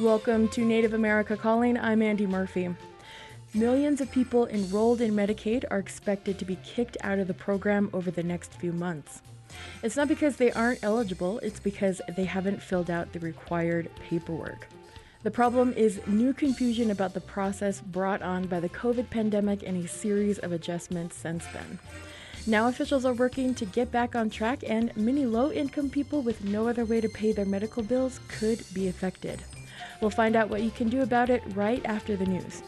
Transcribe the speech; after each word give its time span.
Welcome 0.00 0.46
to 0.50 0.64
Native 0.64 0.94
America 0.94 1.36
Calling. 1.36 1.76
I'm 1.76 2.02
Andy 2.02 2.24
Murphy. 2.24 2.72
Millions 3.52 4.00
of 4.00 4.12
people 4.12 4.46
enrolled 4.46 5.00
in 5.00 5.10
Medicaid 5.10 5.64
are 5.72 5.80
expected 5.80 6.38
to 6.38 6.44
be 6.44 6.56
kicked 6.62 6.96
out 7.00 7.18
of 7.18 7.26
the 7.26 7.34
program 7.34 7.90
over 7.92 8.12
the 8.12 8.22
next 8.22 8.54
few 8.54 8.70
months. 8.70 9.22
It's 9.82 9.96
not 9.96 10.06
because 10.06 10.36
they 10.36 10.52
aren't 10.52 10.84
eligible, 10.84 11.40
it's 11.40 11.58
because 11.58 12.00
they 12.16 12.26
haven't 12.26 12.62
filled 12.62 12.90
out 12.90 13.12
the 13.12 13.18
required 13.18 13.90
paperwork. 14.08 14.68
The 15.24 15.32
problem 15.32 15.72
is 15.72 16.00
new 16.06 16.32
confusion 16.32 16.92
about 16.92 17.12
the 17.12 17.20
process 17.20 17.80
brought 17.80 18.22
on 18.22 18.46
by 18.46 18.60
the 18.60 18.68
COVID 18.68 19.10
pandemic 19.10 19.64
and 19.64 19.84
a 19.84 19.88
series 19.88 20.38
of 20.38 20.52
adjustments 20.52 21.16
since 21.16 21.44
then. 21.46 21.80
Now 22.46 22.68
officials 22.68 23.04
are 23.04 23.14
working 23.14 23.52
to 23.56 23.64
get 23.64 23.90
back 23.90 24.14
on 24.14 24.30
track, 24.30 24.60
and 24.64 24.96
many 24.96 25.26
low 25.26 25.50
income 25.50 25.90
people 25.90 26.22
with 26.22 26.44
no 26.44 26.68
other 26.68 26.84
way 26.84 27.00
to 27.00 27.08
pay 27.08 27.32
their 27.32 27.44
medical 27.44 27.82
bills 27.82 28.20
could 28.28 28.62
be 28.72 28.86
affected. 28.86 29.42
We'll 30.00 30.10
find 30.10 30.36
out 30.36 30.48
what 30.48 30.62
you 30.62 30.70
can 30.70 30.88
do 30.88 31.02
about 31.02 31.28
it 31.30 31.42
right 31.54 31.84
after 31.84 32.16
the 32.16 32.26
news. 32.26 32.62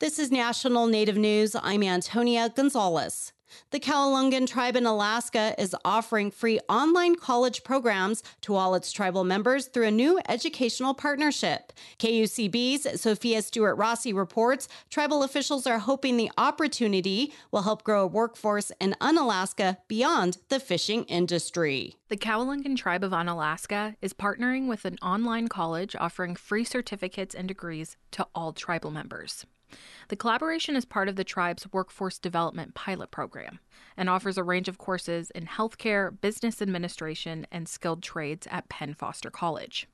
This 0.00 0.18
is 0.18 0.30
National 0.30 0.86
Native 0.86 1.16
News. 1.16 1.54
I'm 1.60 1.82
Antonia 1.82 2.48
Gonzalez. 2.48 3.32
The 3.70 3.80
Qawalangin 3.80 4.46
tribe 4.46 4.76
in 4.76 4.86
Alaska 4.86 5.54
is 5.58 5.76
offering 5.84 6.30
free 6.30 6.58
online 6.68 7.16
college 7.16 7.64
programs 7.64 8.22
to 8.42 8.54
all 8.54 8.74
its 8.74 8.92
tribal 8.92 9.24
members 9.24 9.66
through 9.66 9.86
a 9.86 9.90
new 9.90 10.18
educational 10.28 10.94
partnership. 10.94 11.72
KUCB's 11.98 13.00
Sofia 13.00 13.42
Stuart-Rasi 13.42 14.14
reports 14.14 14.68
tribal 14.90 15.22
officials 15.22 15.66
are 15.66 15.78
hoping 15.78 16.16
the 16.16 16.30
opportunity 16.38 17.32
will 17.50 17.62
help 17.62 17.84
grow 17.84 18.02
a 18.02 18.06
workforce 18.06 18.72
in 18.80 18.94
Unalaska 19.00 19.78
beyond 19.88 20.38
the 20.48 20.60
fishing 20.60 21.04
industry. 21.04 21.96
The 22.08 22.16
Qawalangin 22.16 22.76
tribe 22.76 23.04
of 23.04 23.12
Unalaska 23.12 23.96
is 24.00 24.14
partnering 24.14 24.66
with 24.66 24.84
an 24.84 24.96
online 25.02 25.48
college 25.48 25.94
offering 25.94 26.36
free 26.36 26.64
certificates 26.64 27.34
and 27.34 27.46
degrees 27.46 27.96
to 28.12 28.26
all 28.34 28.52
tribal 28.52 28.90
members. 28.90 29.44
The 30.08 30.16
collaboration 30.16 30.76
is 30.76 30.84
part 30.84 31.08
of 31.08 31.16
the 31.16 31.24
tribe's 31.24 31.70
Workforce 31.72 32.18
Development 32.18 32.74
Pilot 32.74 33.10
Program 33.10 33.60
and 33.96 34.08
offers 34.08 34.38
a 34.38 34.44
range 34.44 34.68
of 34.68 34.78
courses 34.78 35.30
in 35.30 35.46
healthcare, 35.46 36.18
business 36.20 36.62
administration, 36.62 37.46
and 37.50 37.68
skilled 37.68 38.02
trades 38.02 38.46
at 38.50 38.68
Penn 38.68 38.94
Foster 38.94 39.30
College. 39.30 39.86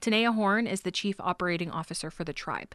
Tanea 0.00 0.34
Horn 0.34 0.66
is 0.66 0.82
the 0.82 0.90
Chief 0.90 1.16
Operating 1.20 1.70
Officer 1.70 2.10
for 2.10 2.24
the 2.24 2.32
tribe. 2.32 2.74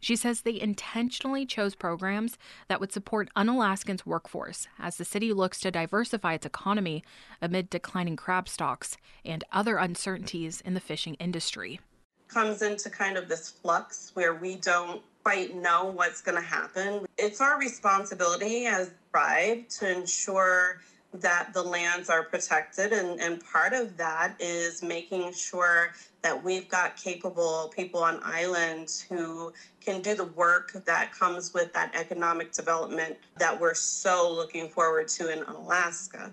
She 0.00 0.16
says 0.16 0.40
they 0.40 0.58
intentionally 0.58 1.44
chose 1.44 1.74
programs 1.74 2.38
that 2.68 2.80
would 2.80 2.90
support 2.90 3.28
Unalaskans' 3.36 4.06
workforce 4.06 4.66
as 4.78 4.96
the 4.96 5.04
city 5.04 5.32
looks 5.32 5.60
to 5.60 5.70
diversify 5.70 6.34
its 6.34 6.46
economy 6.46 7.04
amid 7.42 7.68
declining 7.68 8.16
crab 8.16 8.48
stocks 8.48 8.96
and 9.24 9.44
other 9.52 9.76
uncertainties 9.76 10.62
in 10.62 10.72
the 10.72 10.80
fishing 10.80 11.14
industry. 11.14 11.80
Comes 12.28 12.62
into 12.62 12.88
kind 12.88 13.18
of 13.18 13.28
this 13.28 13.50
flux 13.50 14.12
where 14.14 14.34
we 14.34 14.56
don't 14.56 15.02
quite 15.22 15.54
know 15.54 15.92
what's 15.94 16.20
going 16.20 16.36
to 16.36 16.46
happen. 16.46 17.06
It's 17.18 17.40
our 17.40 17.58
responsibility 17.58 18.66
as 18.66 18.90
tribe 19.12 19.68
to 19.68 19.90
ensure 19.90 20.80
that 21.12 21.52
the 21.52 21.62
lands 21.62 22.08
are 22.08 22.22
protected 22.22 22.92
and, 22.92 23.20
and 23.20 23.44
part 23.44 23.72
of 23.72 23.96
that 23.96 24.34
is 24.38 24.82
making 24.82 25.32
sure 25.32 25.92
that 26.22 26.44
we've 26.44 26.68
got 26.68 26.96
capable 26.96 27.72
people 27.74 28.00
on 28.02 28.20
island 28.22 29.04
who 29.08 29.52
can 29.80 30.00
do 30.02 30.14
the 30.14 30.24
work 30.24 30.72
that 30.86 31.12
comes 31.12 31.52
with 31.52 31.72
that 31.72 31.92
economic 31.94 32.52
development 32.52 33.16
that 33.38 33.58
we're 33.60 33.74
so 33.74 34.32
looking 34.32 34.68
forward 34.68 35.08
to 35.08 35.32
in 35.32 35.42
Alaska. 35.44 36.32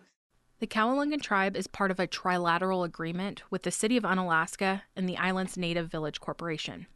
The 0.60 0.68
Qawalangin 0.68 1.22
tribe 1.22 1.56
is 1.56 1.68
part 1.68 1.92
of 1.92 2.00
a 2.00 2.08
trilateral 2.08 2.86
agreement 2.86 3.44
with 3.50 3.64
the 3.64 3.72
city 3.72 3.98
of 3.98 4.04
Unalaska 4.04 4.84
and 4.96 5.08
the 5.08 5.18
island's 5.18 5.58
Native 5.58 5.90
Village 5.90 6.20
Corporation. 6.20 6.88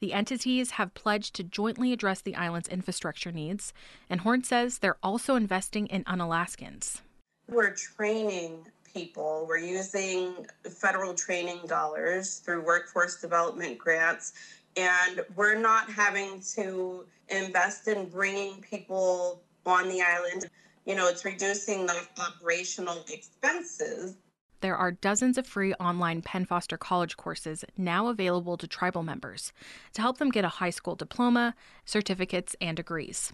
The 0.00 0.12
entities 0.12 0.72
have 0.72 0.94
pledged 0.94 1.34
to 1.36 1.42
jointly 1.42 1.92
address 1.92 2.20
the 2.20 2.36
island's 2.36 2.68
infrastructure 2.68 3.32
needs, 3.32 3.72
and 4.10 4.20
Horn 4.20 4.44
says 4.44 4.78
they're 4.78 4.98
also 5.02 5.36
investing 5.36 5.86
in 5.86 6.04
Unalaskans. 6.04 7.00
We're 7.48 7.74
training 7.74 8.66
people. 8.92 9.44
We're 9.48 9.58
using 9.58 10.46
federal 10.68 11.14
training 11.14 11.60
dollars 11.66 12.38
through 12.38 12.64
workforce 12.64 13.20
development 13.20 13.78
grants, 13.78 14.32
and 14.76 15.24
we're 15.34 15.58
not 15.58 15.90
having 15.90 16.40
to 16.54 17.04
invest 17.28 17.88
in 17.88 18.08
bringing 18.08 18.60
people 18.62 19.42
on 19.64 19.88
the 19.88 20.02
island. 20.02 20.46
You 20.86 20.94
know, 20.94 21.08
it's 21.08 21.24
reducing 21.24 21.86
the 21.86 22.00
operational 22.18 23.04
expenses 23.12 24.16
there 24.60 24.76
are 24.76 24.92
dozens 24.92 25.38
of 25.38 25.46
free 25.46 25.72
online 25.74 26.22
Penn 26.22 26.44
Foster 26.44 26.76
College 26.76 27.16
courses 27.16 27.64
now 27.76 28.08
available 28.08 28.56
to 28.56 28.66
tribal 28.66 29.02
members 29.02 29.52
to 29.92 30.02
help 30.02 30.18
them 30.18 30.30
get 30.30 30.44
a 30.44 30.48
high 30.48 30.70
school 30.70 30.94
diploma, 30.94 31.54
certificates, 31.84 32.56
and 32.60 32.76
degrees. 32.76 33.32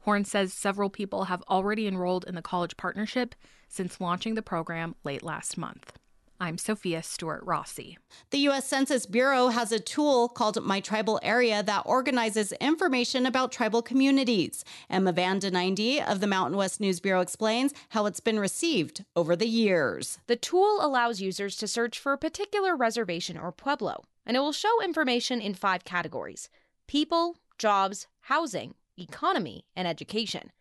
Horn 0.00 0.24
says 0.24 0.52
several 0.52 0.90
people 0.90 1.24
have 1.24 1.42
already 1.48 1.86
enrolled 1.86 2.24
in 2.24 2.34
the 2.34 2.42
college 2.42 2.76
partnership 2.76 3.34
since 3.68 4.00
launching 4.00 4.34
the 4.34 4.42
program 4.42 4.94
late 5.04 5.22
last 5.22 5.58
month. 5.58 5.99
I'm 6.42 6.56
Sofia 6.56 7.02
Stuart-Rasi. 7.02 7.98
The 8.30 8.38
U.S. 8.38 8.66
Census 8.66 9.04
Bureau 9.04 9.48
has 9.48 9.72
a 9.72 9.78
tool 9.78 10.26
called 10.26 10.64
My 10.64 10.80
Tribal 10.80 11.20
Area 11.22 11.62
that 11.62 11.82
organizes 11.84 12.52
information 12.52 13.26
about 13.26 13.52
tribal 13.52 13.82
communities. 13.82 14.64
Emma 14.88 15.12
Van 15.12 15.38
Den 15.38 15.54
of 16.00 16.20
the 16.20 16.26
Mountain 16.26 16.56
West 16.56 16.80
News 16.80 16.98
Bureau 16.98 17.20
explains 17.20 17.74
how 17.90 18.06
it's 18.06 18.20
been 18.20 18.40
received 18.40 19.04
over 19.14 19.36
the 19.36 19.46
years. 19.46 20.18
The 20.28 20.36
tool 20.36 20.78
allows 20.80 21.20
users 21.20 21.56
to 21.56 21.68
search 21.68 21.98
for 21.98 22.14
a 22.14 22.18
particular 22.18 22.74
reservation 22.74 23.36
or 23.36 23.52
pueblo, 23.52 24.04
and 24.24 24.34
it 24.34 24.40
will 24.40 24.52
show 24.52 24.82
information 24.82 25.42
in 25.42 25.52
five 25.52 25.84
categories 25.84 26.48
people, 26.86 27.36
jobs, 27.58 28.06
housing, 28.22 28.74
economy, 28.96 29.66
and 29.76 29.86
education. 29.86 30.52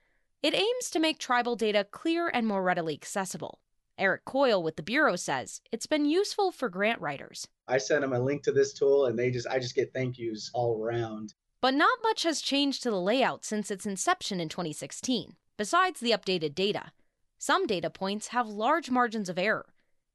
It 0.43 0.53
aims 0.53 0.89
to 0.91 0.99
make 0.99 1.19
tribal 1.19 1.55
data 1.55 1.87
clear 1.89 2.27
and 2.27 2.45
more 2.45 2.63
readily 2.63 2.95
accessible. 2.95 3.59
Eric 3.99 4.23
Coyle 4.23 4.63
with 4.63 4.77
the 4.77 4.83
Bureau 4.83 5.17
says 5.17 5.61
it's 5.71 5.85
been 5.85 6.05
useful 6.05 6.51
for 6.51 6.69
grant 6.69 7.01
writers. 7.01 7.47
I 7.67 7.77
send 7.77 8.03
them 8.03 8.13
a 8.13 8.19
link 8.19 8.43
to 8.43 8.51
this 8.51 8.73
tool 8.73 9.05
and 9.05 9.19
they 9.19 9.29
just 9.29 9.47
I 9.47 9.59
just 9.59 9.75
get 9.75 9.93
thank 9.93 10.17
yous 10.17 10.49
all 10.53 10.81
around. 10.81 11.33
But 11.61 11.73
not 11.73 11.99
much 12.01 12.23
has 12.23 12.41
changed 12.41 12.81
to 12.83 12.91
the 12.91 13.01
layout 13.01 13.43
since 13.43 13.69
its 13.69 13.85
inception 13.85 14.39
in 14.39 14.47
2016, 14.47 15.35
besides 15.57 15.99
the 15.99 16.11
updated 16.11 16.55
data. 16.55 16.93
Some 17.37 17.67
data 17.67 17.89
points 17.89 18.27
have 18.27 18.47
large 18.47 18.89
margins 18.89 19.27
of 19.27 19.37
error. 19.37 19.67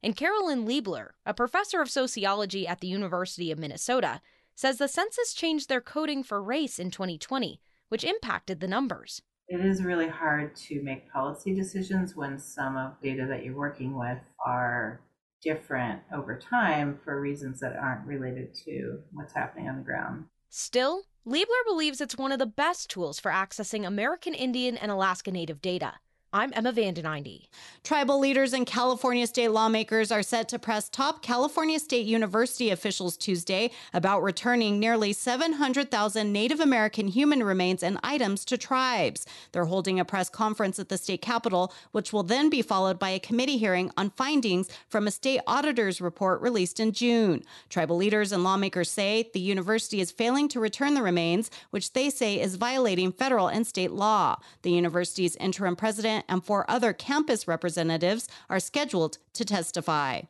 And 0.03 0.17
Carolyn 0.17 0.67
Liebler, 0.67 1.11
a 1.27 1.35
professor 1.35 1.81
of 1.81 1.91
sociology 1.91 2.67
at 2.67 2.81
the 2.81 2.89
University 2.89 3.51
of 3.51 3.59
Minnesota, 3.59 4.21
says 4.55 4.79
the 4.79 4.89
census 4.89 5.35
changed 5.35 5.69
their 5.69 5.81
coding 5.81 6.23
for 6.23 6.43
race 6.43 6.79
in 6.79 6.91
2020, 6.91 7.61
which 7.89 8.05
impacted 8.05 8.61
the 8.61 8.69
numbers 8.69 9.23
it 9.49 9.65
is 9.65 9.83
really 9.83 10.09
hard 10.09 10.57
to 10.57 10.83
make 10.83 11.11
policy 11.13 11.55
decisions 11.55 12.17
when 12.17 12.39
some 12.39 12.77
of 12.77 12.93
the 13.01 13.11
data 13.11 13.27
that 13.29 13.45
you're 13.45 13.57
working 13.57 13.99
with 13.99 14.19
are 14.45 15.01
different 15.43 16.01
over 16.15 16.39
time 16.39 16.99
for 17.05 17.21
reasons 17.21 17.61
that 17.61 17.77
aren't 17.77 18.07
related 18.07 18.55
to 18.55 18.99
what's 19.13 19.35
happening 19.35 19.69
on 19.69 19.77
the 19.77 19.83
ground. 19.83 20.25
Still, 20.49 21.05
Liebler 21.27 21.65
believes 21.67 22.01
it's 22.01 22.17
one 22.17 22.33
of 22.33 22.39
the 22.39 22.47
best 22.47 22.89
tools 22.89 23.21
for 23.21 23.31
accessing 23.31 23.87
American 23.87 24.35
Indian 24.35 24.77
and 24.77 24.91
Alaska 24.91 25.31
Native 25.31 25.61
data. 25.61 25.95
I'm 26.35 26.53
Emma 26.53 26.73
VandenEinde. 26.73 27.47
Tribal 27.85 28.19
leaders 28.19 28.53
and 28.53 28.67
California 28.67 29.25
state 29.25 29.51
lawmakers 29.51 30.11
are 30.11 30.25
set 30.25 30.49
to 30.49 30.59
press 30.59 30.89
top 30.89 31.23
California 31.23 31.79
State 31.79 32.07
University 32.07 32.71
officials 32.71 33.17
Tuesday 33.17 33.71
about 33.93 34.21
returning 34.21 34.81
nearly 34.81 35.13
700,000 35.13 36.33
Native 36.33 36.59
American 36.59 37.07
human 37.07 37.45
remains 37.45 37.85
and 37.85 38.01
items 38.03 38.45
to 38.47 38.59
tribes. 38.59 39.27
They're 39.53 39.67
holding 39.67 40.01
a 40.01 40.05
press 40.05 40.29
conference 40.29 40.81
at 40.81 40.89
the 40.89 40.99
state 40.99 41.23
capitol, 41.23 41.73
which 41.93 42.13
will 42.13 42.25
then 42.25 42.51
be 42.51 42.63
followed 42.63 42.99
by 42.99 43.11
a 43.11 43.21
committee 43.21 43.59
hearing 43.59 43.93
on 43.97 44.11
findings 44.11 44.69
from 44.89 45.07
a 45.07 45.13
state 45.13 45.41
auditor's 45.47 46.01
report 46.01 46.41
released 46.41 46.81
in 46.81 46.91
June. 46.91 47.45
Tribal 47.69 47.97
leaders 47.97 48.33
and 48.33 48.43
lawmakers 48.43 48.91
say 48.91 49.31
the 49.33 49.39
university 49.39 50.01
is 50.01 50.11
failing 50.11 50.49
to 50.49 50.59
return 50.59 50.95
the 50.95 51.03
remains, 51.03 51.49
which 51.71 51.93
they 51.93 52.11
say 52.11 52.41
is 52.41 52.57
violating 52.57 53.13
federal 53.13 53.47
and 53.47 53.65
state 53.65 53.93
law. 53.93 54.41
The 54.63 54.73
university's 54.73 55.37
interim 55.37 55.77
president 55.77 56.24
and 56.29 56.45
four 56.45 56.69
other 56.71 56.93
campus 56.93 57.47
representatives 57.49 58.29
are 58.49 58.61
scheduled 58.61 59.19
to 59.35 59.45
testify. 59.45 60.23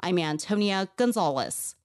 I'm 0.00 0.18
Antonia 0.18 0.88
Gonzalez. 0.96 1.76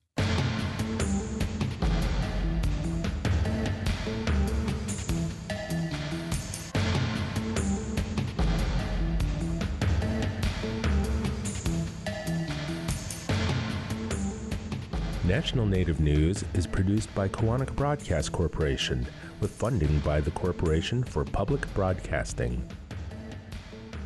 National 15.26 15.66
Native 15.66 16.00
News 16.00 16.44
is 16.54 16.68
produced 16.68 17.14
by 17.16 17.28
Koahnic 17.28 17.74
Broadcast 17.76 18.32
Corporation 18.32 19.08
with 19.40 19.52
funding 19.52 20.00
by 20.00 20.22
the 20.22 20.32
Corporation 20.32 21.04
for 21.04 21.24
Public 21.24 21.74
Broadcasting. 21.74 22.64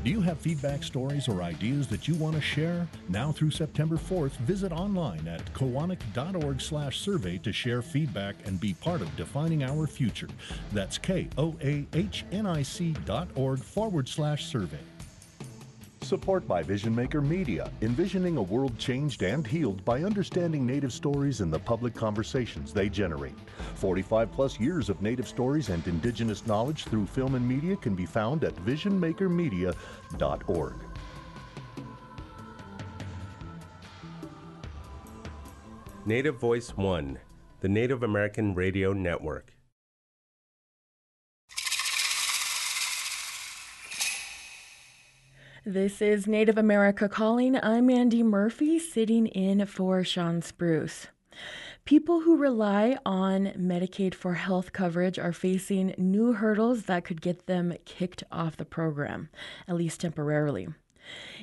Do 0.07 0.13
you 0.13 0.21
have 0.21 0.39
feedback 0.39 0.83
stories 0.83 1.27
or 1.27 1.43
ideas 1.43 1.85
that 1.87 2.07
you 2.07 2.15
want 2.15 2.35
to 2.35 2.41
share? 2.41 2.87
Now 3.09 3.33
through 3.33 3.51
September 3.51 3.97
4th, 3.97 4.31
visit 4.37 4.71
online 4.71 5.27
at 5.27 5.53
koahnic.org 5.53 6.61
slash 6.61 7.01
survey 7.01 7.37
to 7.39 7.51
share 7.51 7.81
feedback 7.81 8.37
and 8.45 8.57
be 8.57 8.73
part 8.75 9.01
of 9.01 9.13
defining 9.17 9.65
our 9.65 9.85
future. 9.85 10.29
That's 10.71 10.97
K-O-A-H-N-I-C 10.97 12.95
dot 13.03 13.27
org 13.35 13.59
forward 13.59 14.07
slash 14.07 14.45
survey. 14.45 14.79
Support 16.07 16.47
by 16.47 16.63
Vision 16.63 16.95
Maker 16.95 17.19
Media, 17.19 17.69
envisioning 17.81 18.37
a 18.37 18.41
world 18.41 18.79
changed 18.79 19.23
and 19.23 19.45
healed 19.45 19.83
by 19.83 20.03
understanding 20.03 20.65
Native 20.65 20.93
stories 20.93 21.41
and 21.41 21.51
the 21.51 21.59
public 21.59 21.93
conversations 21.93 22.71
they 22.71 22.87
generate. 22.87 23.37
45 23.75 24.31
plus 24.31 24.57
years 24.57 24.87
of 24.87 25.01
Native 25.01 25.27
stories 25.27 25.67
and 25.67 25.85
Indigenous 25.85 26.47
knowledge 26.47 26.85
through 26.85 27.07
film 27.07 27.35
and 27.35 27.45
media 27.45 27.75
can 27.75 27.93
be 27.93 28.05
found 28.05 28.45
at 28.45 28.55
visionmakermedia.org. 28.55 30.75
Native 36.05 36.37
Voice 36.37 36.69
One, 36.77 37.19
the 37.59 37.67
Native 37.67 38.03
American 38.03 38.55
Radio 38.55 38.93
Network. 38.93 39.56
This 45.69 46.01
is 46.01 46.27
Native 46.27 46.57
America 46.57 47.09
Calling. 47.09 47.59
I'm 47.61 47.89
Andy 47.89 48.23
Murphy, 48.23 48.79
sitting 48.79 49.27
in 49.27 49.65
for 49.65 50.01
Shawn 50.01 50.41
Spruce. 50.41 51.07
People 51.83 52.21
who 52.21 52.37
rely 52.37 52.97
on 53.05 53.47
Medicaid 53.47 54.15
for 54.15 54.35
health 54.35 54.71
coverage 54.71 55.19
are 55.19 55.33
facing 55.33 55.93
new 55.97 56.31
hurdles 56.31 56.83
that 56.83 57.03
could 57.03 57.19
get 57.19 57.47
them 57.47 57.73
kicked 57.83 58.23
off 58.31 58.55
the 58.55 58.63
program, 58.63 59.27
at 59.67 59.75
least 59.75 59.99
temporarily. 59.99 60.69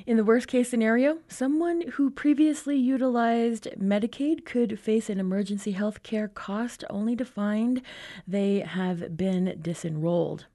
In 0.07 0.17
the 0.17 0.23
worst 0.23 0.47
case 0.47 0.69
scenario, 0.69 1.19
someone 1.27 1.91
who 1.91 2.09
previously 2.09 2.77
utilized 2.77 3.67
Medicaid 3.79 4.43
could 4.43 4.79
face 4.79 5.07
an 5.07 5.19
emergency 5.19 5.73
health 5.73 6.01
care 6.01 6.27
cost 6.27 6.83
only 6.89 7.15
to 7.15 7.25
find 7.25 7.83
they 8.27 8.61
have 8.61 9.15
been 9.15 9.59
disenrolled. 9.61 10.47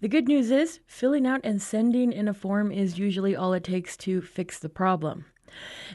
The 0.00 0.08
good 0.08 0.28
news 0.28 0.50
is, 0.50 0.80
filling 0.86 1.26
out 1.26 1.40
and 1.44 1.60
sending 1.60 2.12
in 2.12 2.28
a 2.28 2.34
form 2.34 2.70
is 2.72 2.98
usually 2.98 3.36
all 3.36 3.52
it 3.52 3.64
takes 3.64 3.96
to 3.98 4.20
fix 4.20 4.58
the 4.58 4.68
problem. 4.68 5.26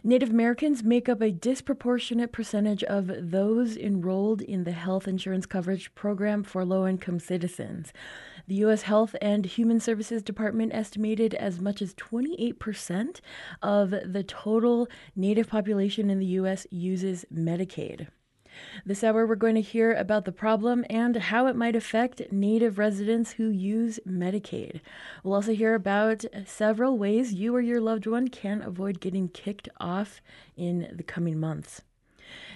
Native 0.04 0.30
Americans 0.30 0.84
make 0.84 1.10
up 1.10 1.22
a 1.22 1.32
disproportionate 1.32 2.32
percentage 2.32 2.84
of 2.84 3.10
those 3.32 3.76
enrolled 3.76 4.42
in 4.42 4.64
the 4.64 4.72
health 4.72 5.08
insurance 5.08 5.46
coverage 5.46 5.94
program 5.96 6.44
for 6.44 6.64
low 6.64 6.88
income 6.88 7.20
citizens. 7.20 7.92
The 8.48 8.56
U.S. 8.56 8.84
Health 8.84 9.16
and 9.22 9.46
Human 9.46 9.80
Services 9.80 10.22
Department 10.22 10.74
estimated 10.74 11.34
as 11.34 11.60
much 11.60 11.82
as 11.82 11.94
28% 11.96 13.20
of 13.62 13.90
the 13.90 14.24
total 14.24 14.88
Native 15.16 15.50
population 15.50 16.10
in 16.10 16.20
the 16.20 16.26
U.S. 16.26 16.68
uses 16.70 17.26
Medicaid. 17.34 18.08
This 18.86 19.04
hour, 19.04 19.26
we're 19.26 19.36
going 19.36 19.56
to 19.56 19.62
hear 19.62 19.94
about 19.94 20.26
the 20.26 20.32
problem 20.32 20.86
and 20.90 21.16
how 21.16 21.48
it 21.48 21.56
might 21.56 21.76
affect 21.76 22.32
Native 22.32 22.78
residents 22.78 23.34
who 23.34 23.50
use 23.50 24.00
Medicaid. 24.08 24.82
We'll 25.24 25.36
also 25.36 25.54
hear 25.54 25.76
about 25.76 26.26
several 26.46 26.98
ways 26.98 27.34
you 27.34 27.56
or 27.56 27.62
your 27.62 27.82
loved 27.82 28.08
one 28.08 28.28
can 28.28 28.62
avoid 28.62 29.00
getting 29.00 29.30
kicked 29.30 29.70
off 29.80 30.22
in 30.56 30.90
the 30.94 31.04
coming 31.04 31.40
months. 31.40 31.82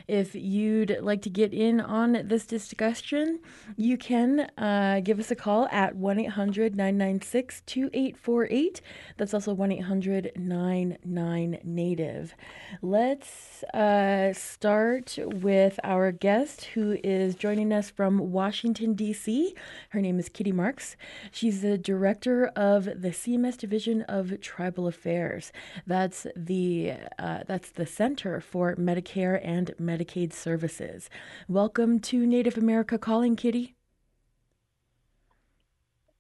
If 0.08 0.36
you'd 0.36 0.98
like 1.02 1.22
to 1.24 1.30
get 1.30 1.54
in 1.54 1.80
on 1.80 2.24
this 2.26 2.46
discussion, 2.46 3.40
you 3.78 3.98
can 3.98 4.50
uh, 4.58 5.02
give 5.04 5.20
us 5.20 5.32
a 5.32 5.36
call 5.36 5.68
at 5.72 5.96
1 5.96 6.20
800 6.20 6.76
996 6.76 7.62
2848. 7.66 8.82
That's 9.18 9.34
also 9.34 9.54
1 9.54 9.72
800 9.72 10.32
99 10.36 11.58
Native. 11.64 12.36
Let's 12.82 13.64
uh, 13.74 14.34
start 14.34 15.18
with 15.22 15.80
our 15.84 16.12
guest 16.12 16.66
who 16.66 16.98
is 17.04 17.36
joining 17.36 17.72
us 17.72 17.90
from 17.90 18.32
Washington, 18.32 18.94
D.C. 18.94 19.56
Her 19.90 20.02
name 20.02 20.20
is 20.20 20.30
Kitty 20.30 20.52
Marx. 20.52 20.96
She's 21.32 21.62
the 21.62 21.78
director 21.78 22.48
of 22.56 22.86
the 22.86 23.10
CMS 23.10 23.58
Division 23.58 24.02
of 24.04 24.40
Tribal 24.42 24.88
Affairs. 24.88 25.52
That's 25.86 26.28
the, 26.36 26.94
uh, 27.20 27.44
that's 27.48 27.70
the 27.72 27.86
Center 27.86 28.40
for 28.42 28.76
Medicare 28.76 29.40
and 29.44 29.74
Medicaid 29.92 30.32
services. 30.32 31.10
Welcome 31.50 32.00
to 32.00 32.26
Native 32.26 32.58
America 32.58 32.98
Calling, 32.98 33.36
Kitty. 33.36 33.76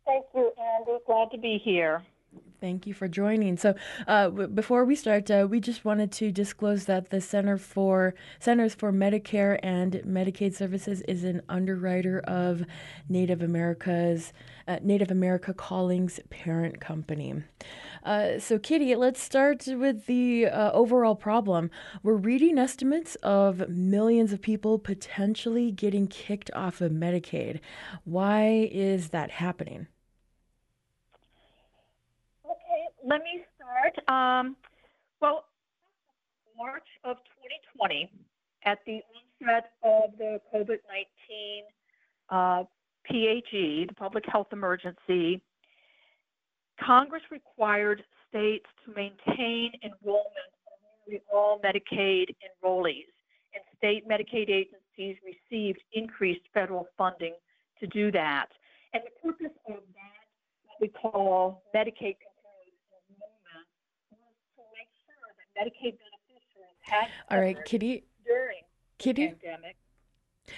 Thank 0.05 0.25
you, 0.35 0.51
Andy. 0.59 0.97
Glad 1.05 1.31
to 1.31 1.37
be 1.37 1.57
here. 1.63 2.01
Thank 2.59 2.85
you 2.85 2.93
for 2.93 3.07
joining. 3.07 3.57
So, 3.57 3.73
uh, 4.07 4.25
w- 4.25 4.47
before 4.47 4.83
we 4.85 4.95
start, 4.95 5.31
uh, 5.31 5.47
we 5.49 5.59
just 5.59 5.83
wanted 5.83 6.11
to 6.13 6.31
disclose 6.31 6.85
that 6.85 7.09
the 7.09 7.21
Center 7.21 7.57
for 7.57 8.13
Centers 8.39 8.75
for 8.75 8.91
Medicare 8.91 9.57
and 9.63 9.93
Medicaid 10.05 10.53
Services 10.53 11.01
is 11.07 11.23
an 11.23 11.41
underwriter 11.49 12.19
of 12.19 12.63
Native 13.09 13.41
America's 13.41 14.31
uh, 14.71 14.79
Native 14.81 15.11
America 15.11 15.53
Callings 15.53 16.19
parent 16.29 16.79
company. 16.79 17.43
Uh, 18.03 18.39
so, 18.39 18.57
Kitty, 18.57 18.95
let's 18.95 19.21
start 19.21 19.65
with 19.67 20.05
the 20.05 20.47
uh, 20.47 20.71
overall 20.71 21.15
problem. 21.15 21.69
We're 22.03 22.15
reading 22.15 22.57
estimates 22.57 23.15
of 23.15 23.67
millions 23.67 24.31
of 24.31 24.41
people 24.41 24.79
potentially 24.79 25.71
getting 25.71 26.07
kicked 26.07 26.49
off 26.53 26.79
of 26.79 26.93
Medicaid. 26.93 27.59
Why 28.05 28.69
is 28.71 29.09
that 29.09 29.29
happening? 29.31 29.87
Okay, 32.45 32.85
let 33.05 33.21
me 33.23 33.43
start. 33.55 34.09
Um, 34.09 34.55
well, 35.21 35.45
March 36.57 36.87
of 37.03 37.17
2020, 37.77 38.09
at 38.63 38.79
the 38.85 39.01
onset 39.41 39.71
of 39.83 40.17
the 40.17 40.39
COVID 40.53 40.79
19 40.87 41.63
uh, 42.29 42.63
PHE, 43.09 43.85
the 43.87 43.95
public 43.95 44.25
health 44.27 44.47
emergency, 44.51 45.41
Congress 46.79 47.23
required 47.31 48.03
states 48.29 48.65
to 48.85 48.93
maintain 48.93 49.71
enrollment 49.83 50.51
of 50.67 50.79
nearly 51.07 51.21
all 51.33 51.59
Medicaid 51.63 52.35
enrollees, 52.41 53.05
and 53.53 53.63
state 53.77 54.07
Medicaid 54.07 54.49
agencies 54.49 55.17
received 55.23 55.79
increased 55.93 56.41
federal 56.53 56.87
funding 56.97 57.33
to 57.79 57.87
do 57.87 58.11
that. 58.11 58.47
And 58.93 59.03
the 59.03 59.11
purpose 59.21 59.55
of 59.67 59.75
that, 59.75 60.21
what 60.65 60.81
we 60.81 60.87
call 60.87 61.63
Medicaid 61.75 62.15
enrollment, 63.09 63.67
was 64.11 64.19
to 64.55 64.63
make 64.73 64.89
sure 65.05 65.29
that 65.37 65.47
Medicaid 65.59 65.97
beneficiaries 65.97 66.79
had. 66.81 67.07
All 67.29 67.39
right, 67.39 67.57
Kitty. 67.65 68.03
During 68.25 68.61
Kitty. 68.97 69.27
pandemic. 69.27 69.75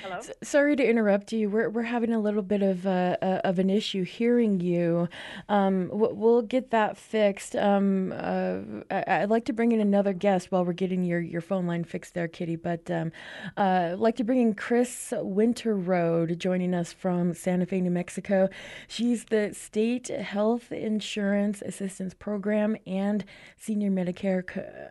Hello. 0.01 0.17
S- 0.17 0.31
sorry 0.41 0.75
to 0.75 0.83
interrupt 0.87 1.31
you. 1.31 1.49
We're 1.49 1.69
we're 1.69 1.83
having 1.83 2.13
a 2.13 2.19
little 2.19 2.41
bit 2.41 2.61
of 2.61 2.85
uh, 2.87 3.17
uh, 3.21 3.41
of 3.43 3.59
an 3.59 3.69
issue 3.69 4.03
hearing 4.03 4.59
you. 4.59 5.07
Um, 5.49 5.89
we'll 5.91 6.41
get 6.41 6.71
that 6.71 6.97
fixed. 6.97 7.55
Um, 7.55 8.13
uh, 8.15 8.59
I- 8.91 9.21
would 9.21 9.29
like 9.29 9.45
to 9.45 9.53
bring 9.53 9.71
in 9.71 9.79
another 9.79 10.13
guest 10.13 10.51
while 10.51 10.65
we're 10.65 10.73
getting 10.73 11.03
your, 11.03 11.19
your 11.19 11.41
phone 11.41 11.67
line 11.67 11.83
fixed 11.83 12.13
there, 12.13 12.27
Kitty. 12.27 12.55
But 12.55 12.89
um, 12.89 13.11
uh, 13.57 13.89
I'd 13.93 13.99
like 13.99 14.15
to 14.17 14.23
bring 14.23 14.41
in 14.41 14.53
Chris 14.55 15.13
Winterroad 15.15 16.37
joining 16.37 16.73
us 16.73 16.91
from 16.91 17.33
Santa 17.33 17.65
Fe, 17.65 17.81
New 17.81 17.91
Mexico. 17.91 18.49
She's 18.87 19.25
the 19.25 19.53
State 19.53 20.07
Health 20.07 20.71
Insurance 20.71 21.61
Assistance 21.61 22.13
Program 22.13 22.75
and 22.87 23.23
Senior 23.57 23.91
Medicare 23.91 24.43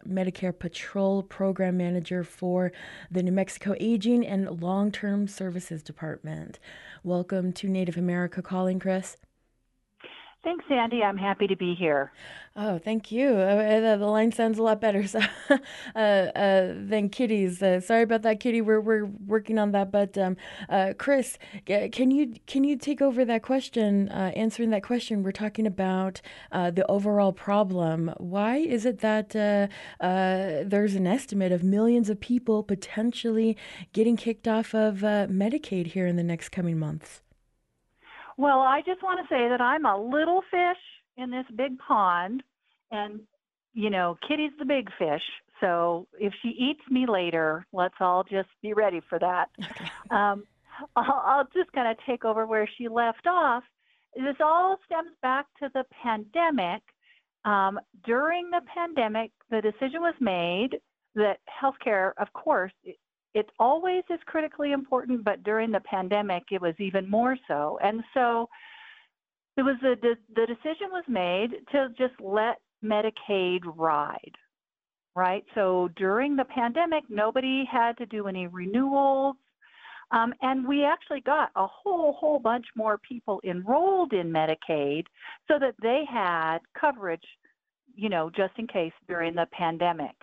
Medicare 0.09 0.57
Patrol 0.57 1.23
Program 1.23 1.77
Manager 1.77 2.23
for 2.23 2.73
the 3.11 3.23
New 3.23 3.33
Mexico 3.33 3.75
Aging 3.81 4.27
and 4.27 4.61
Long 4.63 4.92
Term 4.93 5.27
Services 5.27 5.83
Department. 5.83 6.59
Welcome 7.03 7.53
to 7.55 7.69
Native 7.69 7.97
America 7.97 8.43
Calling, 8.43 8.79
Chris. 8.79 9.17
Thanks, 10.45 10.65
Sandy. 10.69 11.05
I'm 11.05 11.19
happy 11.19 11.47
to 11.47 11.57
be 11.57 11.73
here. 11.77 12.11
Oh, 12.57 12.77
thank 12.77 13.13
you. 13.13 13.29
Uh, 13.29 13.97
the 13.97 14.07
line 14.07 14.33
sounds 14.33 14.59
a 14.59 14.63
lot 14.63 14.81
better 14.81 15.07
so, 15.07 15.21
uh, 15.51 15.99
uh, 15.99 16.75
than 16.77 17.11
Kitty's. 17.11 17.63
Uh, 17.63 17.81
sorry 17.81 18.03
about 18.03 18.23
that, 18.23 18.41
Kitty. 18.41 18.61
We're 18.61 18.81
we're 18.81 19.05
working 19.05 19.57
on 19.57 19.71
that. 19.71 19.93
But 19.93 20.19
um, 20.19 20.37
uh, 20.69 20.95
Chris, 20.99 21.39
can 21.67 22.11
you 22.11 22.35
can 22.49 22.65
you 22.65 22.77
take 22.77 23.01
over 23.01 23.25
that 23.25 23.45
question? 23.45 24.09
Uh, 24.09 24.33
answering 24.35 24.71
that 24.71 24.83
question, 24.83 25.23
we're 25.23 25.31
talking 25.31 25.67
about 25.67 26.21
the 26.51 26.85
overall 26.89 27.33
problem. 27.33 28.13
Why 28.19 28.57
is 28.57 28.85
it 28.85 28.99
that 28.99 29.31
there's 29.31 30.95
an 30.95 31.07
estimate 31.07 31.53
of 31.53 31.63
millions 31.63 32.11
of 32.11 32.19
people 32.19 32.65
potentially 32.65 33.57
getting 33.93 34.17
kicked 34.17 34.49
off 34.49 34.75
of 34.75 34.97
Medicaid 34.99 35.87
here 35.87 36.09
in 36.09 36.17
the 36.17 36.25
next 36.25 36.49
coming 36.49 36.81
months? 36.81 37.23
Well, 38.43 38.59
I 38.59 38.83
just 38.85 39.05
want 39.05 39.21
to 39.21 39.33
say 39.33 39.49
that 39.51 39.61
I'm 39.61 39.87
a 39.87 39.97
little 39.97 40.43
fish 40.51 40.83
in 41.17 41.31
this 41.31 41.45
big 41.55 41.79
pond, 41.79 42.43
and 42.91 43.21
you 43.73 43.89
know, 43.89 44.19
Kitty's 44.27 44.51
the 44.59 44.65
big 44.65 44.89
fish. 44.99 45.23
So 45.61 46.09
if 46.19 46.33
she 46.43 46.49
eats 46.49 46.81
me 46.91 47.07
later, 47.07 47.65
let's 47.73 47.95
all 48.01 48.25
just 48.25 48.49
be 48.61 48.73
ready 48.73 49.01
for 49.09 49.21
that. 49.21 49.49
Um, 50.11 50.43
I'll, 50.97 51.23
I'll 51.25 51.49
just 51.55 51.73
kind 51.73 51.89
of 51.89 51.97
take 52.05 52.25
over 52.25 52.45
where 52.47 52.69
she 52.77 52.89
left 52.89 53.27
off. 53.27 53.63
This 54.15 54.37
all 54.45 54.77
stems 54.85 55.13
back 55.23 55.47
to 55.61 55.71
the 55.73 55.85
pandemic. 56.03 56.83
Um, 57.45 57.79
during 58.05 58.51
the 58.51 58.61
pandemic, 58.75 59.31
the 59.51 59.63
decision 59.63 60.01
was 60.01 60.15
made 60.21 60.77
that 61.15 61.39
healthcare, 61.49 62.13
of 62.19 62.31
course, 62.35 62.73
it, 63.35 63.51
always 63.59 64.03
is 64.11 64.21
critically 64.27 64.73
important, 64.73 65.25
but 65.25 65.43
during 65.43 65.71
the 65.71 65.81
pandemic, 65.81 66.45
it 66.51 66.61
was 66.61 66.75
even 66.79 67.09
more 67.09 67.37
so. 67.49 67.79
And 67.83 68.03
so 68.15 68.49
it 69.57 69.63
was 69.63 69.77
the, 69.83 69.97
the 70.35 70.47
decision 70.47 70.89
was 70.91 71.05
made 71.09 71.51
to 71.73 71.89
just 71.99 72.15
let 72.21 72.59
Medicaid 72.85 73.61
ride, 73.65 74.35
right? 75.15 75.45
So 75.55 75.89
during 75.97 76.37
the 76.37 76.45
pandemic, 76.45 77.05
nobody 77.09 77.65
had 77.71 77.97
to 77.99 78.07
do 78.07 78.27
any 78.29 78.47
renewals. 78.47 79.37
Um, 80.11 80.35
and 80.43 80.67
we 80.67 80.85
actually 80.85 81.23
got 81.23 81.51
a 81.57 81.67
whole, 81.67 82.13
whole 82.13 82.39
bunch 82.39 82.67
more 82.77 82.99
people 82.99 83.41
enrolled 83.45 84.13
in 84.13 84.31
Medicaid 84.31 85.05
so 85.49 85.59
that 85.59 85.75
they 85.83 86.05
had 86.11 86.59
coverage, 86.79 87.25
you 87.95 88.11
know, 88.11 88.31
just 88.31 88.53
in 88.59 88.67
case 88.67 88.93
during 89.09 89.35
the 89.35 89.47
pandemic. 89.53 90.15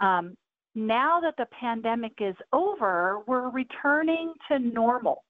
Um, 0.00 0.36
now 0.74 1.20
that 1.20 1.34
the 1.36 1.46
pandemic 1.58 2.12
is 2.20 2.36
over, 2.52 3.20
we're 3.26 3.50
returning 3.50 4.32
to 4.48 4.58
normal. 4.58 5.24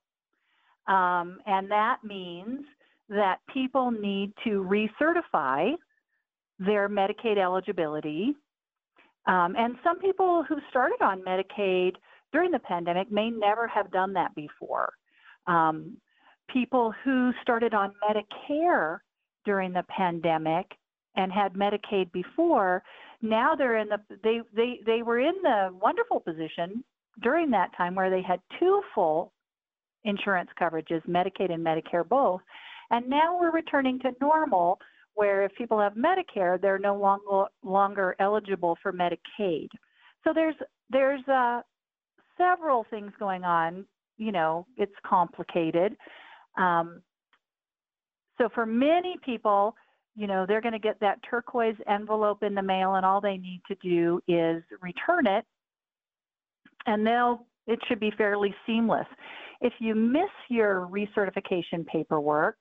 Um, 0.86 1.38
and 1.46 1.70
that 1.70 1.98
means 2.02 2.60
that 3.08 3.38
people 3.52 3.90
need 3.90 4.32
to 4.44 4.62
recertify 4.62 5.72
their 6.58 6.88
Medicaid 6.88 7.38
eligibility. 7.38 8.34
Um, 9.26 9.54
and 9.56 9.76
some 9.84 9.98
people 9.98 10.44
who 10.48 10.56
started 10.70 11.02
on 11.02 11.22
Medicaid 11.22 11.92
during 12.32 12.50
the 12.50 12.58
pandemic 12.58 13.10
may 13.10 13.30
never 13.30 13.66
have 13.68 13.90
done 13.90 14.12
that 14.14 14.34
before. 14.34 14.92
Um, 15.46 15.96
people 16.50 16.92
who 17.04 17.32
started 17.42 17.74
on 17.74 17.92
Medicare 18.02 18.98
during 19.44 19.72
the 19.72 19.84
pandemic 19.88 20.66
and 21.16 21.32
had 21.32 21.54
Medicaid 21.54 22.10
before, 22.12 22.82
now 23.22 23.54
they're 23.54 23.78
in 23.78 23.88
the 23.88 23.98
they 24.22 24.40
they 24.54 24.80
they 24.86 25.02
were 25.02 25.20
in 25.20 25.34
the 25.42 25.70
wonderful 25.80 26.20
position 26.20 26.84
during 27.22 27.50
that 27.50 27.70
time 27.76 27.94
where 27.94 28.10
they 28.10 28.22
had 28.22 28.40
two 28.58 28.82
full 28.94 29.32
insurance 30.04 30.50
coverages, 30.60 31.02
Medicaid 31.08 31.52
and 31.52 31.64
Medicare 31.64 32.08
both. 32.08 32.40
And 32.90 33.08
now 33.08 33.38
we're 33.38 33.50
returning 33.50 33.98
to 34.00 34.12
normal 34.20 34.78
where 35.14 35.42
if 35.42 35.54
people 35.56 35.80
have 35.80 35.94
Medicare, 35.94 36.60
they're 36.60 36.78
no 36.78 36.96
longer 36.96 37.46
longer 37.64 38.14
eligible 38.20 38.78
for 38.82 38.92
Medicaid. 38.92 39.68
So 40.24 40.32
there's 40.32 40.54
there's 40.90 41.26
uh, 41.28 41.62
several 42.36 42.86
things 42.88 43.12
going 43.18 43.44
on. 43.44 43.84
You 44.16 44.32
know, 44.32 44.66
it's 44.76 44.94
complicated. 45.04 45.96
Um, 46.56 47.02
so 48.38 48.48
for 48.54 48.64
many 48.64 49.16
people, 49.24 49.74
you 50.18 50.26
know, 50.26 50.44
they're 50.46 50.60
going 50.60 50.72
to 50.72 50.80
get 50.80 50.98
that 50.98 51.20
turquoise 51.30 51.76
envelope 51.88 52.42
in 52.42 52.52
the 52.52 52.62
mail, 52.62 52.96
and 52.96 53.06
all 53.06 53.20
they 53.20 53.36
need 53.36 53.62
to 53.68 53.76
do 53.76 54.20
is 54.26 54.64
return 54.82 55.28
it, 55.28 55.44
and 56.86 57.06
they'll 57.06 57.46
it 57.68 57.78
should 57.86 58.00
be 58.00 58.10
fairly 58.18 58.52
seamless. 58.66 59.06
If 59.60 59.74
you 59.78 59.94
miss 59.94 60.30
your 60.48 60.88
recertification 60.90 61.86
paperwork, 61.86 62.56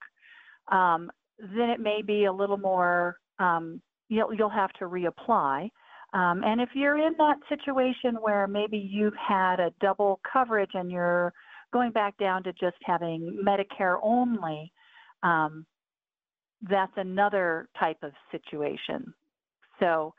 um, 0.72 1.10
then 1.40 1.70
it 1.70 1.80
may 1.80 2.04
be 2.06 2.26
a 2.26 2.32
little 2.32 2.58
more. 2.58 3.18
Um, 3.40 3.82
you'll 4.08 4.34
you'll 4.36 4.50
have 4.50 4.74
to 4.74 4.86
reapply. 4.86 5.70
Um, 6.14 6.44
and 6.44 6.62
if 6.62 6.70
you're 6.76 7.00
in 7.00 7.16
that 7.18 7.38
situation 7.50 8.18
where 8.22 8.48
maybe 8.48 8.78
you've 8.78 9.16
had 9.16 9.60
a 9.60 9.74
double 9.82 10.20
coverage 10.32 10.72
and 10.76 10.92
you're 10.92 11.34
going 11.74 11.92
back 11.92 12.16
down 12.18 12.44
to 12.44 12.54
just 12.54 12.78
having 12.84 13.44
Medicare 13.44 13.98
only, 14.04 14.72
um, 15.24 15.66
that's 16.62 16.92
another 16.96 17.70
type 17.80 17.98
of 18.04 18.12
situation. 18.32 19.14
So 19.80 20.14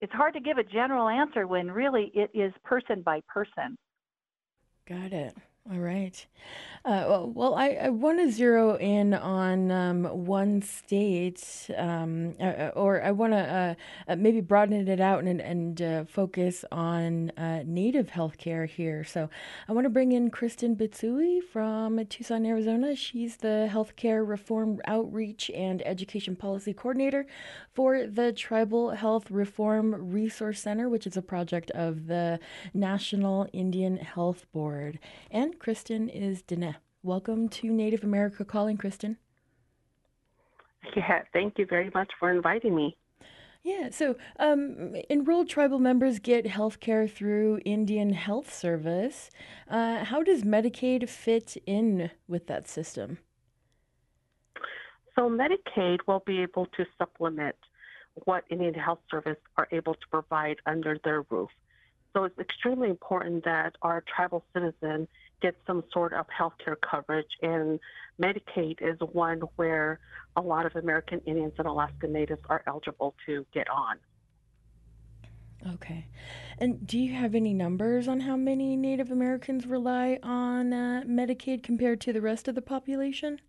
it's 0.00 0.12
hard 0.12 0.34
to 0.34 0.40
give 0.40 0.58
a 0.58 0.64
general 0.64 1.08
answer 1.08 1.46
when 1.46 1.70
really 1.70 2.10
it 2.14 2.30
is 2.34 2.52
person 2.64 3.02
by 3.02 3.20
person. 3.28 3.76
Got 4.88 5.12
it. 5.12 5.34
All 5.68 5.78
right. 5.78 6.26
Uh, 6.82 7.26
well, 7.26 7.54
I, 7.54 7.72
I 7.72 7.88
want 7.90 8.18
to 8.20 8.30
zero 8.30 8.76
in 8.78 9.12
on 9.12 9.70
um, 9.70 10.04
one 10.04 10.62
state, 10.62 11.68
um, 11.76 12.34
uh, 12.40 12.44
uh 12.44 12.72
or 12.74 13.02
I 13.02 13.10
want 13.10 13.34
to 13.34 13.38
uh, 13.38 13.74
uh, 14.08 14.16
maybe 14.16 14.40
broaden 14.40 14.88
it 14.88 15.00
out 15.00 15.24
and, 15.24 15.40
and 15.42 16.08
focus 16.08 16.64
on 16.72 17.30
native 17.66 18.08
healthcare 18.08 18.66
here. 18.66 19.04
So 19.04 19.28
I 19.68 19.72
want 19.72 19.84
to 19.84 19.90
bring 19.90 20.12
in 20.12 20.30
Kristen 20.30 20.74
Bitsui 20.74 21.42
from 21.42 22.04
Tucson, 22.06 22.46
Arizona. 22.46 22.96
She's 22.96 23.36
the 23.36 23.68
Healthcare 23.70 24.26
Reform 24.26 24.80
Outreach 24.86 25.50
and 25.50 25.86
Education 25.86 26.34
Policy 26.34 26.72
Coordinator 26.72 27.26
for 27.74 28.06
the 28.06 28.32
Tribal 28.32 28.90
Health 28.90 29.30
Reform 29.30 30.10
Resource 30.10 30.62
Center, 30.62 30.88
which 30.88 31.06
is 31.06 31.18
a 31.18 31.22
project 31.22 31.70
of 31.72 32.06
the 32.06 32.40
National 32.72 33.46
Indian 33.52 33.98
Health 33.98 34.46
Board. 34.52 34.98
And 35.30 35.49
Kristen 35.58 36.08
is 36.08 36.42
Dene. 36.42 36.76
Welcome 37.02 37.48
to 37.48 37.70
Native 37.70 38.04
America 38.04 38.44
Calling, 38.44 38.76
Kristen. 38.76 39.16
Yeah, 40.96 41.22
thank 41.32 41.58
you 41.58 41.66
very 41.66 41.90
much 41.94 42.10
for 42.18 42.30
inviting 42.30 42.74
me. 42.74 42.96
Yeah, 43.62 43.90
so 43.90 44.16
um, 44.38 44.94
enrolled 45.10 45.48
tribal 45.48 45.78
members 45.78 46.18
get 46.18 46.46
health 46.46 46.80
care 46.80 47.06
through 47.06 47.60
Indian 47.64 48.14
Health 48.14 48.52
Service. 48.52 49.30
Uh, 49.68 50.04
how 50.04 50.22
does 50.22 50.44
Medicaid 50.44 51.08
fit 51.08 51.56
in 51.66 52.10
with 52.26 52.46
that 52.46 52.66
system? 52.66 53.18
So, 55.14 55.28
Medicaid 55.28 55.98
will 56.06 56.22
be 56.24 56.40
able 56.40 56.66
to 56.66 56.86
supplement 56.96 57.56
what 58.24 58.44
Indian 58.48 58.74
Health 58.74 59.00
Service 59.10 59.36
are 59.58 59.68
able 59.70 59.94
to 59.94 60.08
provide 60.10 60.56
under 60.64 60.98
their 61.04 61.22
roof. 61.28 61.50
So, 62.14 62.24
it's 62.24 62.38
extremely 62.38 62.88
important 62.88 63.44
that 63.44 63.76
our 63.82 64.02
tribal 64.14 64.42
citizen 64.54 65.06
get 65.40 65.56
some 65.66 65.84
sort 65.92 66.12
of 66.12 66.26
health 66.36 66.54
care 66.62 66.76
coverage. 66.76 67.30
And 67.42 67.80
Medicaid 68.20 68.78
is 68.80 68.98
one 69.12 69.40
where 69.56 70.00
a 70.36 70.40
lot 70.40 70.66
of 70.66 70.76
American 70.76 71.20
Indians 71.26 71.54
and 71.58 71.66
Alaska 71.66 72.06
Natives 72.06 72.42
are 72.48 72.62
eligible 72.66 73.14
to 73.26 73.46
get 73.52 73.68
on. 73.70 73.96
Okay. 75.74 76.06
And 76.58 76.86
do 76.86 76.98
you 76.98 77.12
have 77.14 77.34
any 77.34 77.52
numbers 77.52 78.08
on 78.08 78.20
how 78.20 78.36
many 78.36 78.76
Native 78.76 79.10
Americans 79.10 79.66
rely 79.66 80.18
on 80.22 80.72
uh, 80.72 81.02
Medicaid 81.06 81.62
compared 81.62 82.00
to 82.02 82.12
the 82.12 82.20
rest 82.20 82.48
of 82.48 82.54
the 82.54 82.62
population? 82.62 83.40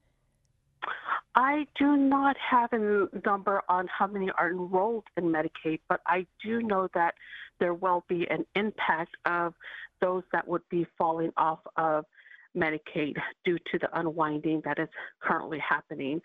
I 1.35 1.65
do 1.79 1.95
not 1.95 2.35
have 2.37 2.73
a 2.73 3.07
number 3.25 3.61
on 3.69 3.87
how 3.87 4.07
many 4.07 4.29
are 4.37 4.49
enrolled 4.49 5.05
in 5.15 5.25
Medicaid, 5.25 5.79
but 5.87 6.01
I 6.05 6.25
do 6.43 6.61
know 6.61 6.89
that 6.93 7.15
there 7.61 7.75
will 7.75 8.03
be 8.09 8.27
an 8.29 8.43
impact 8.55 9.15
of 9.25 9.53
those 10.01 10.23
that 10.33 10.45
would 10.45 10.63
be 10.69 10.85
falling 10.97 11.31
off 11.37 11.59
of 11.77 12.03
Medicaid 12.57 13.15
due 13.45 13.57
to 13.71 13.79
the 13.79 13.87
unwinding 13.97 14.61
that 14.65 14.79
is 14.79 14.89
currently 15.21 15.59
happening. 15.59 16.19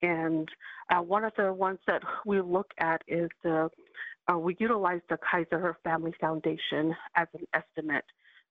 And 0.00 0.48
uh, 0.90 1.02
one 1.02 1.24
of 1.24 1.32
the 1.36 1.52
ones 1.52 1.80
that 1.86 2.02
we 2.24 2.40
look 2.40 2.70
at 2.78 3.02
is 3.06 3.28
the 3.42 3.68
uh, 4.32 4.38
we 4.38 4.56
utilize 4.58 5.00
the 5.08 5.18
Kaiser 5.30 5.76
Family 5.84 6.12
Foundation 6.20 6.94
as 7.14 7.28
an 7.34 7.46
estimate 7.54 8.04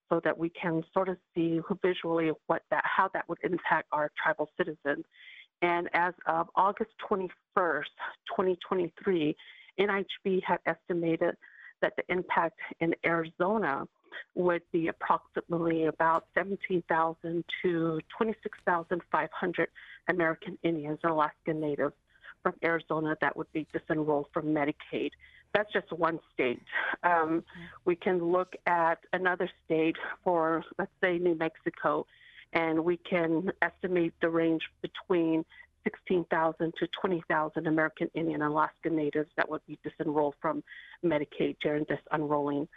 so 0.10 0.22
that 0.24 0.38
we 0.38 0.50
can 0.50 0.84
sort 0.94 1.10
of 1.10 1.18
see 1.34 1.60
visually 1.84 2.32
what 2.48 2.62
that 2.72 2.84
how 2.86 3.10
that 3.13 3.27
would 3.27 3.39
impact 3.44 3.88
our 3.92 4.12
tribal 4.22 4.50
citizens. 4.58 5.06
And 5.62 5.89
as 5.94 6.13
of 6.27 6.48
August 6.56 6.92
21st, 7.10 7.30
2023, 8.30 9.36
NIHB 9.80 10.44
had 10.44 10.60
estimated 10.65 11.36
that 11.82 11.94
the 11.96 12.03
impact 12.10 12.60
in 12.79 12.96
Arizona 13.05 13.88
would 14.34 14.62
be 14.72 14.88
approximately 14.88 15.86
about 15.86 16.25
17,000 16.36 17.44
to 17.62 18.00
26,500 18.17 19.67
American 20.08 20.58
Indians 20.63 21.00
and 21.03 21.12
Alaska 21.12 21.53
Natives 21.53 21.94
from 22.44 22.53
Arizona 22.63 23.15
that 23.22 23.36
would 23.36 23.51
be 23.53 23.65
disenrolled 23.74 24.27
from 24.34 24.46
Medicaid. 24.46 25.10
That's 25.53 25.72
just 25.72 25.91
one 25.91 26.20
state. 26.34 26.62
Um, 27.03 27.44
we 27.86 27.96
can 27.96 28.20
look 28.20 28.55
at 28.67 29.00
another 29.13 29.50
state 29.65 29.96
for, 30.24 30.63
let's 30.77 30.91
say, 31.01 31.17
New 31.17 31.36
Mexico, 31.36 32.05
and 32.53 32.84
we 32.84 32.98
can 32.98 33.51
estimate 33.62 34.13
the 34.22 34.29
range 34.29 34.63
between 34.82 35.46
16,000 35.86 36.74
to 36.80 36.88
20,000 37.00 37.68
American 37.68 38.10
Indian 38.13 38.42
and 38.42 38.51
Alaska 38.51 38.89
Natives 38.89 39.30
that 39.38 39.50
would 39.50 39.62
be 39.65 39.80
disenrolled 39.84 40.34
from 40.42 40.62
Medicaid 41.04 41.56
during 41.62 41.86
this 41.88 42.00
unrolling 42.12 42.68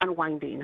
unwinding. 0.00 0.62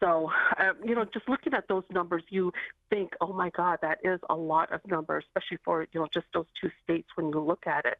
So, 0.00 0.28
uh, 0.58 0.72
you 0.84 0.96
know, 0.96 1.04
just 1.04 1.28
looking 1.28 1.54
at 1.54 1.68
those 1.68 1.84
numbers, 1.92 2.24
you 2.28 2.50
think, 2.90 3.12
oh 3.20 3.32
my 3.32 3.50
God, 3.50 3.78
that 3.82 3.98
is 4.02 4.18
a 4.28 4.34
lot 4.34 4.72
of 4.72 4.80
numbers, 4.88 5.24
especially 5.28 5.58
for, 5.64 5.86
you 5.92 6.00
know, 6.00 6.08
just 6.12 6.26
those 6.34 6.46
two 6.60 6.70
states 6.82 7.08
when 7.14 7.28
you 7.28 7.38
look 7.38 7.66
at 7.68 7.84
it. 7.84 7.98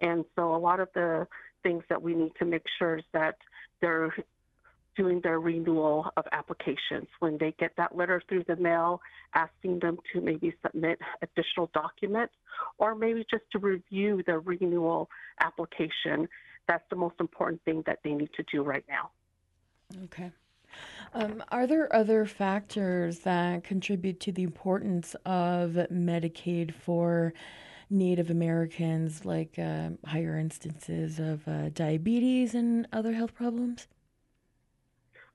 And 0.00 0.24
so 0.34 0.54
a 0.54 0.56
lot 0.56 0.80
of 0.80 0.88
the 0.94 1.26
things 1.62 1.84
that 1.90 2.00
we 2.00 2.14
need 2.14 2.32
to 2.38 2.46
make 2.46 2.64
sure 2.78 2.96
is 2.96 3.04
that 3.12 3.36
they're 3.82 4.14
doing 4.96 5.20
their 5.22 5.40
renewal 5.40 6.10
of 6.16 6.24
applications. 6.32 7.08
When 7.20 7.38
they 7.38 7.54
get 7.58 7.72
that 7.76 7.96
letter 7.96 8.22
through 8.28 8.44
the 8.48 8.56
mail 8.56 9.00
asking 9.34 9.80
them 9.80 9.98
to 10.12 10.20
maybe 10.20 10.54
submit 10.64 10.98
additional 11.22 11.70
documents 11.74 12.34
or 12.78 12.94
maybe 12.94 13.24
just 13.30 13.44
to 13.52 13.58
review 13.58 14.22
their 14.26 14.40
renewal 14.40 15.08
application, 15.40 16.28
that's 16.68 16.84
the 16.90 16.96
most 16.96 17.16
important 17.20 17.62
thing 17.64 17.82
that 17.86 17.98
they 18.04 18.12
need 18.12 18.30
to 18.36 18.44
do 18.52 18.62
right 18.62 18.84
now. 18.88 19.10
Okay. 20.04 20.30
Um, 21.14 21.42
are 21.50 21.66
there 21.66 21.94
other 21.94 22.24
factors 22.24 23.20
that 23.20 23.64
contribute 23.64 24.20
to 24.20 24.32
the 24.32 24.42
importance 24.42 25.14
of 25.26 25.72
Medicaid 25.92 26.72
for 26.74 27.34
Native 27.90 28.30
Americans, 28.30 29.26
like 29.26 29.58
uh, 29.58 29.90
higher 30.06 30.38
instances 30.38 31.18
of 31.18 31.46
uh, 31.46 31.68
diabetes 31.68 32.54
and 32.54 32.88
other 32.92 33.12
health 33.12 33.34
problems? 33.34 33.86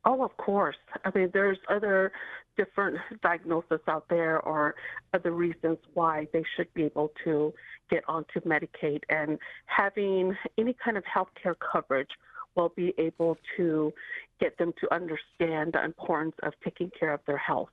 Oh, 0.06 0.24
of 0.24 0.36
course. 0.38 0.78
I 1.04 1.12
mean, 1.14 1.30
there's 1.34 1.58
other 1.70 2.12
different 2.56 2.98
diagnoses 3.22 3.80
out 3.88 4.06
there 4.10 4.40
or 4.40 4.76
other 5.14 5.32
reasons 5.32 5.78
why 5.94 6.28
they 6.34 6.44
should 6.56 6.74
be 6.74 6.84
able 6.84 7.12
to 7.24 7.54
get 7.90 8.04
onto 8.08 8.40
Medicaid. 8.42 9.02
And 9.10 9.38
having 9.66 10.36
any 10.58 10.76
kind 10.84 10.98
of 10.98 11.04
health 11.06 11.30
care 11.42 11.56
coverage 11.56 12.10
will 12.56 12.74
be 12.76 12.94
able 12.98 13.38
to 13.58 13.94
get 14.40 14.58
them 14.58 14.74
to 14.82 14.94
understand 14.94 15.74
the 15.74 15.84
importance 15.84 16.36
of 16.44 16.54
taking 16.64 16.92
care 17.00 17.14
of 17.14 17.20
their 17.28 17.38
health. 17.38 17.70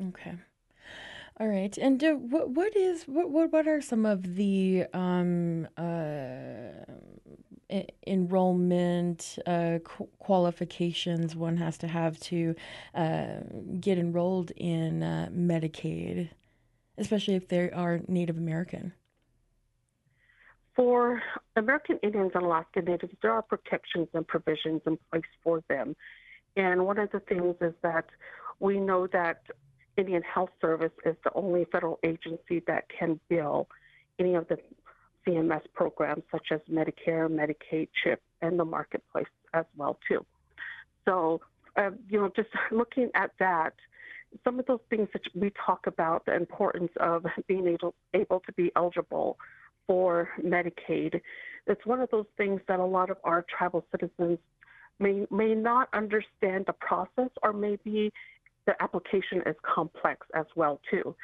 Okay. 0.00 0.34
All 1.40 1.48
right. 1.48 1.76
And 1.78 2.02
uh, 2.04 2.12
what 2.12 2.50
what 2.50 2.76
is 2.76 3.04
what 3.04 3.30
what 3.30 3.52
what 3.52 3.66
are 3.66 3.80
some 3.80 4.04
of 4.04 4.36
the 4.36 4.84
um, 4.92 5.66
uh, 5.76 6.84
enrollment 8.06 9.38
uh, 9.46 9.78
qu- 9.82 10.08
qualifications 10.18 11.34
one 11.34 11.56
has 11.56 11.78
to 11.78 11.88
have 11.88 12.20
to 12.20 12.54
uh, 12.94 13.40
get 13.80 13.98
enrolled 13.98 14.50
in 14.56 15.02
uh, 15.02 15.28
Medicaid, 15.32 16.30
especially 16.98 17.34
if 17.34 17.48
they 17.48 17.70
are 17.70 18.00
Native 18.08 18.36
American? 18.36 18.92
For 20.76 21.22
American 21.56 21.98
Indians 22.02 22.32
and 22.34 22.44
Alaska 22.44 22.82
Natives, 22.82 23.14
there 23.22 23.32
are 23.32 23.42
protections 23.42 24.08
and 24.14 24.26
provisions 24.26 24.80
in 24.86 24.98
place 25.10 25.22
for 25.42 25.62
them. 25.68 25.94
And 26.56 26.86
one 26.86 26.98
of 26.98 27.10
the 27.10 27.20
things 27.20 27.56
is 27.60 27.74
that 27.82 28.06
we 28.60 28.78
know 28.78 29.06
that 29.08 29.42
Indian 29.96 30.22
Health 30.22 30.50
Service 30.60 30.92
is 31.04 31.16
the 31.24 31.32
only 31.34 31.66
federal 31.70 31.98
agency 32.02 32.62
that 32.66 32.84
can 32.88 33.20
bill 33.28 33.68
any 34.18 34.34
of 34.34 34.48
the 34.48 34.58
CMS 35.26 35.62
programs 35.74 36.22
such 36.30 36.48
as 36.50 36.60
Medicare, 36.70 37.28
Medicaid, 37.28 37.88
CHIP, 38.02 38.20
and 38.40 38.58
the 38.58 38.64
marketplace 38.64 39.26
as 39.54 39.64
well 39.76 39.98
too. 40.08 40.24
So, 41.04 41.40
uh, 41.76 41.90
you 42.08 42.20
know, 42.20 42.30
just 42.34 42.48
looking 42.72 43.10
at 43.14 43.30
that, 43.38 43.74
some 44.44 44.58
of 44.58 44.66
those 44.66 44.80
things 44.88 45.08
that 45.12 45.22
we 45.34 45.52
talk 45.64 45.86
about, 45.86 46.24
the 46.24 46.34
importance 46.34 46.90
of 47.00 47.24
being 47.46 47.66
able, 47.66 47.94
able 48.14 48.40
to 48.40 48.52
be 48.52 48.72
eligible 48.76 49.36
for 49.86 50.28
Medicaid, 50.42 51.20
it's 51.66 51.84
one 51.84 52.00
of 52.00 52.10
those 52.10 52.26
things 52.36 52.60
that 52.66 52.80
a 52.80 52.84
lot 52.84 53.10
of 53.10 53.18
our 53.24 53.44
tribal 53.56 53.84
citizens 53.90 54.38
may 54.98 55.26
may 55.30 55.54
not 55.54 55.88
understand 55.92 56.64
the 56.66 56.72
process, 56.72 57.30
or 57.42 57.52
maybe 57.52 58.12
the 58.66 58.80
application 58.80 59.42
is 59.46 59.56
complex 59.62 60.26
as 60.34 60.46
well 60.56 60.80
too. 60.90 61.14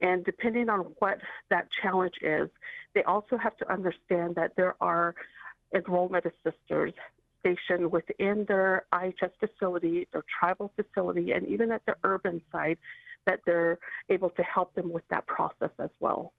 And 0.00 0.24
depending 0.24 0.68
on 0.68 0.80
what 0.98 1.18
that 1.50 1.68
challenge 1.82 2.14
is, 2.20 2.48
they 2.94 3.02
also 3.04 3.36
have 3.36 3.56
to 3.58 3.72
understand 3.72 4.34
that 4.34 4.52
there 4.56 4.74
are 4.80 5.14
enrollment 5.74 6.24
assisters 6.26 6.92
stationed 7.40 7.90
within 7.90 8.44
their 8.48 8.84
IHS 8.92 9.30
facility, 9.40 10.06
their 10.12 10.24
tribal 10.38 10.72
facility, 10.76 11.32
and 11.32 11.46
even 11.46 11.70
at 11.72 11.82
the 11.86 11.94
urban 12.04 12.42
side 12.52 12.78
that 13.26 13.40
they're 13.46 13.78
able 14.08 14.30
to 14.30 14.42
help 14.42 14.74
them 14.74 14.92
with 14.92 15.04
that 15.10 15.26
process 15.26 15.70
as 15.78 15.90
well. 16.00 16.32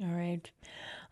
All 0.00 0.08
right. 0.08 0.50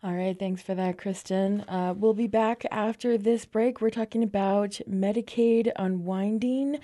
All 0.03 0.15
right. 0.15 0.37
Thanks 0.37 0.63
for 0.63 0.73
that, 0.73 0.97
Kristen. 0.97 1.61
Uh, 1.67 1.93
we'll 1.95 2.15
be 2.15 2.25
back 2.25 2.65
after 2.71 3.19
this 3.19 3.45
break. 3.45 3.81
We're 3.81 3.91
talking 3.91 4.23
about 4.23 4.81
Medicaid 4.89 5.71
unwinding 5.75 6.79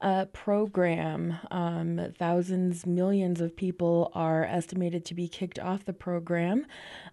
uh, 0.00 0.24
program. 0.32 1.36
Um, 1.50 2.14
thousands, 2.18 2.86
millions 2.86 3.42
of 3.42 3.54
people 3.54 4.10
are 4.14 4.44
estimated 4.46 5.04
to 5.04 5.14
be 5.14 5.28
kicked 5.28 5.58
off 5.58 5.84
the 5.84 5.92
program 5.92 6.64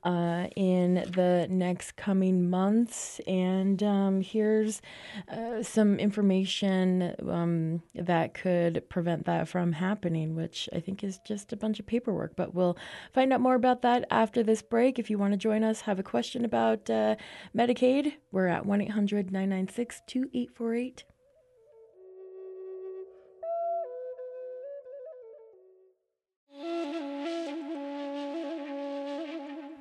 uh, 0.05 0.47
in 0.55 0.93
the 0.93 1.45
next 1.49 1.97
coming 1.97 2.49
months. 2.49 3.19
And 3.27 3.83
um, 3.83 4.21
here's 4.21 4.81
uh, 5.29 5.61
some 5.61 5.99
information 5.99 7.15
um, 7.29 7.83
that 7.95 8.33
could 8.33 8.87
prevent 8.87 9.25
that 9.25 9.49
from 9.49 9.73
happening, 9.73 10.37
which 10.37 10.69
I 10.73 10.79
think 10.79 11.03
is 11.03 11.19
just 11.27 11.51
a 11.51 11.57
bunch 11.57 11.81
of 11.81 11.85
paperwork. 11.85 12.37
But 12.37 12.55
we'll 12.55 12.77
find 13.13 13.33
out 13.33 13.41
more 13.41 13.55
about 13.55 13.81
that 13.81 14.05
after 14.09 14.41
this 14.41 14.61
break. 14.61 14.97
If 14.97 15.09
you 15.09 15.17
want 15.17 15.33
to 15.33 15.37
join 15.37 15.48
us, 15.51 15.81
have 15.81 15.99
a 15.99 16.03
question 16.03 16.45
about 16.45 16.89
uh, 16.89 17.15
Medicaid, 17.55 18.13
we're 18.31 18.47
at 18.47 18.65
1 18.65 18.81
800 18.81 19.31
996 19.31 20.01
2848. 20.07 21.03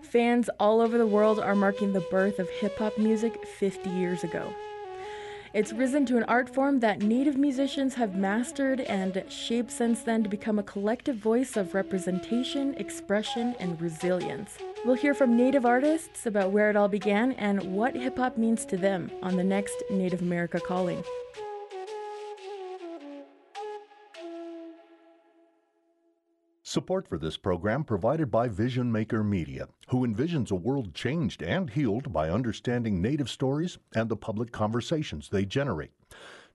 Fans 0.03 0.49
all 0.59 0.81
over 0.81 0.97
the 0.97 1.07
world 1.07 1.39
are 1.39 1.55
marking 1.55 1.93
the 1.93 2.01
birth 2.11 2.39
of 2.39 2.49
hip 2.49 2.79
hop 2.79 2.97
music 2.97 3.47
50 3.47 3.91
years 3.91 4.25
ago. 4.25 4.51
It's 5.55 5.73
risen 5.73 6.07
to 6.07 6.17
an 6.17 6.25
art 6.25 6.49
form 6.55 6.81
that 6.81 7.03
Native 7.03 7.37
musicians 7.37 7.95
have 7.95 8.15
mastered 8.15 8.81
and 8.81 9.23
shaped 9.29 9.71
since 9.71 10.03
then 10.03 10.23
to 10.23 10.29
become 10.29 10.59
a 10.59 10.63
collective 10.63 11.17
voice 11.17 11.57
of 11.57 11.75
representation, 11.75 12.75
expression, 12.75 13.55
and 13.59 13.81
resilience. 13.81 14.59
We'll 14.85 14.95
hear 14.95 15.13
from 15.13 15.37
Native 15.37 15.67
artists 15.67 16.27
about 16.27 16.53
where 16.53 16.71
it 16.71 16.77
all 16.77 16.89
began 16.89 17.33
and 17.33 17.63
what 17.75 17.97
hip 17.97 18.17
hop 18.17 18.39
means 18.39 18.65
to 18.67 18.77
them 18.77 19.11
on 19.23 19.37
the 19.37 19.45
next 19.45 19.83
Native 19.91 20.23
America 20.23 20.61
Calling. 20.61 21.03
Support 26.63 27.09
for 27.09 27.19
this 27.19 27.37
program 27.37 27.83
provided 27.83 28.31
by 28.31 28.49
Vision 28.49 28.93
Maker 28.93 29.25
Media, 29.25 29.69
who 29.89 30.07
envisions 30.07 30.53
a 30.53 30.55
world 30.55 30.95
changed 30.95 31.43
and 31.43 31.71
healed 31.71 32.13
by 32.13 32.31
understanding 32.31 33.03
Native 33.03 33.29
stories 33.29 33.79
and 33.95 34.09
the 34.09 34.17
public 34.17 34.53
conversations 34.53 35.29
they 35.29 35.45
generate. 35.45 35.93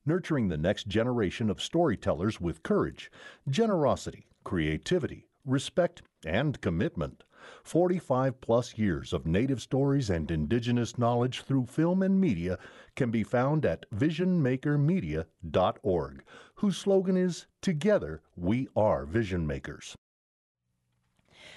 Nurturing 0.06 0.48
the 0.48 0.58
next 0.58 0.88
generation 0.88 1.50
of 1.50 1.62
storytellers 1.62 2.40
with 2.40 2.64
courage, 2.64 3.12
generosity, 3.50 4.28
creativity, 4.44 5.26
respect, 5.46 6.04
and 6.26 6.62
commitment. 6.62 7.24
45 7.64 8.42
plus 8.42 8.78
years 8.78 9.14
of 9.14 9.26
Native 9.26 9.62
stories 9.62 10.10
and 10.10 10.30
Indigenous 10.30 10.98
knowledge 10.98 11.42
through 11.42 11.68
film 11.68 12.02
and 12.02 12.20
media 12.20 12.60
can 12.96 13.12
be 13.12 13.24
found 13.24 13.66
at 13.66 13.90
visionmakermedia.org, 13.92 16.24
whose 16.56 16.78
slogan 16.78 17.18
is 17.18 17.48
Together 17.62 18.22
We 18.36 18.68
Are 18.76 19.06
Vision 19.06 19.48
Makers. 19.48 19.96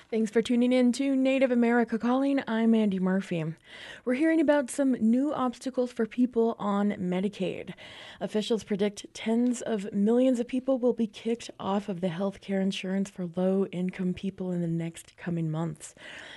Thanks 0.08 0.30
for 0.30 0.40
tuning 0.40 0.72
in 0.72 0.92
to 0.92 1.16
Native 1.16 1.50
America 1.50 1.98
Calling. 1.98 2.40
I'm 2.46 2.76
Andy 2.76 3.00
Murphy. 3.00 3.44
We're 4.04 4.14
hearing 4.14 4.40
about 4.40 4.70
some 4.70 4.92
new 4.92 5.34
obstacles 5.34 5.90
for 5.90 6.06
people 6.06 6.54
on 6.60 6.92
Medicaid. 6.92 7.74
Officials 8.20 8.62
predict 8.62 9.12
tens 9.14 9.62
of 9.62 9.92
millions 9.92 10.38
of 10.38 10.46
people 10.46 10.78
will 10.78 10.92
be 10.92 11.08
kicked 11.08 11.50
off 11.58 11.88
of 11.88 12.00
the 12.00 12.08
health 12.08 12.40
care 12.40 12.60
insurance 12.60 13.10
for 13.10 13.28
low 13.34 13.66
income 13.72 14.14
people 14.14 14.52
in 14.52 14.60
the 14.60 14.68
next 14.68 15.16
coming 15.16 15.50
months. 15.50 15.92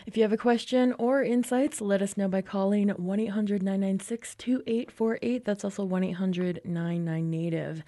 If 0.08 0.17
you 0.17 0.23
have 0.23 0.34
a 0.34 0.38
question 0.38 0.95
or 0.97 1.21
insights, 1.21 1.79
let 1.79 2.01
us 2.01 2.17
know 2.17 2.27
by 2.27 2.41
calling 2.41 2.89
1 2.89 3.19
800 3.19 3.62
996 3.62 4.34
2848. 4.34 5.45
That's 5.45 5.63
also 5.63 5.84
1 5.84 6.03
800 6.05 6.62
99 6.65 7.29
Native. 7.29 7.84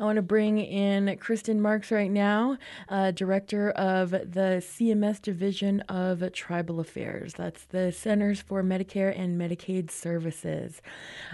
I 0.00 0.04
want 0.04 0.16
to 0.16 0.22
bring 0.22 0.58
in 0.58 1.18
Kristen 1.18 1.60
Marx 1.60 1.90
right 1.90 2.10
now, 2.10 2.56
uh, 2.88 3.10
Director 3.10 3.70
of 3.72 4.10
the 4.10 4.62
CMS 4.64 5.17
Division 5.18 5.80
of 5.82 6.32
Tribal 6.32 6.80
Affairs. 6.80 7.34
That's 7.34 7.64
the 7.64 7.92
Centers 7.92 8.40
for 8.40 8.62
Medicare 8.62 9.16
and 9.18 9.40
Medicaid 9.40 9.90
Services. 9.90 10.80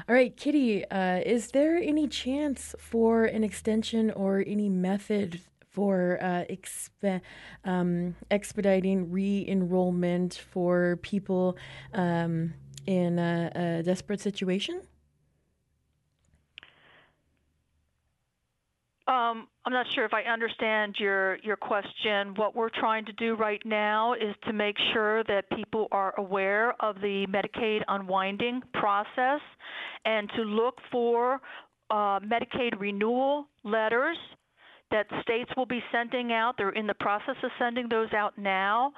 All 0.08 0.14
right, 0.14 0.36
Kitty, 0.36 0.84
uh, 0.90 1.20
is 1.24 1.48
there 1.48 1.76
any 1.76 2.08
chance 2.08 2.74
for 2.78 3.24
an 3.24 3.44
extension 3.44 4.10
or 4.10 4.44
any 4.46 4.68
method 4.68 5.40
for 5.74 6.18
uh, 6.20 6.44
exp- 6.48 7.20
um, 7.64 8.14
expediting 8.30 9.10
re 9.10 9.44
enrollment 9.48 10.34
for 10.34 10.98
people 11.02 11.56
um, 11.92 12.54
in 12.86 13.18
a, 13.18 13.50
a 13.54 13.82
desperate 13.82 14.20
situation? 14.20 14.82
Um, 19.06 19.48
I'm 19.66 19.72
not 19.72 19.86
sure 19.94 20.04
if 20.04 20.12
I 20.12 20.22
understand 20.22 20.96
your 20.98 21.36
your 21.36 21.56
question. 21.56 22.34
What 22.36 22.54
we're 22.54 22.68
trying 22.68 23.06
to 23.06 23.12
do 23.12 23.34
right 23.34 23.62
now 23.64 24.12
is 24.12 24.34
to 24.46 24.52
make 24.52 24.76
sure 24.92 25.24
that 25.24 25.48
people 25.56 25.88
are 25.90 26.12
aware 26.18 26.74
of 26.80 26.96
the 26.96 27.26
Medicaid 27.28 27.80
unwinding 27.88 28.60
process 28.74 29.40
and 30.04 30.28
to 30.36 30.42
look 30.42 30.78
for 30.92 31.40
uh, 31.90 32.20
Medicaid 32.20 32.78
renewal 32.78 33.46
letters 33.64 34.18
that 34.90 35.06
states 35.22 35.50
will 35.56 35.66
be 35.66 35.82
sending 35.90 36.32
out. 36.32 36.54
They're 36.58 36.70
in 36.70 36.86
the 36.86 36.94
process 36.94 37.36
of 37.42 37.50
sending 37.58 37.88
those 37.88 38.12
out 38.12 38.36
now. 38.36 38.92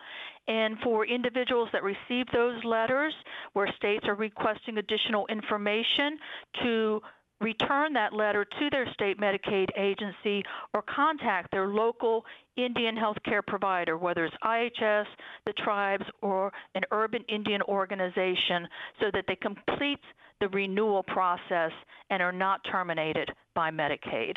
And 0.49 0.77
for 0.85 1.07
individuals 1.07 1.69
that 1.73 1.83
receive 1.83 2.27
those 2.33 2.63
letters 2.65 3.15
where 3.53 3.73
states 3.77 4.05
are 4.07 4.15
requesting 4.15 4.79
additional 4.79 5.27
information 5.29 6.19
to 6.63 7.01
return 7.41 7.93
that 7.93 8.13
letter 8.13 8.45
to 8.45 8.71
their 8.71 8.91
state 8.93 9.19
Medicaid 9.19 9.69
agency 9.77 10.43
or 10.75 10.83
contact 10.83 11.51
their 11.51 11.69
local 11.69 12.25
Indian 12.57 12.97
healthcare 12.97 13.47
provider, 13.47 13.99
whether 13.99 14.25
it's 14.25 14.37
IHS, 14.43 15.05
the 15.45 15.53
tribes, 15.65 16.05
or 16.23 16.53
an 16.75 16.83
urban 16.93 17.23
Indian 17.29 17.63
organization, 17.63 18.67
so 19.01 19.11
that 19.13 19.25
they 19.29 19.37
complete 19.37 20.01
the 20.41 20.49
renewal 20.49 21.03
process 21.03 21.73
and 22.11 22.23
are 22.23 22.33
not 22.33 22.61
terminated 22.71 23.31
by 23.55 23.71
Medicaid. 23.71 24.37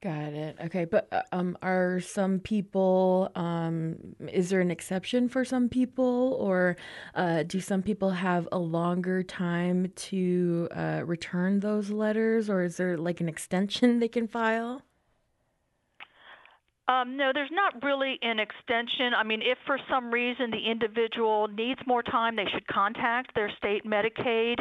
Got 0.00 0.32
it. 0.32 0.56
Okay, 0.66 0.84
but 0.84 1.08
uh, 1.10 1.22
um, 1.32 1.58
are 1.60 1.98
some 1.98 2.38
people? 2.38 3.32
Um, 3.34 3.96
is 4.32 4.48
there 4.48 4.60
an 4.60 4.70
exception 4.70 5.28
for 5.28 5.44
some 5.44 5.68
people, 5.68 6.36
or 6.38 6.76
uh, 7.16 7.42
do 7.42 7.60
some 7.60 7.82
people 7.82 8.10
have 8.10 8.46
a 8.52 8.58
longer 8.58 9.24
time 9.24 9.90
to 9.96 10.68
uh, 10.70 11.02
return 11.04 11.58
those 11.58 11.90
letters, 11.90 12.48
or 12.48 12.62
is 12.62 12.76
there 12.76 12.96
like 12.96 13.20
an 13.20 13.28
extension 13.28 13.98
they 14.00 14.06
can 14.06 14.28
file? 14.28 14.82
Um, 16.88 17.18
no, 17.18 17.32
there's 17.34 17.50
not 17.52 17.82
really 17.82 18.18
an 18.22 18.38
extension. 18.38 19.12
I 19.14 19.22
mean, 19.22 19.42
if 19.42 19.58
for 19.66 19.78
some 19.90 20.10
reason 20.10 20.50
the 20.50 20.70
individual 20.70 21.46
needs 21.46 21.80
more 21.86 22.02
time, 22.02 22.34
they 22.34 22.46
should 22.52 22.66
contact 22.66 23.34
their 23.34 23.52
state 23.58 23.84
Medicaid 23.84 24.56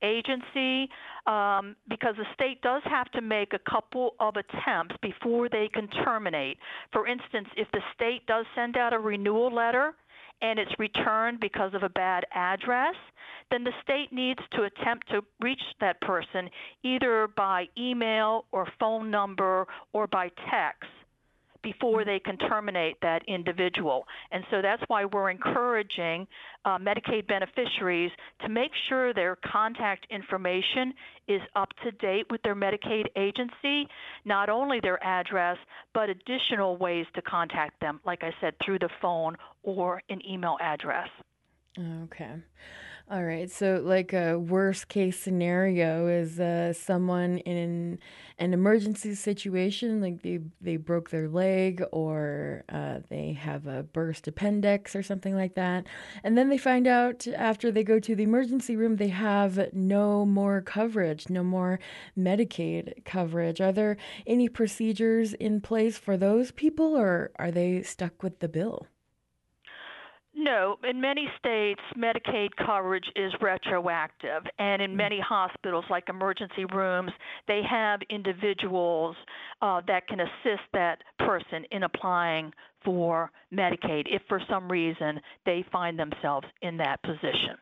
agency 0.00 0.88
um, 1.26 1.74
because 1.88 2.14
the 2.16 2.26
state 2.34 2.62
does 2.62 2.82
have 2.84 3.10
to 3.12 3.20
make 3.20 3.52
a 3.52 3.70
couple 3.70 4.14
of 4.20 4.36
attempts 4.36 4.94
before 5.02 5.48
they 5.48 5.68
can 5.74 5.88
terminate. 6.04 6.56
For 6.92 7.08
instance, 7.08 7.48
if 7.56 7.66
the 7.72 7.80
state 7.94 8.26
does 8.26 8.46
send 8.54 8.76
out 8.76 8.92
a 8.92 8.98
renewal 8.98 9.52
letter 9.52 9.92
and 10.40 10.60
it's 10.60 10.72
returned 10.78 11.40
because 11.40 11.74
of 11.74 11.82
a 11.82 11.88
bad 11.88 12.24
address, 12.32 12.94
then 13.50 13.64
the 13.64 13.72
state 13.82 14.12
needs 14.12 14.40
to 14.52 14.64
attempt 14.64 15.08
to 15.08 15.20
reach 15.40 15.62
that 15.80 16.00
person 16.00 16.48
either 16.84 17.28
by 17.36 17.66
email 17.76 18.44
or 18.52 18.68
phone 18.78 19.10
number 19.10 19.66
or 19.92 20.06
by 20.06 20.30
text 20.48 20.88
before 21.62 22.04
they 22.04 22.18
can 22.18 22.36
terminate 22.38 22.96
that 23.02 23.22
individual. 23.28 24.06
And 24.30 24.44
so 24.50 24.60
that's 24.62 24.82
why 24.88 25.04
we're 25.04 25.30
encouraging 25.30 26.26
uh, 26.64 26.78
Medicaid 26.78 27.26
beneficiaries 27.26 28.10
to 28.42 28.48
make 28.48 28.70
sure 28.88 29.14
their 29.14 29.36
contact 29.36 30.06
information 30.10 30.94
is 31.28 31.40
up 31.56 31.68
to 31.84 31.92
date 31.92 32.26
with 32.30 32.42
their 32.42 32.54
Medicaid 32.54 33.06
agency, 33.16 33.88
not 34.24 34.48
only 34.48 34.80
their 34.80 35.02
address, 35.04 35.56
but 35.94 36.08
additional 36.08 36.76
ways 36.76 37.06
to 37.14 37.22
contact 37.22 37.80
them, 37.80 38.00
like 38.04 38.22
I 38.22 38.32
said, 38.40 38.54
through 38.64 38.80
the 38.80 38.90
phone 39.00 39.36
or 39.62 40.02
an 40.08 40.20
email 40.26 40.56
address. 40.60 41.08
Okay. 41.78 42.34
All 43.12 43.22
right. 43.24 43.50
So, 43.50 43.82
like 43.84 44.14
a 44.14 44.38
worst 44.38 44.88
case 44.88 45.18
scenario 45.18 46.06
is 46.06 46.40
uh, 46.40 46.72
someone 46.72 47.38
in 47.38 47.98
an 48.38 48.54
emergency 48.54 49.14
situation, 49.14 50.00
like 50.00 50.22
they 50.22 50.38
they 50.62 50.78
broke 50.78 51.10
their 51.10 51.28
leg 51.28 51.84
or 51.92 52.64
uh, 52.70 53.00
they 53.10 53.34
have 53.34 53.66
a 53.66 53.82
burst 53.82 54.28
appendix 54.28 54.96
or 54.96 55.02
something 55.02 55.34
like 55.34 55.56
that, 55.56 55.86
and 56.24 56.38
then 56.38 56.48
they 56.48 56.56
find 56.56 56.86
out 56.86 57.26
after 57.28 57.70
they 57.70 57.84
go 57.84 58.00
to 58.00 58.16
the 58.16 58.22
emergency 58.22 58.76
room 58.76 58.96
they 58.96 59.08
have 59.08 59.74
no 59.74 60.24
more 60.24 60.62
coverage, 60.62 61.28
no 61.28 61.44
more 61.44 61.78
Medicaid 62.18 63.04
coverage. 63.04 63.60
Are 63.60 63.72
there 63.72 63.98
any 64.26 64.48
procedures 64.48 65.34
in 65.34 65.60
place 65.60 65.98
for 65.98 66.16
those 66.16 66.50
people, 66.50 66.96
or 66.96 67.30
are 67.36 67.50
they 67.50 67.82
stuck 67.82 68.22
with 68.22 68.38
the 68.38 68.48
bill? 68.48 68.86
No, 70.34 70.78
in 70.88 71.00
many 71.00 71.28
states, 71.38 71.80
Medicaid 71.96 72.50
coverage 72.56 73.04
is 73.16 73.32
retroactive, 73.42 74.42
and 74.58 74.80
in 74.80 74.96
many 74.96 75.20
hospitals, 75.20 75.84
like 75.90 76.08
emergency 76.08 76.64
rooms, 76.72 77.12
they 77.46 77.60
have 77.68 78.00
individuals 78.08 79.14
uh, 79.60 79.82
that 79.86 80.08
can 80.08 80.20
assist 80.20 80.62
that 80.72 81.02
person 81.18 81.64
in 81.70 81.82
applying 81.82 82.52
for 82.82 83.30
Medicaid 83.52 84.04
if 84.06 84.22
for 84.26 84.40
some 84.48 84.70
reason 84.70 85.20
they 85.44 85.64
find 85.70 85.98
themselves 85.98 86.46
in 86.62 86.78
that 86.78 87.02
position. 87.02 87.58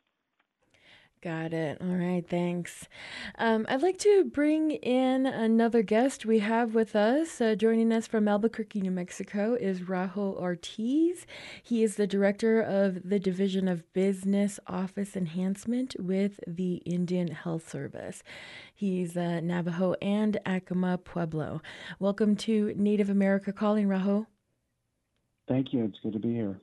Got 1.22 1.52
it. 1.52 1.76
All 1.82 1.86
right, 1.86 2.26
thanks. 2.26 2.88
Um, 3.36 3.66
I'd 3.68 3.82
like 3.82 3.98
to 3.98 4.24
bring 4.24 4.70
in 4.70 5.26
another 5.26 5.82
guest 5.82 6.24
we 6.24 6.38
have 6.38 6.74
with 6.74 6.96
us. 6.96 7.42
Uh, 7.42 7.54
joining 7.54 7.92
us 7.92 8.06
from 8.06 8.26
Albuquerque, 8.26 8.80
New 8.80 8.90
Mexico 8.90 9.52
is 9.52 9.80
Raho 9.80 10.34
Ortiz. 10.34 11.26
He 11.62 11.82
is 11.82 11.96
the 11.96 12.06
director 12.06 12.62
of 12.62 13.06
the 13.06 13.18
Division 13.18 13.68
of 13.68 13.92
Business 13.92 14.58
Office 14.66 15.14
Enhancement 15.14 15.94
with 15.98 16.40
the 16.46 16.76
Indian 16.86 17.28
Health 17.28 17.68
Service. 17.68 18.22
He's 18.74 19.14
uh, 19.14 19.40
Navajo 19.40 19.96
and 20.00 20.40
Acoma 20.46 20.96
Pueblo. 20.96 21.60
Welcome 21.98 22.34
to 22.36 22.72
Native 22.76 23.10
America 23.10 23.52
Calling, 23.52 23.88
Raho. 23.88 24.24
Thank 25.46 25.74
you. 25.74 25.84
It's 25.84 25.98
good 26.02 26.14
to 26.14 26.18
be 26.18 26.32
here. 26.32 26.58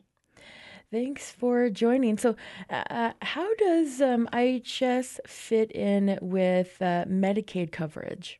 Thanks 0.91 1.31
for 1.31 1.69
joining. 1.69 2.17
So, 2.17 2.37
uh, 2.69 3.11
how 3.21 3.53
does 3.55 4.01
um, 4.01 4.29
IHS 4.31 5.19
fit 5.27 5.69
in 5.71 6.17
with 6.21 6.77
uh, 6.81 7.03
Medicaid 7.05 7.73
coverage? 7.73 8.39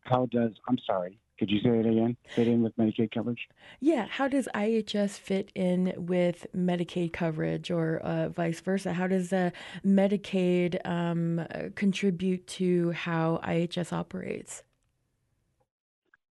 How 0.00 0.26
does, 0.26 0.50
I'm 0.68 0.76
sorry, 0.86 1.18
could 1.38 1.50
you 1.50 1.58
say 1.60 1.70
it 1.70 1.86
again? 1.86 2.18
Fit 2.36 2.48
in 2.48 2.62
with 2.62 2.76
Medicaid 2.76 3.12
coverage? 3.12 3.48
Yeah, 3.80 4.06
how 4.10 4.28
does 4.28 4.46
IHS 4.54 5.18
fit 5.18 5.50
in 5.54 5.94
with 5.96 6.46
Medicaid 6.54 7.14
coverage 7.14 7.70
or 7.70 8.00
uh, 8.00 8.28
vice 8.28 8.60
versa? 8.60 8.92
How 8.92 9.06
does 9.06 9.32
uh, 9.32 9.50
Medicaid 9.86 10.86
um, 10.86 11.46
contribute 11.76 12.46
to 12.48 12.90
how 12.90 13.40
IHS 13.42 13.90
operates? 13.92 14.64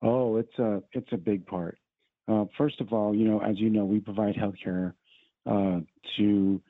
Oh, 0.02 0.36
it's 0.36 0.58
a 0.58 0.82
it's 0.92 1.12
a 1.12 1.16
big 1.16 1.46
part. 1.46 1.78
Uh, 2.28 2.44
first 2.56 2.80
of 2.80 2.92
all, 2.92 3.14
you 3.14 3.26
know, 3.28 3.40
as 3.40 3.58
you 3.58 3.70
know, 3.70 3.84
we 3.84 4.00
provide 4.00 4.34
healthcare 4.34 4.94
uh, 5.46 5.80
to 6.16 6.60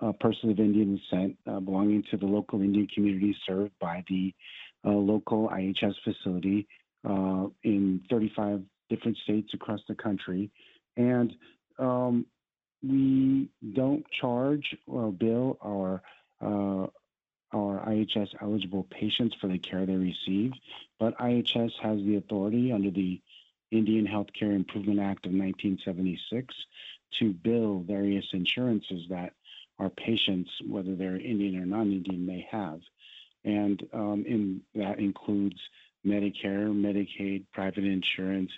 uh, 0.00 0.12
persons 0.20 0.52
of 0.52 0.58
Indian 0.58 0.96
descent 0.96 1.36
uh, 1.46 1.60
belonging 1.60 2.02
to 2.10 2.16
the 2.16 2.26
local 2.26 2.62
Indian 2.62 2.86
community 2.86 3.36
served 3.46 3.72
by 3.80 4.04
the 4.08 4.32
uh, 4.84 4.90
local 4.90 5.48
IHS 5.48 5.94
facility 6.04 6.66
uh, 7.08 7.46
in 7.62 8.00
35 8.10 8.62
different 8.88 9.16
states 9.24 9.52
across 9.54 9.80
the 9.88 9.94
country. 9.94 10.50
And 10.96 11.34
um, 11.78 12.26
we 12.82 13.48
don't 13.74 14.04
charge 14.20 14.76
or 14.86 15.10
bill 15.12 15.58
our 15.64 16.02
our 17.54 17.84
IHS 17.86 18.28
eligible 18.40 18.84
patients 18.84 19.36
for 19.40 19.46
the 19.46 19.58
care 19.58 19.84
they 19.84 19.94
receive, 19.94 20.52
but 20.98 21.16
IHS 21.18 21.72
has 21.82 21.98
the 21.98 22.16
authority 22.16 22.72
under 22.72 22.90
the 22.90 23.20
Indian 23.72 24.06
Healthcare 24.06 24.54
Improvement 24.54 25.00
Act 25.00 25.26
of 25.26 25.32
1976 25.32 26.54
to 27.18 27.32
bill 27.32 27.80
various 27.86 28.26
insurances 28.32 29.06
that 29.08 29.32
our 29.78 29.90
patients, 29.90 30.50
whether 30.66 30.94
they're 30.94 31.16
Indian 31.16 31.60
or 31.60 31.66
non-Indian, 31.66 32.24
may 32.24 32.46
have, 32.50 32.80
and 33.44 33.82
um, 33.92 34.24
in, 34.26 34.60
that 34.74 34.98
includes 34.98 35.58
Medicare, 36.06 36.68
Medicaid, 36.70 37.44
private 37.52 37.84
insurance, 37.84 38.52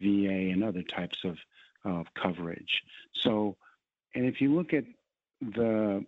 VA, 0.00 0.50
and 0.50 0.64
other 0.64 0.82
types 0.82 1.18
of, 1.24 1.36
of 1.84 2.06
coverage. 2.14 2.82
So, 3.12 3.56
and 4.14 4.24
if 4.24 4.40
you 4.40 4.54
look 4.54 4.72
at 4.72 4.84
the 5.40 6.04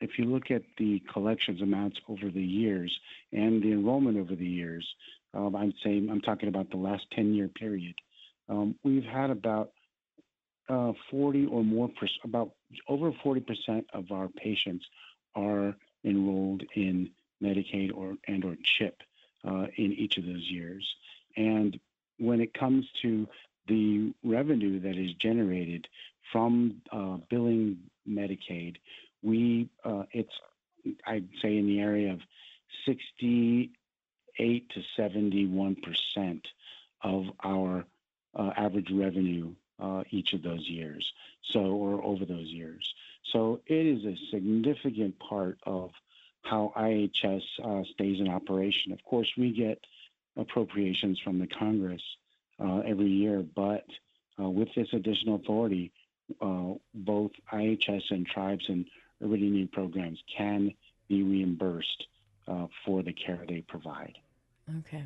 if 0.00 0.18
you 0.18 0.24
look 0.24 0.50
at 0.50 0.62
the 0.78 1.00
collections 1.12 1.62
amounts 1.62 2.00
over 2.08 2.28
the 2.28 2.42
years 2.42 2.98
and 3.32 3.62
the 3.62 3.70
enrollment 3.70 4.18
over 4.18 4.34
the 4.34 4.46
years, 4.46 4.96
um, 5.34 5.56
I'm 5.56 5.72
saying 5.82 6.08
I'm 6.10 6.20
talking 6.20 6.48
about 6.48 6.70
the 6.70 6.76
last 6.76 7.04
10 7.12 7.34
year 7.34 7.48
period. 7.48 7.94
Um, 8.48 8.74
we've 8.84 9.04
had 9.04 9.30
about 9.30 9.70
uh, 10.68 10.92
40 11.10 11.46
or 11.46 11.64
more, 11.64 11.90
about 12.24 12.52
over 12.88 13.12
40% 13.12 13.84
of 13.92 14.10
our 14.10 14.28
patients 14.28 14.84
are 15.34 15.74
enrolled 16.04 16.62
in 16.74 17.10
Medicaid 17.42 17.92
or 17.94 18.14
and 18.28 18.44
or 18.44 18.56
CHIP 18.62 19.02
uh, 19.44 19.66
in 19.76 19.92
each 19.92 20.16
of 20.16 20.24
those 20.24 20.48
years. 20.50 20.86
And 21.36 21.78
when 22.18 22.40
it 22.40 22.54
comes 22.54 22.86
to 23.02 23.26
the 23.68 24.12
revenue 24.22 24.80
that 24.80 24.96
is 24.96 25.12
generated 25.14 25.88
from 26.32 26.82
uh, 26.90 27.18
billing 27.30 27.78
Medicaid, 28.08 28.76
we 29.22 29.68
uh, 29.84 30.04
it's 30.12 30.32
I'd 31.06 31.28
say 31.40 31.56
in 31.56 31.66
the 31.66 31.80
area 31.80 32.12
of 32.12 32.20
60 32.86 33.70
8 34.38 34.68
to 34.70 34.82
71 34.96 35.76
percent 35.76 36.46
of 37.02 37.26
our 37.44 37.84
uh, 38.34 38.50
average 38.56 38.90
revenue 38.90 39.54
uh, 39.80 40.04
each 40.10 40.32
of 40.32 40.42
those 40.42 40.68
years. 40.68 41.12
So, 41.50 41.60
or 41.60 42.02
over 42.04 42.24
those 42.24 42.46
years. 42.46 42.94
So, 43.32 43.60
it 43.66 43.86
is 43.86 44.04
a 44.04 44.16
significant 44.30 45.18
part 45.18 45.58
of 45.64 45.90
how 46.42 46.72
IHS 46.76 47.42
uh, 47.62 47.82
stays 47.92 48.20
in 48.20 48.28
operation. 48.28 48.92
Of 48.92 49.04
course, 49.04 49.30
we 49.36 49.52
get 49.52 49.78
appropriations 50.36 51.20
from 51.20 51.38
the 51.38 51.46
Congress 51.46 52.02
every 52.86 53.08
year, 53.08 53.44
but 53.54 53.84
with 54.38 54.68
this 54.74 54.88
additional 54.92 55.34
authority, 55.36 55.92
both 56.94 57.32
IHS 57.52 58.10
and 58.10 58.26
tribes 58.26 58.64
and 58.68 58.86
Indian 59.20 59.68
programs 59.68 60.22
can 60.36 60.72
be 61.08 61.22
reimbursed 61.22 62.06
for 62.84 63.02
the 63.02 63.12
care 63.12 63.44
they 63.48 63.62
provide. 63.62 64.18
Okay. 64.80 65.04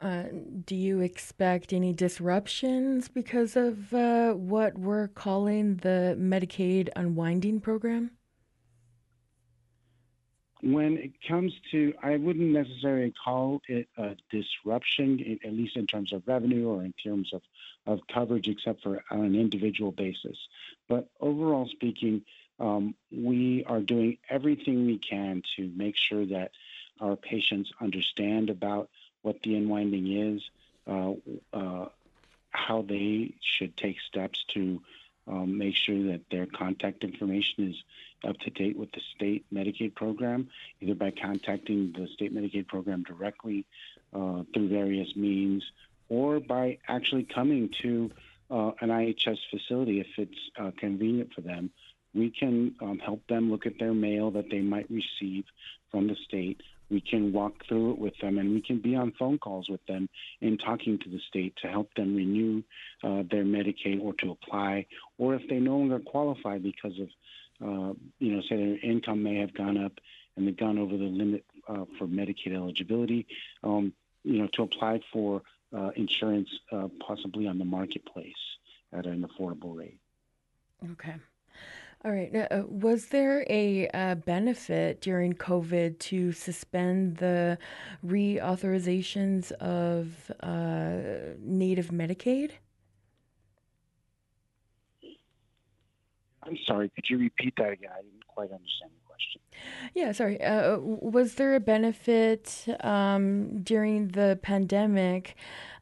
Uh, 0.00 0.24
do 0.66 0.74
you 0.74 1.00
expect 1.00 1.72
any 1.72 1.92
disruptions 1.92 3.08
because 3.08 3.56
of 3.56 3.94
uh, 3.94 4.32
what 4.32 4.76
we're 4.76 5.08
calling 5.08 5.76
the 5.76 6.14
Medicaid 6.18 6.90
unwinding 6.94 7.60
program? 7.60 8.10
When 10.62 10.98
it 10.98 11.12
comes 11.26 11.52
to, 11.70 11.94
I 12.02 12.16
wouldn't 12.16 12.50
necessarily 12.50 13.14
call 13.24 13.60
it 13.68 13.88
a 13.96 14.16
disruption, 14.30 15.38
at 15.44 15.52
least 15.52 15.76
in 15.76 15.86
terms 15.86 16.12
of 16.12 16.22
revenue 16.26 16.68
or 16.68 16.82
in 16.82 16.92
terms 17.02 17.30
of, 17.32 17.42
of 17.86 18.00
coverage, 18.12 18.48
except 18.48 18.82
for 18.82 19.02
on 19.10 19.24
an 19.24 19.34
individual 19.34 19.92
basis. 19.92 20.36
But 20.88 21.08
overall 21.20 21.68
speaking, 21.70 22.22
um, 22.58 22.94
we 23.10 23.64
are 23.66 23.80
doing 23.80 24.18
everything 24.28 24.86
we 24.86 24.98
can 24.98 25.42
to 25.56 25.70
make 25.76 25.96
sure 25.96 26.24
that 26.26 26.52
our 27.00 27.16
patients 27.16 27.70
understand 27.80 28.50
about 28.50 28.88
what 29.22 29.42
the 29.42 29.54
unwinding 29.56 30.10
is, 30.10 30.42
uh, 30.86 31.12
uh, 31.52 31.86
how 32.50 32.82
they 32.82 33.34
should 33.40 33.76
take 33.76 34.00
steps 34.00 34.44
to 34.54 34.80
um, 35.28 35.58
make 35.58 35.74
sure 35.74 36.12
that 36.12 36.22
their 36.30 36.46
contact 36.46 37.02
information 37.04 37.70
is 37.70 37.76
up 38.28 38.38
to 38.38 38.50
date 38.50 38.76
with 38.76 38.90
the 38.92 39.00
state 39.14 39.44
Medicaid 39.52 39.94
program, 39.94 40.48
either 40.80 40.94
by 40.94 41.10
contacting 41.10 41.92
the 41.92 42.06
state 42.14 42.34
Medicaid 42.34 42.66
program 42.66 43.02
directly 43.02 43.66
uh, 44.14 44.44
through 44.54 44.68
various 44.68 45.14
means 45.16 45.64
or 46.08 46.40
by 46.40 46.78
actually 46.88 47.24
coming 47.24 47.70
to 47.82 48.10
uh, 48.50 48.70
an 48.80 48.90
IHS 48.90 49.38
facility 49.50 50.00
if 50.00 50.06
it's 50.16 50.38
uh, 50.58 50.70
convenient 50.78 51.32
for 51.34 51.40
them. 51.40 51.70
We 52.16 52.30
can 52.30 52.74
um, 52.80 52.98
help 52.98 53.26
them 53.28 53.50
look 53.50 53.66
at 53.66 53.78
their 53.78 53.94
mail 53.94 54.30
that 54.32 54.50
they 54.50 54.60
might 54.60 54.88
receive 54.90 55.44
from 55.90 56.08
the 56.08 56.16
state 56.26 56.60
we 56.90 57.00
can 57.00 57.32
walk 57.32 57.66
through 57.68 57.92
it 57.92 57.98
with 57.98 58.14
them 58.20 58.38
and 58.38 58.52
we 58.52 58.60
can 58.60 58.80
be 58.80 58.94
on 58.94 59.12
phone 59.18 59.38
calls 59.38 59.68
with 59.68 59.84
them 59.86 60.08
and 60.40 60.60
talking 60.60 60.98
to 60.98 61.08
the 61.08 61.18
state 61.28 61.54
to 61.62 61.68
help 61.68 61.92
them 61.94 62.14
renew 62.14 62.62
uh, 63.02 63.22
their 63.30 63.44
Medicaid 63.44 64.00
or 64.00 64.12
to 64.14 64.30
apply, 64.30 64.86
or 65.18 65.34
if 65.34 65.42
they 65.48 65.58
no 65.58 65.76
longer 65.76 65.98
qualify 65.98 66.58
because 66.58 66.98
of, 67.00 67.08
uh, 67.62 67.92
you 68.18 68.32
know, 68.32 68.42
say 68.48 68.56
their 68.56 68.78
income 68.78 69.22
may 69.22 69.36
have 69.36 69.54
gone 69.54 69.82
up 69.82 69.92
and 70.36 70.46
they've 70.46 70.56
gone 70.56 70.78
over 70.78 70.96
the 70.96 71.04
limit 71.04 71.44
uh, 71.68 71.84
for 71.98 72.06
Medicaid 72.06 72.54
eligibility, 72.54 73.26
um, 73.64 73.92
you 74.22 74.38
know, 74.38 74.48
to 74.52 74.62
apply 74.62 75.00
for 75.12 75.42
uh, 75.76 75.90
insurance 75.96 76.48
uh, 76.70 76.88
possibly 77.04 77.48
on 77.48 77.58
the 77.58 77.64
marketplace 77.64 78.34
at 78.92 79.06
an 79.06 79.26
affordable 79.26 79.76
rate. 79.76 79.98
Okay. 80.92 81.16
All 82.04 82.12
right. 82.12 82.32
Uh, 82.34 82.62
was 82.68 83.06
there 83.06 83.44
a 83.50 83.88
uh, 83.88 84.14
benefit 84.14 85.00
during 85.00 85.32
COVID 85.32 85.98
to 85.98 86.30
suspend 86.32 87.16
the 87.16 87.58
reauthorizations 88.06 89.50
of 89.52 90.30
uh, 90.40 91.34
Native 91.40 91.88
Medicaid? 91.88 92.52
I'm 96.46 96.56
sorry. 96.64 96.90
Could 96.94 97.06
you 97.08 97.18
repeat 97.18 97.54
that 97.56 97.72
again? 97.72 97.90
I 97.92 98.02
didn't 98.02 98.26
quite 98.28 98.52
understand 98.52 98.92
the 98.92 99.06
question. 99.06 99.40
Yeah, 99.94 100.12
sorry. 100.12 100.40
Uh, 100.40 100.78
was 100.78 101.34
there 101.34 101.54
a 101.54 101.60
benefit 101.60 102.66
um, 102.80 103.62
during 103.62 104.08
the 104.08 104.38
pandemic 104.42 105.34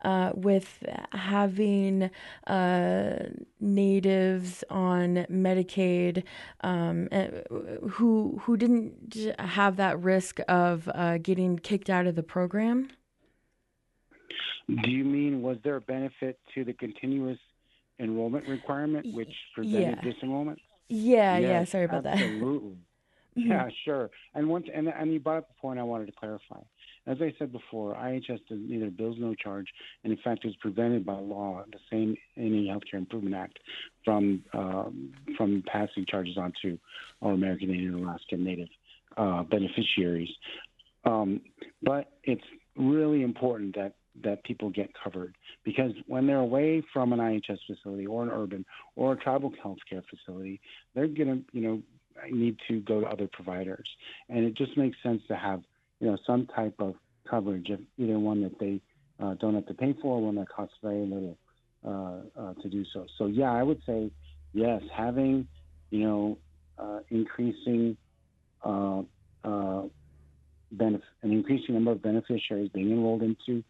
uh, 0.05 0.31
with 0.35 0.85
having 1.13 2.11
uh, 2.47 3.17
natives 3.61 4.63
on 4.71 5.27
Medicaid 5.31 6.23
um, 6.61 7.09
eh, 7.11 7.29
who 7.91 8.41
who 8.43 8.57
didn't 8.57 9.17
have 9.39 9.77
that 9.77 10.01
risk 10.01 10.39
of 10.49 10.89
uh, 10.95 11.19
getting 11.19 11.59
kicked 11.59 11.91
out 11.91 12.07
of 12.07 12.15
the 12.15 12.23
program. 12.23 12.89
Do 14.83 14.91
you 14.91 15.05
mean 15.05 15.43
was 15.43 15.59
there 15.63 15.77
a 15.77 15.81
benefit 15.81 16.39
to 16.55 16.65
the 16.65 16.73
continuous 16.73 17.39
enrollment 17.99 18.49
requirement, 18.49 19.07
which 19.15 19.33
prevented 19.55 19.99
yeah. 20.03 20.13
disenrollment? 20.13 20.57
Yeah, 20.89 21.39
yes, 21.39 21.49
yeah. 21.49 21.65
Sorry 21.65 21.85
about 21.85 22.07
absolutely. 22.07 22.71
that. 22.71 22.77
Mm-hmm. 23.37 23.51
Yeah, 23.51 23.69
sure. 23.85 24.11
And 24.35 24.49
once 24.49 24.67
and 24.73 24.87
and 24.87 25.13
you 25.13 25.19
brought 25.19 25.39
up 25.39 25.51
a 25.51 25.61
point 25.61 25.81
I 25.81 25.83
wanted 25.83 26.07
to 26.07 26.13
clarify. 26.13 26.61
As 27.07 27.19
I 27.21 27.35
said 27.39 27.53
before, 27.53 27.95
IHS 27.95 28.41
neither 28.51 28.91
bills 28.91 29.17
no 29.19 29.35
charge, 29.35 29.67
and 30.03 30.13
in 30.13 30.19
fact 30.23 30.45
is 30.45 30.55
prevented 30.57 31.05
by 31.05 31.15
law, 31.15 31.63
the 31.71 31.79
same 31.91 32.17
Indian 32.37 32.75
Healthcare 32.75 32.99
Improvement 32.99 33.35
Act, 33.35 33.59
from 34.05 34.43
um, 34.55 35.13
from 35.37 35.63
passing 35.67 36.07
charges 36.09 36.39
on 36.39 36.53
to 36.63 36.79
our 37.21 37.33
American 37.33 37.71
Indian 37.71 37.95
and 37.95 38.05
Alaska 38.05 38.37
Native 38.37 38.69
uh, 39.17 39.43
beneficiaries. 39.43 40.31
Um, 41.05 41.41
but 41.83 42.13
it's 42.23 42.45
really 42.77 43.23
important 43.23 43.75
that 43.77 43.95
that 44.23 44.45
people 44.45 44.71
get 44.71 44.89
covered 45.03 45.35
because 45.65 45.91
when 46.07 46.27
they're 46.27 46.39
away 46.39 46.83
from 46.93 47.13
an 47.13 47.19
IHS 47.19 47.59
facility 47.67 48.07
or 48.07 48.23
an 48.23 48.31
urban 48.31 48.65
or 48.97 49.13
a 49.13 49.17
tribal 49.17 49.53
healthcare 49.63 50.03
facility, 50.09 50.61
they're 50.95 51.09
gonna 51.09 51.39
you 51.53 51.61
know 51.61 51.83
need 52.31 52.57
to 52.69 52.81
go 52.81 53.01
to 53.01 53.07
other 53.07 53.29
providers, 53.33 53.89
and 54.29 54.45
it 54.45 54.57
just 54.57 54.77
makes 54.79 54.97
sense 55.03 55.21
to 55.29 55.37
have 55.37 55.63
you 56.05 56.11
know, 56.11 56.19
some 56.27 56.47
type 56.55 56.75
of 56.81 56.97
coverage, 57.29 57.71
if 57.71 57.81
either 57.97 58.19
one 58.19 58.43
that 58.43 58.59
they 58.61 58.79
uh, 59.19 59.33
don't 59.41 59.55
have 59.55 59.65
to 59.67 59.73
pay 59.73 59.95
for, 60.03 60.21
one 60.21 60.35
that 60.35 60.51
costs 60.51 60.75
very 60.83 61.07
little 61.07 61.39
uh, 61.83 62.17
uh, 62.39 62.53
to 62.63 62.69
do 62.69 62.85
so. 62.93 63.07
So 63.17 63.25
yeah, 63.27 63.51
I 63.51 63.63
would 63.63 63.81
say 63.87 64.11
yes, 64.53 64.83
having 64.95 65.49
you 65.89 66.01
know 66.01 66.39
uh, 66.79 66.99
increasing 67.09 67.97
benef- 68.67 69.01
an 70.75 71.01
increasing 71.23 71.75
number 71.75 71.93
of 71.93 72.03
beneficiaries 72.03 72.69
being 72.75 72.91
enrolled 72.91 73.23
into 73.23 73.65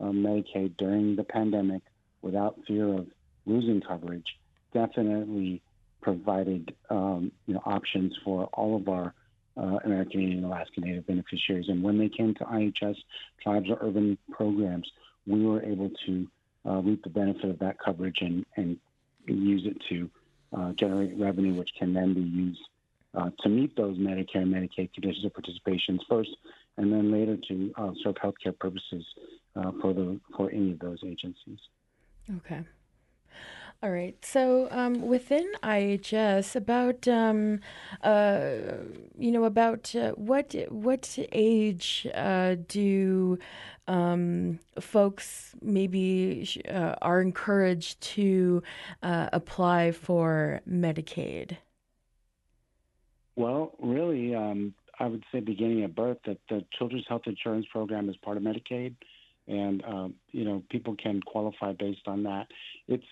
Medicaid 0.00 0.76
during 0.78 1.14
the 1.14 1.22
pandemic 1.24 1.82
without 2.20 2.58
fear 2.66 2.92
of 2.98 3.06
losing 3.44 3.80
coverage 3.80 4.26
definitely 4.74 5.62
provided 6.02 6.74
um, 6.90 7.30
you 7.46 7.54
know 7.54 7.62
options 7.64 8.12
for 8.24 8.46
all 8.54 8.74
of 8.74 8.88
our 8.88 9.14
uh, 9.56 9.78
American 9.84 10.20
Indian 10.20 10.44
and 10.44 10.46
Alaska 10.46 10.80
Native 10.80 11.06
beneficiaries. 11.06 11.68
And 11.68 11.82
when 11.82 11.98
they 11.98 12.08
came 12.08 12.34
to 12.34 12.44
IHS 12.44 12.96
tribes 13.42 13.68
or 13.70 13.78
urban 13.80 14.18
programs, 14.30 14.90
we 15.26 15.44
were 15.44 15.62
able 15.62 15.90
to 16.06 16.26
uh, 16.66 16.80
reap 16.82 17.02
the 17.02 17.10
benefit 17.10 17.50
of 17.50 17.58
that 17.60 17.78
coverage 17.78 18.18
and, 18.20 18.44
and 18.56 18.78
use 19.26 19.66
it 19.66 19.76
to 19.88 20.10
uh, 20.56 20.72
generate 20.72 21.18
revenue, 21.18 21.54
which 21.54 21.70
can 21.78 21.92
then 21.92 22.14
be 22.14 22.20
used 22.20 22.60
uh, 23.14 23.30
to 23.40 23.48
meet 23.48 23.74
those 23.76 23.96
Medicare 23.96 24.42
and 24.42 24.54
Medicaid 24.54 24.92
conditions 24.92 25.24
of 25.24 25.32
participations 25.32 26.00
first, 26.08 26.30
and 26.76 26.92
then 26.92 27.10
later 27.10 27.36
to 27.48 27.72
uh, 27.76 27.90
serve 28.02 28.14
healthcare 28.16 28.56
purposes 28.58 29.04
uh, 29.56 29.72
for 29.80 29.94
the 29.94 30.20
for 30.36 30.50
any 30.50 30.72
of 30.72 30.78
those 30.78 30.98
agencies. 31.04 31.58
Okay. 32.36 32.60
All 33.86 33.92
right. 33.92 34.16
So 34.24 34.66
um, 34.72 35.00
within 35.00 35.48
IHS, 35.62 36.56
about 36.56 37.06
um, 37.06 37.60
uh, 38.02 38.48
you 39.16 39.30
know 39.30 39.44
about 39.44 39.94
uh, 39.94 40.10
what 40.16 40.56
what 40.70 41.16
age 41.30 42.04
uh, 42.12 42.56
do 42.66 43.38
um, 43.86 44.58
folks 44.80 45.54
maybe 45.62 46.48
uh, 46.68 46.96
are 47.00 47.20
encouraged 47.20 48.00
to 48.16 48.64
uh, 49.04 49.28
apply 49.32 49.92
for 49.92 50.62
Medicaid? 50.68 51.56
Well, 53.36 53.76
really, 53.78 54.34
um, 54.34 54.74
I 54.98 55.06
would 55.06 55.22
say 55.30 55.38
beginning 55.38 55.84
at 55.84 55.94
birth 55.94 56.18
that 56.26 56.38
the 56.48 56.64
Children's 56.76 57.04
Health 57.08 57.22
Insurance 57.26 57.66
Program 57.70 58.08
is 58.08 58.16
part 58.16 58.36
of 58.36 58.42
Medicaid, 58.42 58.96
and 59.46 59.84
um, 59.84 60.14
you 60.32 60.44
know 60.44 60.64
people 60.70 60.96
can 61.00 61.20
qualify 61.20 61.72
based 61.72 62.08
on 62.08 62.24
that. 62.24 62.48
It's 62.88 63.06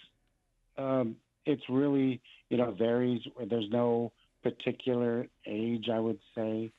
um, 0.76 1.16
it's 1.46 1.68
really 1.68 2.20
you 2.48 2.56
know 2.56 2.70
varies. 2.72 3.22
There's 3.48 3.68
no 3.70 4.12
particular 4.42 5.26
age, 5.46 5.88
I 5.88 5.98
would 5.98 6.20
say. 6.34 6.72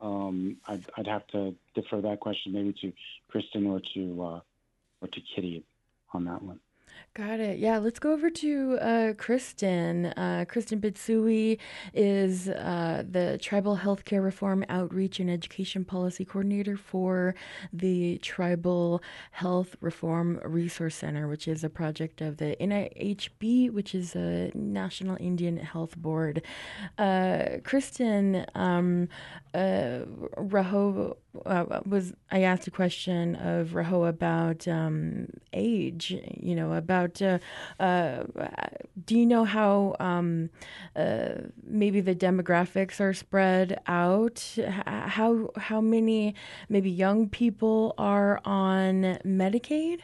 Um, 0.00 0.56
I'd, 0.66 0.84
I'd, 0.96 1.06
have 1.06 1.24
to 1.28 1.54
defer 1.76 2.00
that 2.00 2.18
question 2.18 2.52
maybe 2.52 2.74
to 2.80 2.92
Kristen 3.28 3.66
or 3.66 3.80
to 3.94 4.22
uh, 4.22 4.40
or 5.00 5.08
to 5.08 5.20
Kitty 5.34 5.64
on 6.12 6.24
that 6.24 6.42
one. 6.42 6.58
Got 7.14 7.40
it. 7.40 7.58
Yeah, 7.58 7.78
let's 7.78 7.98
go 7.98 8.12
over 8.12 8.30
to 8.30 8.78
uh, 8.80 9.12
Kristen. 9.18 10.06
Uh, 10.06 10.46
Kristen 10.48 10.80
Bitsui 10.80 11.58
is 11.92 12.48
uh, 12.48 13.04
the 13.06 13.36
Tribal 13.36 13.76
Healthcare 13.76 14.24
Reform 14.24 14.64
Outreach 14.70 15.20
and 15.20 15.30
Education 15.30 15.84
Policy 15.84 16.24
Coordinator 16.24 16.76
for 16.76 17.34
the 17.70 18.16
Tribal 18.18 19.02
Health 19.32 19.76
Reform 19.82 20.40
Resource 20.42 20.94
Center, 20.94 21.28
which 21.28 21.46
is 21.46 21.62
a 21.62 21.68
project 21.68 22.22
of 22.22 22.38
the 22.38 22.56
NIHB, 22.58 23.70
which 23.70 23.94
is 23.94 24.16
a 24.16 24.50
National 24.54 25.18
Indian 25.20 25.58
Health 25.58 25.96
Board. 25.98 26.42
Uh, 26.96 27.58
Kristen, 27.62 28.46
um, 28.54 29.08
uh, 29.52 30.00
Raho 30.38 31.16
uh, 31.46 31.80
was 31.86 32.12
I 32.30 32.42
asked 32.42 32.66
a 32.66 32.70
question 32.70 33.36
of 33.36 33.68
Raho 33.68 34.08
about 34.08 34.68
um, 34.68 35.28
age, 35.52 36.14
you 36.36 36.54
know, 36.54 36.72
about 36.72 37.22
uh, 37.22 37.38
uh, 37.80 38.24
do 39.04 39.18
you 39.18 39.26
know 39.26 39.44
how 39.44 39.96
um, 39.98 40.50
uh, 40.94 41.34
maybe 41.62 42.00
the 42.00 42.14
demographics 42.14 43.00
are 43.00 43.12
spread 43.14 43.80
out? 43.86 44.56
How 44.86 45.50
how 45.56 45.80
many 45.80 46.34
maybe 46.68 46.90
young 46.90 47.28
people 47.28 47.94
are 47.98 48.40
on 48.44 49.18
Medicaid? 49.24 50.00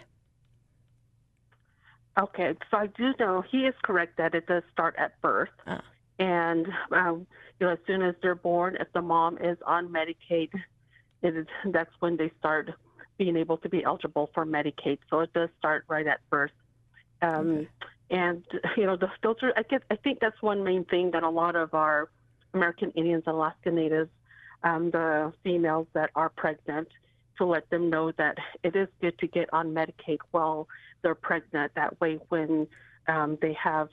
Okay, 2.18 2.54
so 2.70 2.78
I 2.78 2.86
do 2.86 3.12
know 3.20 3.44
he 3.48 3.58
is 3.58 3.74
correct 3.84 4.16
that 4.16 4.34
it 4.34 4.46
does 4.46 4.64
start 4.72 4.96
at 4.98 5.20
birth, 5.20 5.50
ah. 5.68 5.80
and 6.18 6.66
um, 6.90 7.26
you 7.60 7.66
know 7.66 7.72
as 7.74 7.78
soon 7.86 8.02
as 8.02 8.16
they're 8.22 8.34
born, 8.34 8.76
if 8.80 8.92
the 8.92 9.02
mom 9.02 9.38
is 9.38 9.56
on 9.64 9.88
Medicaid, 9.88 10.50
it 11.22 11.36
is 11.36 11.46
that's 11.66 11.90
when 12.00 12.16
they 12.16 12.30
start 12.38 12.70
being 13.18 13.36
able 13.36 13.56
to 13.58 13.68
be 13.68 13.82
eligible 13.84 14.30
for 14.32 14.46
Medicaid. 14.46 14.98
So 15.10 15.20
it 15.20 15.32
does 15.32 15.48
start 15.58 15.84
right 15.88 16.06
at 16.06 16.20
birth. 16.30 16.52
Um, 17.20 17.50
okay. 17.50 17.68
And 18.10 18.44
you 18.76 18.86
know 18.86 18.96
the 18.96 19.10
filter. 19.20 19.52
I 19.56 19.62
get. 19.62 19.82
I 19.90 19.96
think 19.96 20.20
that's 20.20 20.40
one 20.40 20.64
main 20.64 20.84
thing 20.84 21.10
that 21.12 21.22
a 21.22 21.28
lot 21.28 21.56
of 21.56 21.74
our 21.74 22.08
American 22.54 22.90
Indians 22.92 23.24
and 23.26 23.36
Alaska 23.36 23.70
Natives, 23.70 24.10
um, 24.62 24.90
the 24.90 25.32
females 25.44 25.86
that 25.92 26.10
are 26.14 26.30
pregnant, 26.30 26.88
to 27.36 27.44
let 27.44 27.68
them 27.70 27.90
know 27.90 28.12
that 28.12 28.36
it 28.62 28.74
is 28.76 28.88
good 29.00 29.18
to 29.18 29.26
get 29.26 29.52
on 29.52 29.74
Medicaid 29.74 30.18
while 30.30 30.68
they're 31.02 31.14
pregnant. 31.14 31.72
That 31.74 32.00
way, 32.00 32.18
when 32.28 32.66
um, 33.08 33.36
they 33.42 33.52
have 33.62 33.88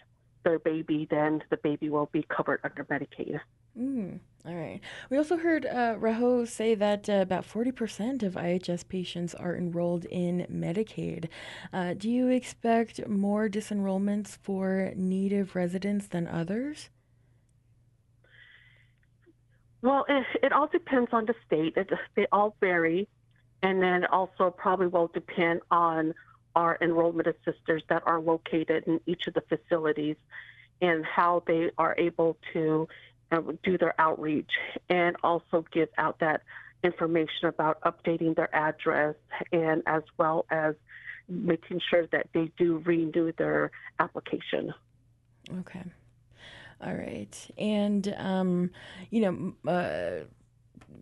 their 0.45 0.59
baby, 0.59 1.07
then 1.09 1.43
the 1.49 1.57
baby 1.57 1.89
will 1.89 2.09
be 2.13 2.25
covered 2.29 2.61
under 2.63 2.85
Medicaid. 2.85 3.41
Mm, 3.77 4.19
all 4.45 4.55
right. 4.55 4.79
We 5.09 5.17
also 5.17 5.35
heard 5.35 5.65
uh, 5.65 5.95
Raho 5.95 6.47
say 6.47 6.75
that 6.75 7.09
uh, 7.09 7.13
about 7.13 7.45
40% 7.45 8.23
of 8.23 8.35
IHS 8.35 8.87
patients 8.87 9.35
are 9.35 9.57
enrolled 9.57 10.05
in 10.05 10.47
Medicaid. 10.49 11.27
Uh, 11.73 11.93
do 11.93 12.09
you 12.09 12.29
expect 12.29 13.05
more 13.07 13.49
disenrollments 13.49 14.37
for 14.41 14.93
Native 14.95 15.55
residents 15.55 16.07
than 16.07 16.27
others? 16.27 16.89
Well, 19.81 20.05
it, 20.07 20.25
it 20.41 20.53
all 20.53 20.67
depends 20.67 21.09
on 21.11 21.25
the 21.25 21.35
state. 21.45 21.73
It, 21.75 21.89
they 22.15 22.27
all 22.31 22.55
vary. 22.61 23.09
And 23.61 23.81
then 23.81 24.05
also 24.05 24.51
probably 24.51 24.87
will 24.87 25.09
depend 25.13 25.61
on 25.71 26.13
our 26.55 26.77
enrollment 26.81 27.27
assisters 27.27 27.83
that 27.89 28.03
are 28.05 28.19
located 28.19 28.83
in 28.87 28.99
each 29.05 29.27
of 29.27 29.33
the 29.33 29.41
facilities 29.41 30.15
and 30.81 31.05
how 31.05 31.43
they 31.47 31.71
are 31.77 31.95
able 31.97 32.37
to 32.53 32.87
uh, 33.31 33.41
do 33.63 33.77
their 33.77 33.99
outreach 33.99 34.51
and 34.89 35.15
also 35.23 35.65
give 35.71 35.89
out 35.97 36.19
that 36.19 36.41
information 36.83 37.47
about 37.47 37.79
updating 37.81 38.35
their 38.35 38.53
address 38.55 39.15
and 39.51 39.81
as 39.87 40.03
well 40.17 40.45
as 40.49 40.75
making 41.27 41.81
sure 41.89 42.05
that 42.07 42.27
they 42.33 42.51
do 42.57 42.81
renew 42.85 43.31
their 43.37 43.71
application. 43.99 44.73
Okay. 45.59 45.83
All 46.81 46.93
right. 46.93 47.49
And, 47.57 48.13
um, 48.17 48.69
you 49.09 49.21
know, 49.21 49.71
uh, 49.71 50.25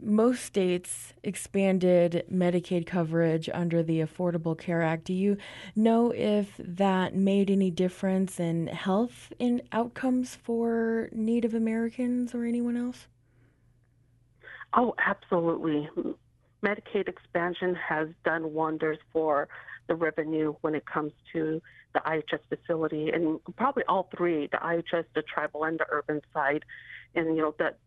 most 0.02 0.44
states 0.44 1.14
expanded 1.24 2.26
Medicaid 2.32 2.86
coverage 2.86 3.50
under 3.54 3.82
the 3.82 4.00
Affordable 4.00 4.58
Care 4.58 4.82
Act. 4.82 5.06
Do 5.06 5.14
you 5.14 5.38
know 5.76 6.12
if 6.12 6.50
that 6.60 7.16
made 7.16 7.50
any 7.50 7.72
difference 7.72 8.40
in 8.40 8.68
health 8.68 9.32
in 9.40 9.62
outcomes 9.72 10.36
for 10.36 11.10
Native 11.12 11.54
Americans 11.54 12.36
or 12.36 12.44
anyone 12.44 12.78
else? 12.78 13.08
Oh, 14.74 14.96
absolutely. 14.98 15.90
Medicaid 16.64 17.08
expansion 17.08 17.76
has 17.76 18.08
done 18.26 18.54
wonders 18.54 18.98
for 19.12 19.48
the 19.88 19.96
revenue 19.96 20.56
when 20.62 20.76
it 20.76 20.86
comes 20.86 21.12
to 21.34 21.62
the 21.94 22.00
IHS 22.00 22.40
facility 22.50 23.10
and 23.10 23.40
probably 23.56 23.84
all 23.88 24.10
three, 24.16 24.48
the 24.52 24.58
IHS, 24.58 25.06
the 25.14 25.22
tribal 25.22 25.64
and 25.66 25.80
the 25.80 25.86
urban 25.92 26.22
side. 26.34 26.64
And 27.16 27.36
you 27.36 27.44
know 27.44 27.56
that 27.60 27.78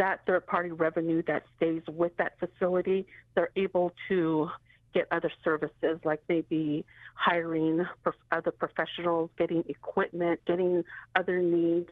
that 0.00 0.24
third 0.26 0.46
party 0.46 0.70
revenue 0.70 1.22
that 1.26 1.42
stays 1.58 1.82
with 1.86 2.16
that 2.16 2.32
facility, 2.38 3.06
they're 3.34 3.50
able 3.54 3.92
to 4.08 4.48
get 4.94 5.06
other 5.10 5.30
services 5.44 6.00
like 6.04 6.22
maybe 6.26 6.86
hiring 7.14 7.84
other 8.32 8.50
professionals, 8.50 9.28
getting 9.36 9.62
equipment, 9.68 10.40
getting 10.46 10.82
other 11.14 11.40
needs. 11.40 11.90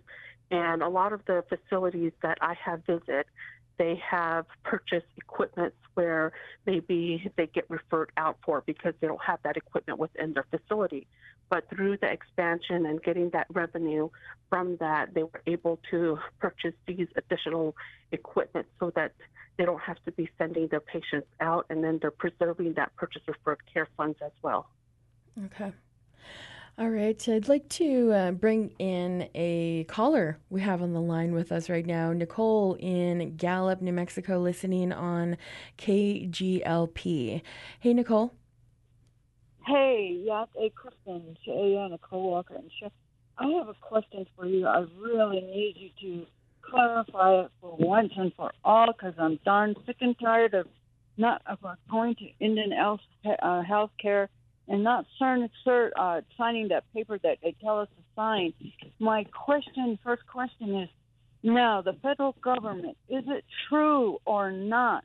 And 0.51 0.83
a 0.83 0.89
lot 0.89 1.13
of 1.13 1.21
the 1.27 1.45
facilities 1.51 2.13
that 2.23 2.39
I 2.41 2.55
have 2.65 2.83
visited, 2.87 3.27
they 3.77 4.01
have 4.11 4.47
purchased 4.65 5.07
equipment 5.19 5.75
where 5.93 6.33
maybe 6.65 7.31
they 7.37 7.47
get 7.47 7.67
referred 7.69 8.11
out 8.17 8.39
for 8.43 8.63
because 8.65 8.95
they 9.01 9.07
don't 9.07 9.23
have 9.23 9.39
that 9.45 9.59
equipment 9.59 9.99
within 9.99 10.33
their 10.33 10.47
facility. 10.51 11.07
But 11.51 11.69
through 11.71 11.97
the 11.99 12.11
expansion 12.11 12.87
and 12.87 13.03
getting 13.03 13.31
that 13.31 13.47
revenue 13.51 14.11
from 14.51 14.77
that, 14.79 15.15
they 15.15 15.23
were 15.23 15.43
able 15.47 15.79
to 15.91 16.19
purchase 16.39 16.75
these 16.87 17.09
additional 17.17 17.75
equipment 18.13 18.67
so 18.79 18.93
that 18.97 19.13
they 19.57 19.65
don't 19.65 19.81
have 19.81 20.03
to 20.05 20.13
be 20.13 20.29
sending 20.39 20.69
their 20.69 20.81
patients 20.81 21.27
out, 21.41 21.67
and 21.69 21.83
then 21.83 21.99
they're 22.01 22.11
preserving 22.11 22.75
that 22.75 22.95
purchase 22.97 23.23
referred 23.27 23.59
care 23.73 23.89
funds 23.97 24.19
as 24.25 24.33
well. 24.43 24.71
Okay. 25.47 25.73
All 26.79 26.91
right. 26.91 27.29
I'd 27.29 27.49
like 27.49 27.69
to 27.71 28.13
uh, 28.13 28.31
bring 28.31 28.71
in 28.79 29.29
a 29.35 29.83
caller 29.89 30.39
we 30.49 30.61
have 30.61 30.81
on 30.81 30.93
the 30.93 31.01
line 31.01 31.33
with 31.33 31.51
us 31.51 31.69
right 31.69 31.85
now. 31.85 32.13
Nicole 32.13 32.77
in 32.79 33.37
Gallup, 33.37 33.83
New 33.83 33.93
Mexico, 33.93 34.39
listening 34.39 34.93
on 34.93 35.37
KGLP. 35.77 37.43
Hey, 37.81 37.95
Nicole. 37.95 38.33
Hey, 39.69 40.23
yeah, 40.25 40.47
hey, 40.57 40.73
Kristen, 40.75 41.37
and 41.47 41.93
a 41.93 41.99
co-worker, 41.99 42.55
and 42.55 42.71
Chef. 42.81 42.91
I 43.37 43.49
have 43.59 43.69
a 43.69 43.75
question 43.83 44.27
for 44.35 44.47
you. 44.47 44.67
I 44.67 44.87
really 44.99 45.43
need 45.43 45.75
you 45.77 45.91
to 46.01 46.27
clarify 46.63 47.43
it 47.43 47.51
for 47.61 47.77
once 47.79 48.13
and 48.17 48.33
for 48.35 48.51
all, 48.65 48.87
because 48.87 49.13
I'm 49.19 49.39
darn 49.45 49.75
sick 49.85 49.97
and 50.01 50.19
tired 50.19 50.55
of 50.55 50.69
not 51.19 51.43
of 51.47 51.59
going 51.91 52.15
to 52.15 52.31
Indian 52.41 52.71
health, 52.71 53.01
uh, 53.27 53.63
care 54.01 54.31
and 54.69 54.83
not 54.83 55.05
certain, 55.19 55.51
cert, 55.67 55.91
uh, 55.99 56.23
signing 56.39 56.69
that 56.69 56.85
paper 56.95 57.19
that 57.23 57.37
they 57.43 57.55
tell 57.63 57.81
us 57.81 57.89
to 57.91 58.03
sign. 58.17 58.55
My 58.99 59.25
question, 59.25 59.99
first 60.03 60.27
question 60.27 60.83
is, 60.83 60.89
now 61.43 61.83
the 61.83 61.93
federal 62.03 62.35
government, 62.43 62.97
is 63.11 63.25
it 63.27 63.45
true 63.69 64.19
or 64.25 64.51
not 64.51 65.05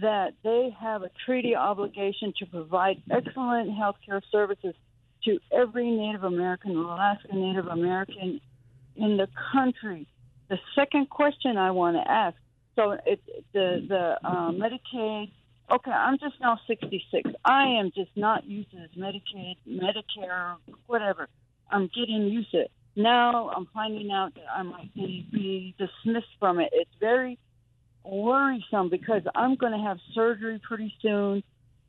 that 0.00 0.34
they 0.44 0.74
have 0.78 1.02
a 1.02 1.10
treaty 1.24 1.54
obligation 1.54 2.32
to 2.38 2.46
provide 2.46 3.02
excellent 3.10 3.74
health 3.74 3.96
care 4.04 4.20
services 4.30 4.74
to 5.24 5.38
every 5.52 5.90
Native 5.90 6.24
American, 6.24 6.76
Alaska 6.76 7.34
Native 7.34 7.66
American 7.66 8.40
in 8.96 9.16
the 9.16 9.28
country. 9.52 10.06
The 10.48 10.58
second 10.74 11.10
question 11.10 11.56
I 11.56 11.70
want 11.72 11.96
to 11.96 12.10
ask 12.10 12.36
so 12.76 12.90
it, 13.06 13.20
the 13.52 13.84
the 13.88 14.18
uh, 14.22 14.50
Medicaid. 14.52 15.32
Okay, 15.72 15.90
I'm 15.90 16.16
just 16.18 16.34
now 16.40 16.60
66. 16.68 17.30
I 17.44 17.64
am 17.80 17.90
just 17.92 18.10
not 18.14 18.44
used 18.44 18.70
to 18.70 18.76
this 18.76 18.90
Medicaid, 18.96 19.56
Medicare, 19.66 20.56
whatever. 20.86 21.28
I'm 21.68 21.88
getting 21.88 22.28
used 22.28 22.52
to 22.52 22.58
it. 22.58 22.70
Now 22.94 23.50
I'm 23.50 23.66
finding 23.74 24.12
out 24.12 24.34
that 24.34 24.44
I 24.54 24.62
might 24.62 24.94
be 24.94 25.74
dismissed 25.76 26.28
from 26.38 26.60
it. 26.60 26.70
It's 26.72 26.90
very 27.00 27.38
worrisome 28.06 28.88
because 28.88 29.22
I'm 29.34 29.56
going 29.56 29.72
to 29.72 29.78
have 29.78 29.98
surgery 30.14 30.60
pretty 30.66 30.94
soon, 31.02 31.42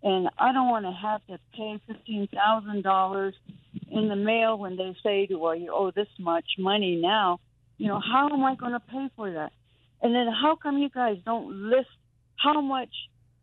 and 0.04 0.30
I 0.38 0.52
don't 0.52 0.70
want 0.70 0.86
to 0.86 0.92
have 0.92 1.26
to 1.28 1.40
pay 1.56 1.80
fifteen 1.88 2.28
thousand 2.28 2.84
dollars 2.84 3.36
in 3.90 4.10
the 4.10 4.16
mail 4.16 4.58
when 4.58 4.78
they 4.78 4.96
say, 5.04 5.26
to 5.28 5.36
"Well, 5.36 5.56
you 5.56 5.74
owe 5.74 5.92
this 5.92 6.08
much 6.20 6.46
money 6.58 7.00
now." 7.02 7.40
You 7.78 7.88
know, 7.88 8.00
how 8.00 8.30
am 8.32 8.44
I 8.44 8.56
going 8.56 8.74
to 8.74 8.80
pay 8.80 9.10
for 9.16 9.32
that? 9.32 9.52
And 10.02 10.14
then 10.14 10.28
how 10.28 10.56
come 10.56 10.78
you 10.78 10.90
guys 10.90 11.18
don't 11.26 11.70
list 11.70 11.90
how 12.36 12.62
much 12.62 12.90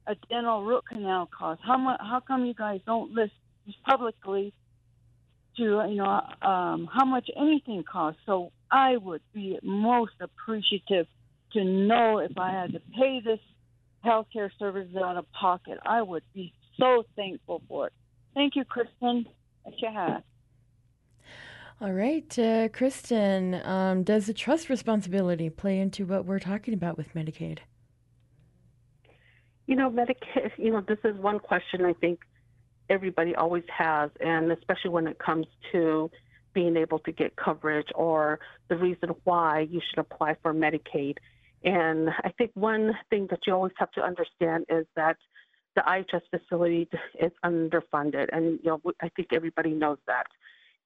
a 0.06 0.14
dental 0.28 0.64
root 0.64 0.84
canal 0.88 1.28
costs? 1.36 1.62
How 1.66 1.78
much? 1.78 2.00
How 2.00 2.20
come 2.20 2.44
you 2.44 2.54
guys 2.54 2.80
don't 2.86 3.12
list 3.12 3.32
publicly 3.84 4.52
to 5.56 5.62
you 5.62 5.96
know 5.96 6.20
um, 6.42 6.88
how 6.92 7.04
much 7.04 7.28
anything 7.36 7.84
costs? 7.90 8.20
So 8.26 8.52
I 8.70 8.96
would 8.96 9.22
be 9.32 9.58
most 9.62 10.14
appreciative 10.20 11.06
to 11.54 11.64
know 11.64 12.18
if 12.18 12.36
I 12.38 12.50
had 12.50 12.72
to 12.72 12.80
pay 12.96 13.20
this 13.24 13.40
healthcare 14.04 14.50
service 14.58 14.88
out 15.02 15.16
of 15.16 15.30
pocket. 15.32 15.78
I 15.84 16.02
would 16.02 16.22
be 16.34 16.52
so 16.78 17.04
thankful 17.16 17.62
for 17.68 17.88
it. 17.88 17.92
Thank 18.34 18.56
you, 18.56 18.64
Kristen. 18.64 19.26
Shahar. 19.80 20.22
All 21.80 21.92
right, 21.92 22.38
uh, 22.38 22.68
Kristen, 22.68 23.54
um, 23.66 24.04
does 24.04 24.26
the 24.26 24.34
trust 24.34 24.68
responsibility 24.68 25.50
play 25.50 25.80
into 25.80 26.06
what 26.06 26.24
we're 26.24 26.38
talking 26.38 26.72
about 26.72 26.96
with 26.96 27.12
Medicaid? 27.14 27.58
You 29.66 29.76
know, 29.76 29.90
Medicaid, 29.90 30.52
you 30.56 30.70
know, 30.70 30.82
this 30.86 30.98
is 31.04 31.16
one 31.16 31.40
question 31.40 31.84
I 31.84 31.94
think 31.94 32.20
everybody 32.88 33.34
always 33.34 33.64
has, 33.76 34.10
and 34.20 34.52
especially 34.52 34.90
when 34.90 35.06
it 35.06 35.18
comes 35.18 35.46
to 35.72 36.10
being 36.52 36.76
able 36.76 37.00
to 37.00 37.12
get 37.12 37.34
coverage 37.34 37.88
or 37.94 38.38
the 38.68 38.76
reason 38.76 39.10
why 39.24 39.66
you 39.68 39.80
should 39.90 39.98
apply 39.98 40.36
for 40.42 40.54
Medicaid. 40.54 41.16
And 41.64 42.10
I 42.24 42.30
think 42.36 42.50
one 42.54 42.92
thing 43.10 43.26
that 43.30 43.40
you 43.46 43.54
always 43.54 43.72
have 43.78 43.90
to 43.92 44.02
understand 44.02 44.66
is 44.68 44.86
that 44.96 45.16
the 45.76 45.82
IHS 45.82 46.20
facility 46.30 46.88
is 47.20 47.32
underfunded, 47.44 48.28
and 48.32 48.60
you 48.62 48.70
know 48.70 48.80
I 49.02 49.08
think 49.16 49.28
everybody 49.32 49.70
knows 49.70 49.98
that. 50.06 50.26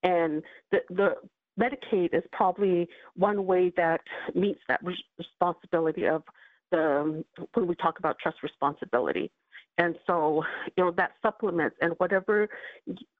And 0.03 0.43
the 0.71 0.79
the 0.91 1.15
Medicaid 1.59 2.15
is 2.15 2.23
probably 2.33 2.89
one 3.17 3.45
way 3.45 3.73
that 3.77 4.01
meets 4.35 4.61
that 4.69 4.81
responsibility 5.19 6.07
of 6.07 6.23
the 6.71 7.25
when 7.55 7.67
we 7.67 7.75
talk 7.75 7.99
about 7.99 8.17
trust 8.21 8.43
responsibility. 8.43 9.31
And 9.79 9.95
so, 10.09 10.43
you 10.77 10.85
know, 10.85 10.91
that 10.97 11.13
supplements 11.23 11.77
and 11.81 11.95
whatever 11.99 12.49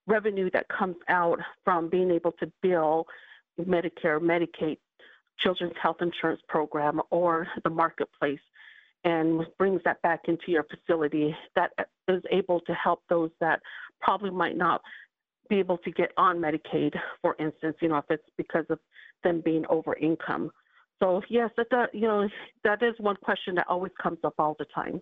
revenue 0.09 0.51
that 0.53 0.67
comes 0.69 0.97
out 1.09 1.39
from 1.65 1.89
being 1.89 2.11
able 2.11 2.33
to 2.33 2.51
bill 2.63 3.07
Medicare, 3.61 4.21
Medicaid, 4.21 4.79
Children's 5.41 5.75
Health 5.81 5.99
Insurance 6.01 6.41
Program, 6.49 7.01
or 7.11 7.47
the 7.65 7.71
marketplace, 7.71 8.41
and 9.05 9.47
brings 9.59 9.81
that 9.85 10.03
back 10.03 10.23
into 10.29 10.45
your 10.49 10.65
facility, 10.65 11.35
that 11.55 11.71
is 12.09 12.23
able 12.31 12.61
to 12.61 12.73
help 12.75 13.03
those 13.09 13.31
that 13.41 13.61
probably 14.01 14.31
might 14.31 14.57
not 14.57 14.81
be 15.49 15.59
able 15.59 15.79
to 15.79 15.91
get 15.91 16.11
on 16.17 16.39
Medicaid, 16.39 16.95
for 17.23 17.37
instance, 17.39 17.77
you 17.81 17.89
know, 17.89 17.97
if 17.99 18.05
it's 18.11 18.23
because 18.37 18.67
of 18.69 18.79
them 19.25 19.41
being 19.45 19.65
over 19.71 19.97
income. 19.97 20.51
So 21.01 21.23
yes, 21.29 21.51
that, 21.57 21.95
you 21.95 22.03
know 22.09 22.29
that 22.65 22.83
is 22.83 22.95
one 22.99 23.17
question 23.17 23.55
that 23.55 23.67
always 23.69 23.93
comes 24.03 24.19
up 24.25 24.35
all 24.39 24.57
the 24.59 24.67
time. 24.75 25.01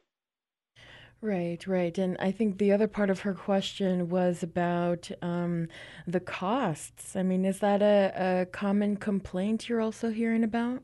Right, 1.22 1.66
right. 1.66 1.96
And 1.96 2.16
I 2.20 2.30
think 2.30 2.58
the 2.58 2.72
other 2.72 2.86
part 2.86 3.08
of 3.10 3.20
her 3.20 3.32
question 3.32 4.08
was 4.10 4.42
about 4.42 5.10
um, 5.22 5.68
the 6.06 6.20
costs. 6.20 7.16
I 7.16 7.22
mean, 7.22 7.44
is 7.44 7.60
that 7.60 7.82
a, 7.82 8.42
a 8.42 8.46
common 8.46 8.96
complaint 8.96 9.68
you're 9.68 9.80
also 9.80 10.10
hearing 10.10 10.44
about? 10.44 10.82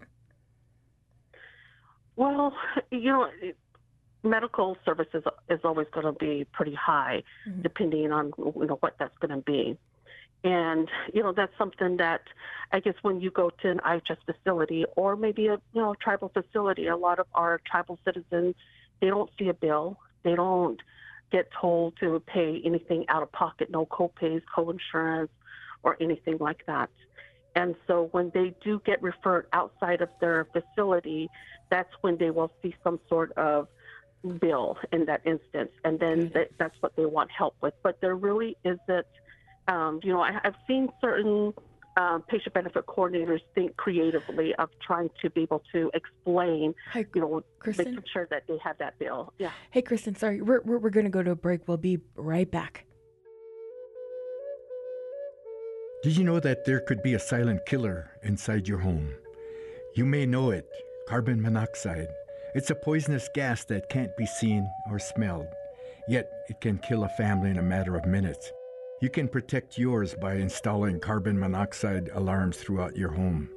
Well, 2.16 2.54
you 2.90 3.10
know, 3.10 3.30
medical 4.22 4.76
services 4.84 5.22
is 5.48 5.60
always 5.64 5.86
going 5.92 6.06
to 6.06 6.12
be 6.12 6.46
pretty 6.52 6.74
high, 6.74 7.22
mm-hmm. 7.48 7.62
depending 7.62 8.12
on 8.12 8.32
you 8.38 8.66
know 8.66 8.78
what 8.80 8.94
that's 8.98 9.16
going 9.18 9.38
to 9.38 9.44
be. 9.44 9.76
And 10.44 10.88
you 11.12 11.22
know 11.22 11.32
that's 11.32 11.52
something 11.58 11.98
that 11.98 12.22
I 12.72 12.80
guess 12.80 12.94
when 13.02 13.20
you 13.20 13.30
go 13.30 13.50
to 13.50 13.70
an 13.70 13.80
IHS 13.86 14.16
facility 14.26 14.86
or 14.96 15.14
maybe 15.14 15.46
a 15.46 15.60
you 15.72 15.82
know 15.82 15.94
tribal 16.02 16.30
facility, 16.30 16.86
a 16.86 16.96
lot 16.96 17.18
of 17.18 17.26
our 17.34 17.60
tribal 17.70 17.98
citizens 18.04 18.54
they 19.00 19.08
don't 19.08 19.30
see 19.38 19.48
a 19.48 19.54
bill 19.54 19.98
they 20.22 20.34
don't 20.34 20.80
get 21.30 21.48
told 21.58 21.94
to 22.00 22.20
pay 22.26 22.60
anything 22.64 23.04
out 23.08 23.22
of 23.22 23.32
pocket, 23.32 23.70
no 23.70 23.86
co-pays, 23.86 24.42
co-insurance, 24.54 25.30
or 25.82 25.96
anything 26.00 26.36
like 26.38 26.64
that. 26.66 26.90
And 27.54 27.74
so 27.86 28.08
when 28.12 28.30
they 28.32 28.54
do 28.62 28.80
get 28.84 29.02
referred 29.02 29.46
outside 29.52 30.00
of 30.00 30.08
their 30.20 30.46
facility, 30.52 31.30
that's 31.70 31.92
when 32.00 32.16
they 32.18 32.30
will 32.30 32.50
see 32.62 32.74
some 32.84 33.00
sort 33.08 33.32
of 33.32 33.68
bill 34.40 34.78
in 34.92 35.04
that 35.06 35.20
instance, 35.26 35.70
and 35.84 35.98
then 35.98 36.30
that, 36.34 36.50
that's 36.58 36.76
what 36.80 36.94
they 36.96 37.04
want 37.04 37.30
help 37.30 37.56
with. 37.60 37.74
But 37.82 38.00
there 38.00 38.14
really 38.14 38.56
isn't, 38.64 39.06
um, 39.68 40.00
you 40.02 40.12
know, 40.12 40.20
I, 40.20 40.38
I've 40.44 40.54
seen 40.66 40.88
certain 41.00 41.52
um, 41.96 42.22
patient 42.22 42.54
benefit 42.54 42.86
coordinators 42.86 43.40
think 43.54 43.76
creatively 43.76 44.54
of 44.56 44.70
trying 44.80 45.10
to 45.20 45.30
be 45.30 45.42
able 45.42 45.62
to 45.72 45.90
explain, 45.94 46.74
Hi, 46.92 47.04
you 47.14 47.20
know, 47.20 47.42
Kristen? 47.58 47.86
making 47.86 48.04
sure 48.12 48.26
that 48.30 48.44
they 48.48 48.58
have 48.58 48.78
that 48.78 48.98
bill. 48.98 49.32
Yeah. 49.38 49.50
Hey, 49.70 49.82
Kristen, 49.82 50.14
sorry, 50.14 50.40
we're, 50.40 50.62
we're, 50.62 50.78
we're 50.78 50.90
going 50.90 51.04
to 51.04 51.10
go 51.10 51.22
to 51.22 51.32
a 51.32 51.36
break. 51.36 51.68
We'll 51.68 51.76
be 51.76 51.98
right 52.16 52.50
back. 52.50 52.86
Did 56.02 56.16
you 56.16 56.24
know 56.24 56.40
that 56.40 56.64
there 56.64 56.80
could 56.80 57.02
be 57.02 57.14
a 57.14 57.18
silent 57.18 57.64
killer 57.66 58.10
inside 58.24 58.66
your 58.66 58.78
home? 58.78 59.14
You 59.94 60.04
may 60.04 60.26
know 60.26 60.50
it 60.50 60.66
carbon 61.06 61.42
monoxide. 61.42 62.08
It's 62.54 62.70
a 62.70 62.74
poisonous 62.74 63.28
gas 63.34 63.64
that 63.66 63.88
can't 63.88 64.16
be 64.16 64.26
seen 64.26 64.68
or 64.90 64.98
smelled, 64.98 65.48
yet 66.08 66.30
it 66.48 66.60
can 66.60 66.78
kill 66.78 67.04
a 67.04 67.08
family 67.10 67.50
in 67.50 67.58
a 67.58 67.62
matter 67.62 67.96
of 67.96 68.06
minutes. 68.06 68.52
You 69.02 69.10
can 69.10 69.26
protect 69.26 69.78
yours 69.78 70.14
by 70.14 70.34
installing 70.34 71.00
carbon 71.00 71.36
monoxide 71.36 72.08
alarms 72.14 72.58
throughout 72.58 72.96
your 72.96 73.10
home. 73.10 73.48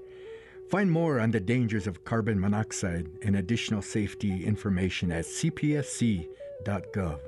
Find 0.71 0.89
more 0.89 1.19
on 1.19 1.29
the 1.29 1.39
dangers 1.39 1.85
of 1.85 2.03
carbon 2.03 2.39
monoxide 2.39 3.05
and 3.21 3.35
additional 3.35 3.83
safety 3.83 4.43
information 4.43 5.11
at 5.11 5.25
cpsc.gov. 5.25 7.19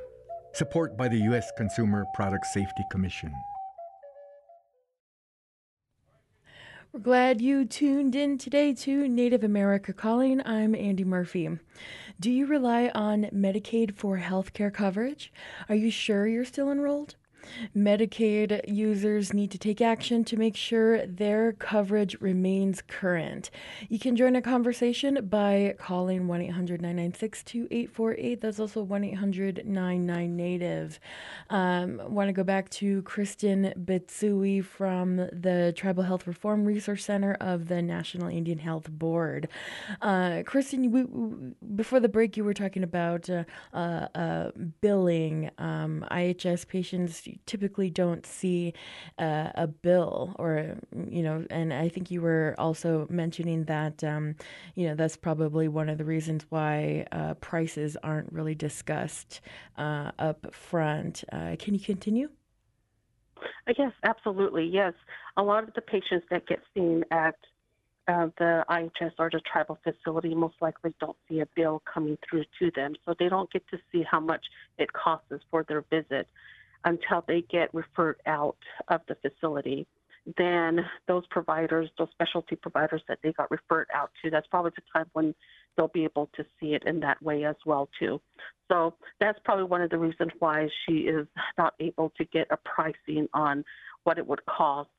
Support 0.54 0.98
by 0.98 1.08
the 1.10 1.20
U.S. 1.30 1.52
Consumer 1.58 2.06
Product 2.16 2.48
Safety 2.48 2.84
Commission. 2.90 3.32
We're 6.92 7.02
glad 7.02 7.40
you 7.40 7.66
tuned 7.66 8.16
in 8.16 8.40
today 8.40 8.74
to 8.74 9.08
Native 9.08 9.44
America 9.44 9.94
Calling. 9.94 10.42
I'm 10.44 10.74
Andy 10.74 11.04
Murphy. 11.04 11.50
Do 12.20 12.32
you 12.32 12.48
rely 12.48 12.90
on 12.96 13.26
Medicaid 13.26 13.96
for 13.96 14.18
health 14.18 14.54
care 14.54 14.72
coverage? 14.72 15.32
Are 15.70 15.76
you 15.76 15.92
sure 15.92 16.28
you're 16.28 16.46
still 16.46 16.72
enrolled? 16.72 17.16
Medicaid 17.76 18.62
users 18.68 19.34
need 19.34 19.52
to 19.52 19.58
take 19.58 19.82
action 19.82 20.24
to 20.26 20.38
make 20.38 20.56
sure 20.56 21.06
their 21.06 21.54
coverage 21.54 22.20
remains 22.20 22.82
current. 22.82 23.50
You 23.90 24.00
can 24.00 24.16
join 24.16 24.36
a 24.36 24.42
conversation 24.42 25.28
by 25.28 25.76
calling 25.78 26.28
1 26.28 26.42
800 26.42 26.82
996 26.82 27.44
2848. 27.44 28.42
That's 28.42 28.60
also 28.60 28.82
1 28.84 29.04
800 29.04 29.66
99 29.66 30.36
Native. 30.36 31.00
Um, 31.50 32.02
Want 32.08 32.30
to 32.30 32.34
go 32.34 32.44
back 32.44 32.70
to 32.72 33.02
Kristen 33.04 33.74
Bitsui 33.86 34.64
from 34.64 35.18
the 35.18 35.74
Tribal 35.76 36.04
Health 36.04 36.28
Reform 36.28 36.66
Resource 36.66 37.06
Center 37.06 37.36
of 37.40 37.68
the 37.68 37.82
National 37.82 38.30
Indian 38.30 38.58
Health 38.58 38.90
Board. 38.90 39.48
Uh, 40.02 40.44
Kristen, 40.46 40.92
we, 40.92 41.04
we, 41.04 41.54
before 41.76 42.00
the 42.00 42.10
break, 42.10 42.38
you 42.38 42.44
were 42.44 42.54
talking 42.54 42.84
about 42.84 43.30
uh, 43.30 43.44
uh, 43.74 44.08
uh 44.16 44.52
billing. 44.82 45.52
Um, 45.58 46.06
IHS 46.12 46.68
patients 46.68 47.28
typically 47.46 47.90
don't 47.90 48.26
see 48.26 48.74
uh, 49.18 49.52
a 49.56 49.68
bill 49.68 50.36
or, 50.40 50.78
you 51.10 51.24
know, 51.24 51.46
and 51.50 51.74
I 51.74 51.90
think 51.90 52.12
you 52.12 52.22
were 52.22 52.56
also 52.58 53.08
mentioning 53.10 53.66
that, 53.66 54.04
um, 54.04 54.36
you 54.76 54.88
know, 54.88 54.96
that's 54.96 55.18
probably 55.18 55.68
one 55.68 55.90
of 55.90 55.98
the 55.98 56.06
reasons 56.06 56.46
why 56.50 57.06
uh, 57.12 57.36
prices 57.36 57.98
aren't 58.04 58.32
really 58.32 58.56
discussed 58.56 59.42
uh, 59.78 60.12
up 60.20 60.54
front. 60.54 61.24
Uh, 61.32 61.56
can 61.60 61.74
you 61.74 61.80
continue? 61.80 62.30
Uh, 63.38 63.74
yes, 63.78 63.92
absolutely. 64.04 64.66
Yes. 64.66 64.94
A 65.38 65.44
lot 65.44 65.64
of 65.64 65.74
the 65.74 65.82
patients 65.82 66.26
that 66.30 66.48
get 66.48 66.60
seen 66.74 67.04
at 67.12 67.36
uh, 68.08 68.28
the 68.38 68.64
IHS 68.70 69.12
or 69.20 69.30
the 69.30 69.42
tribal 69.52 69.78
facility 69.84 70.34
most 70.34 70.56
likely 70.62 70.94
don't 71.00 71.18
see 71.28 71.42
a 71.42 71.46
bill 71.56 71.82
coming 71.92 72.18
through 72.28 72.46
to 72.60 72.72
them, 72.76 72.96
so 73.06 73.14
they 73.20 73.28
don't 73.28 73.52
get 73.52 73.68
to 73.70 73.78
see 73.92 74.04
how 74.10 74.20
much 74.20 74.46
it 74.78 74.92
costs 74.94 75.34
for 75.52 75.66
their 75.68 75.84
visit 75.90 76.28
until 76.88 77.24
they 77.28 77.44
get 77.52 77.74
referred 77.74 78.16
out 78.26 78.58
of 78.88 79.02
the 79.10 79.16
facility. 79.16 79.86
Then 80.38 80.80
those 81.08 81.24
providers, 81.30 81.90
those 81.98 82.08
specialty 82.12 82.56
providers 82.56 83.02
that 83.08 83.20
they 83.24 83.34
got 83.34 83.52
referred 83.52 83.88
out 83.94 84.10
to, 84.24 84.30
that's 84.30 84.48
probably 84.48 84.72
the 84.76 84.82
time 84.94 85.06
when 85.14 85.36
they'll 85.76 85.90
be 85.90 86.06
able 86.06 86.30
to 86.36 86.46
see 86.60 86.74
it 86.74 86.84
in 86.86 87.00
that 87.02 87.22
way 87.22 87.44
as 87.44 87.56
well 87.66 87.90
too. 88.00 88.22
So 88.70 88.94
that's 89.20 89.40
probably 89.44 89.66
one 89.66 89.82
of 89.82 89.90
the 89.90 89.98
reasons 89.98 90.32
why 90.40 90.68
she 90.86 91.00
is 91.00 91.28
not 91.58 91.74
able 91.80 92.12
to 92.18 92.26
get 92.26 92.48
a 92.52 92.58
pricing 92.58 93.28
on 93.34 93.64
what 94.04 94.18
it 94.18 94.26
would 94.26 94.46
cost 94.46 94.90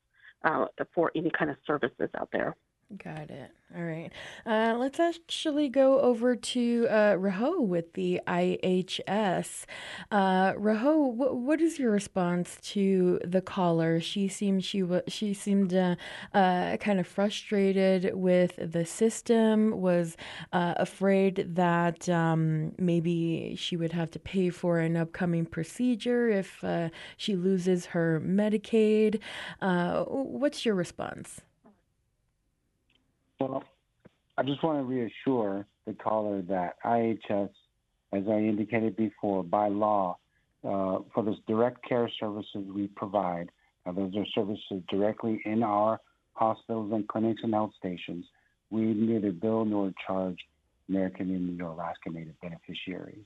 uh, 0.45 0.65
for 0.93 1.11
any 1.15 1.31
kind 1.37 1.51
of 1.51 1.57
services 1.65 2.09
out 2.19 2.29
there. 2.31 2.55
Got 2.97 3.29
it. 3.29 3.51
All 3.77 3.83
right. 3.83 4.09
Uh, 4.47 4.75
let's 4.75 4.99
actually 4.99 5.69
go 5.69 5.99
over 5.99 6.35
to 6.35 6.87
uh, 6.89 7.13
Raho 7.17 7.61
with 7.61 7.93
the 7.93 8.19
IHS. 8.25 9.65
Uh, 10.09 10.53
Raho, 10.53 11.13
wh- 11.13 11.35
what 11.35 11.61
is 11.61 11.77
your 11.77 11.91
response 11.91 12.57
to 12.63 13.19
the 13.23 13.41
caller? 13.41 13.99
She 13.99 14.27
seemed 14.27 14.65
she 14.65 14.79
w- 14.81 15.03
she 15.07 15.35
seemed 15.35 15.75
uh, 15.75 15.97
uh, 16.33 16.77
kind 16.77 16.99
of 16.99 17.05
frustrated 17.05 18.15
with 18.15 18.53
the 18.57 18.85
system. 18.85 19.79
Was 19.79 20.17
uh, 20.51 20.73
afraid 20.77 21.53
that 21.53 22.09
um, 22.09 22.71
maybe 22.79 23.53
she 23.55 23.77
would 23.77 23.91
have 23.91 24.09
to 24.11 24.19
pay 24.19 24.49
for 24.49 24.79
an 24.79 24.97
upcoming 24.97 25.45
procedure 25.45 26.27
if 26.27 26.63
uh, 26.63 26.89
she 27.17 27.35
loses 27.35 27.85
her 27.87 28.19
Medicaid. 28.19 29.19
What's 29.61 30.65
your 30.65 30.73
response? 30.73 31.41
Well, 33.39 33.63
I 34.37 34.43
just 34.43 34.63
want 34.63 34.79
to 34.79 34.83
reassure 34.83 35.65
the 35.85 35.93
caller 35.93 36.41
that 36.43 36.75
IHS, 36.83 37.49
as 38.11 38.23
I 38.27 38.37
indicated 38.37 38.95
before, 38.95 39.43
by 39.43 39.67
law, 39.69 40.17
uh, 40.63 40.99
for 41.13 41.23
those 41.23 41.39
direct 41.47 41.87
care 41.87 42.09
services 42.19 42.65
we 42.73 42.87
provide, 42.87 43.49
Uh, 43.85 43.91
those 43.93 44.15
are 44.15 44.25
services 44.35 44.83
directly 44.89 45.41
in 45.45 45.63
our 45.63 45.99
hospitals 46.33 46.91
and 46.91 47.07
clinics 47.07 47.41
and 47.43 47.53
health 47.53 47.73
stations. 47.77 48.25
We 48.69 48.81
neither 48.93 49.31
bill 49.31 49.65
nor 49.65 49.93
charge 50.05 50.37
American 50.89 51.33
Indian 51.33 51.61
or 51.61 51.71
Alaska 51.71 52.09
Native 52.09 52.39
beneficiaries. 52.41 53.25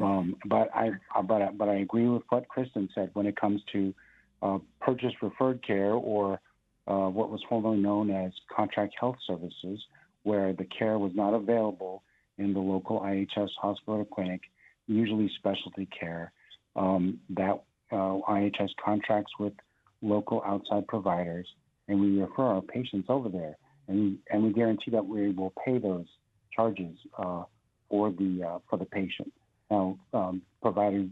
Um, 0.00 0.36
but 0.46 0.68
I 0.74 0.90
but 1.22 1.42
I, 1.42 1.50
but 1.50 1.68
I 1.68 1.76
agree 1.76 2.08
with 2.08 2.22
what 2.28 2.48
Kristen 2.48 2.88
said 2.94 3.10
when 3.14 3.26
it 3.26 3.36
comes 3.36 3.62
to 3.72 3.94
uh, 4.42 4.58
purchase 4.80 5.12
referred 5.22 5.62
care 5.66 5.94
or 5.94 6.40
uh, 6.86 7.08
what 7.08 7.30
was 7.30 7.40
formerly 7.48 7.78
known 7.78 8.10
as 8.10 8.32
contract 8.54 8.94
health 8.98 9.16
services, 9.26 9.80
where 10.22 10.52
the 10.52 10.64
care 10.64 10.98
was 10.98 11.12
not 11.14 11.34
available 11.34 12.02
in 12.38 12.52
the 12.52 12.60
local 12.60 13.00
IHS 13.00 13.48
hospital 13.60 14.00
or 14.00 14.04
clinic, 14.04 14.42
usually 14.86 15.30
specialty 15.38 15.88
care. 15.98 16.32
Um, 16.74 17.20
that 17.30 17.62
uh, 17.90 18.18
IHS 18.28 18.70
contracts 18.84 19.32
with 19.38 19.54
local 20.02 20.42
outside 20.44 20.86
providers, 20.86 21.46
and 21.88 22.00
we 22.00 22.20
refer 22.20 22.42
our 22.42 22.62
patients 22.62 23.06
over 23.08 23.28
there, 23.28 23.56
and 23.88 24.18
and 24.30 24.42
we 24.42 24.52
guarantee 24.52 24.90
that 24.90 25.06
we 25.06 25.30
will 25.30 25.54
pay 25.64 25.78
those 25.78 26.06
charges 26.54 26.96
uh, 27.18 27.44
for 27.88 28.10
the 28.10 28.42
uh, 28.46 28.58
for 28.68 28.78
the 28.78 28.84
patient. 28.84 29.32
Now, 29.70 29.98
um, 30.12 30.42
providers, 30.60 31.08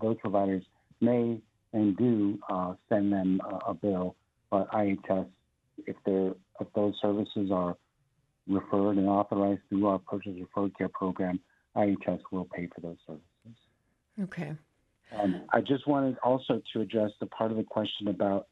those 0.00 0.16
providers 0.20 0.62
may 1.00 1.40
and 1.72 1.96
do 1.96 2.38
uh, 2.48 2.74
send 2.88 3.12
them 3.12 3.40
a, 3.48 3.70
a 3.70 3.74
bill, 3.74 4.16
but 4.50 4.70
IHS, 4.72 5.28
if 5.86 5.96
they're 6.04 6.32
if 6.60 6.66
those 6.74 6.94
services 7.00 7.50
are 7.50 7.76
referred 8.46 8.96
and 8.96 9.08
authorized 9.08 9.60
through 9.68 9.86
our 9.86 9.98
purchase 9.98 10.32
referred 10.38 10.76
care 10.76 10.88
program, 10.88 11.40
IHS 11.76 12.20
will 12.30 12.44
pay 12.44 12.68
for 12.74 12.80
those 12.80 12.96
services. 13.06 13.24
Okay. 14.22 14.54
Um, 15.18 15.42
I 15.50 15.60
just 15.60 15.86
wanted 15.86 16.18
also 16.22 16.62
to 16.72 16.80
address 16.80 17.10
the 17.20 17.26
part 17.26 17.50
of 17.50 17.56
the 17.56 17.64
question 17.64 18.08
about 18.08 18.48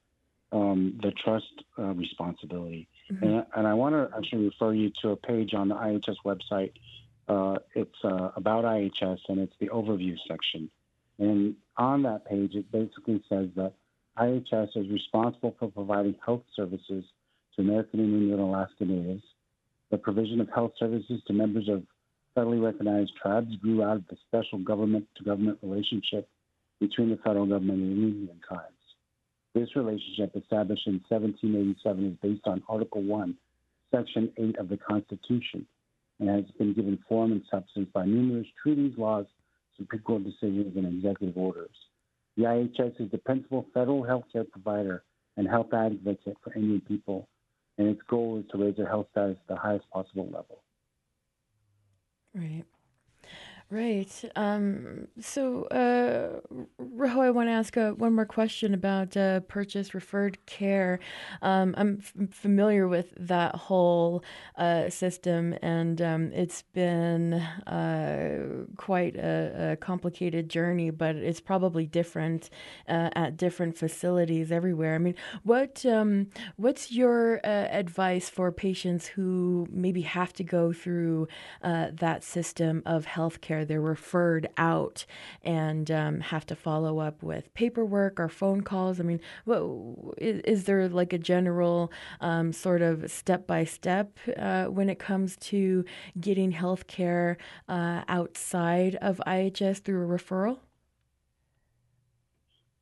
um, 0.52 0.98
the 1.02 1.10
trust 1.12 1.64
uh, 1.78 1.92
responsibility. 1.94 2.88
Mm-hmm. 3.12 3.24
And, 3.24 3.46
and, 3.56 3.66
I 3.66 3.74
want 3.74 3.94
to 3.94 4.16
actually 4.16 4.46
refer 4.46 4.72
you 4.72 4.90
to 5.02 5.10
a 5.10 5.16
page 5.16 5.54
on 5.54 5.68
the 5.68 5.74
IHS 5.74 6.16
website. 6.24 6.72
Uh, 7.28 7.58
it's 7.74 7.94
uh, 8.02 8.30
about 8.34 8.64
IHS 8.64 9.18
and 9.28 9.38
it's 9.38 9.52
the 9.60 9.68
overview 9.68 10.16
section. 10.26 10.70
And 11.18 11.54
on 11.76 12.02
that 12.04 12.24
page, 12.24 12.54
it 12.54 12.70
basically 12.72 13.22
says 13.28 13.48
that 13.56 13.74
IHS 14.20 14.76
is 14.76 14.90
responsible 14.90 15.54
for 15.58 15.70
providing 15.70 16.16
health 16.24 16.42
services 16.56 17.04
to 17.54 17.62
American 17.62 18.00
Indian 18.00 18.32
and 18.32 18.40
Alaska 18.40 18.84
Natives. 18.84 19.22
The 19.90 19.98
provision 19.98 20.40
of 20.40 20.48
health 20.54 20.72
services 20.78 21.22
to 21.26 21.32
members 21.32 21.68
of 21.68 21.82
federally 22.36 22.62
recognized 22.62 23.12
tribes 23.20 23.54
grew 23.62 23.82
out 23.82 23.96
of 23.96 24.04
the 24.10 24.16
special 24.26 24.58
government 24.58 25.06
to 25.16 25.24
government 25.24 25.58
relationship 25.62 26.28
between 26.80 27.10
the 27.10 27.16
federal 27.18 27.46
government 27.46 27.80
and 27.80 27.92
Indian 27.92 28.40
tribes. 28.46 28.74
This 29.54 29.74
relationship, 29.76 30.36
established 30.36 30.86
in 30.86 31.00
1787, 31.08 32.06
is 32.06 32.16
based 32.22 32.46
on 32.46 32.62
Article 32.68 33.02
1, 33.02 33.36
Section 33.94 34.32
8 34.36 34.58
of 34.58 34.68
the 34.68 34.76
Constitution, 34.76 35.66
and 36.20 36.28
has 36.28 36.44
been 36.58 36.74
given 36.74 36.98
form 37.08 37.32
and 37.32 37.42
substance 37.50 37.88
by 37.92 38.04
numerous 38.04 38.46
treaties, 38.62 38.92
laws, 38.98 39.26
Supreme 39.76 40.02
Court 40.02 40.24
decisions, 40.24 40.76
and 40.76 40.86
executive 40.86 41.36
orders. 41.36 41.70
The 42.38 42.44
IHS 42.44 43.00
is 43.00 43.10
the 43.10 43.18
principal 43.18 43.66
federal 43.74 44.04
healthcare 44.04 44.48
provider 44.48 45.02
and 45.36 45.48
health 45.48 45.74
advocate 45.74 46.36
for 46.44 46.54
Indian 46.54 46.80
people, 46.80 47.28
and 47.78 47.88
its 47.88 48.00
goal 48.08 48.38
is 48.38 48.44
to 48.52 48.58
raise 48.58 48.76
their 48.76 48.86
health 48.86 49.08
status 49.10 49.36
to 49.38 49.54
the 49.54 49.56
highest 49.56 49.90
possible 49.90 50.26
level. 50.26 50.62
Right. 52.32 52.64
Right. 53.70 54.10
Um, 54.34 55.08
so, 55.20 55.64
uh, 55.64 56.40
Raho, 56.82 57.18
I 57.20 57.30
want 57.30 57.48
to 57.48 57.52
ask 57.52 57.76
uh, 57.76 57.90
one 57.90 58.14
more 58.14 58.24
question 58.24 58.72
about 58.72 59.14
uh, 59.14 59.40
purchase 59.40 59.92
referred 59.92 60.38
care. 60.46 61.00
Um, 61.42 61.74
I'm 61.76 61.98
f- 62.00 62.30
familiar 62.34 62.88
with 62.88 63.12
that 63.18 63.54
whole 63.56 64.24
uh, 64.56 64.88
system, 64.88 65.54
and 65.60 66.00
um, 66.00 66.32
it's 66.32 66.62
been 66.72 67.34
uh, 67.34 68.64
quite 68.78 69.16
a, 69.16 69.72
a, 69.72 69.76
complicated 69.76 70.48
journey, 70.48 70.88
but 70.88 71.16
it's 71.16 71.40
probably 71.40 71.84
different 71.84 72.48
at 72.86 73.36
different 73.36 73.76
facilities 73.76 74.50
everywhere. 74.50 74.94
I 74.94 74.98
mean, 74.98 75.14
what 75.42 75.84
um, 75.84 76.28
what's 76.56 76.90
your 76.90 77.40
advice 77.44 78.30
for 78.30 78.50
patients 78.50 79.06
who 79.08 79.66
maybe 79.70 80.00
have 80.02 80.32
to 80.34 80.44
go 80.44 80.72
through 80.72 81.28
that 81.62 82.24
system 82.24 82.82
of 82.86 83.04
healthcare? 83.04 83.57
They're 83.64 83.80
referred 83.80 84.48
out 84.56 85.04
and 85.42 85.90
um, 85.90 86.20
have 86.20 86.46
to 86.46 86.56
follow 86.56 86.98
up 86.98 87.22
with 87.22 87.52
paperwork 87.54 88.18
or 88.20 88.28
phone 88.28 88.62
calls. 88.62 89.00
I 89.00 89.02
mean, 89.02 89.20
what, 89.44 89.62
is, 90.18 90.40
is 90.40 90.64
there 90.64 90.88
like 90.88 91.12
a 91.12 91.18
general 91.18 91.92
um, 92.20 92.52
sort 92.52 92.82
of 92.82 93.10
step 93.10 93.46
by 93.46 93.64
step 93.64 94.18
when 94.26 94.88
it 94.88 94.98
comes 94.98 95.36
to 95.36 95.84
getting 96.20 96.52
health 96.52 96.86
care 96.86 97.36
uh, 97.68 98.02
outside 98.08 98.96
of 98.96 99.20
IHS 99.26 99.82
through 99.82 100.04
a 100.04 100.18
referral? 100.18 100.58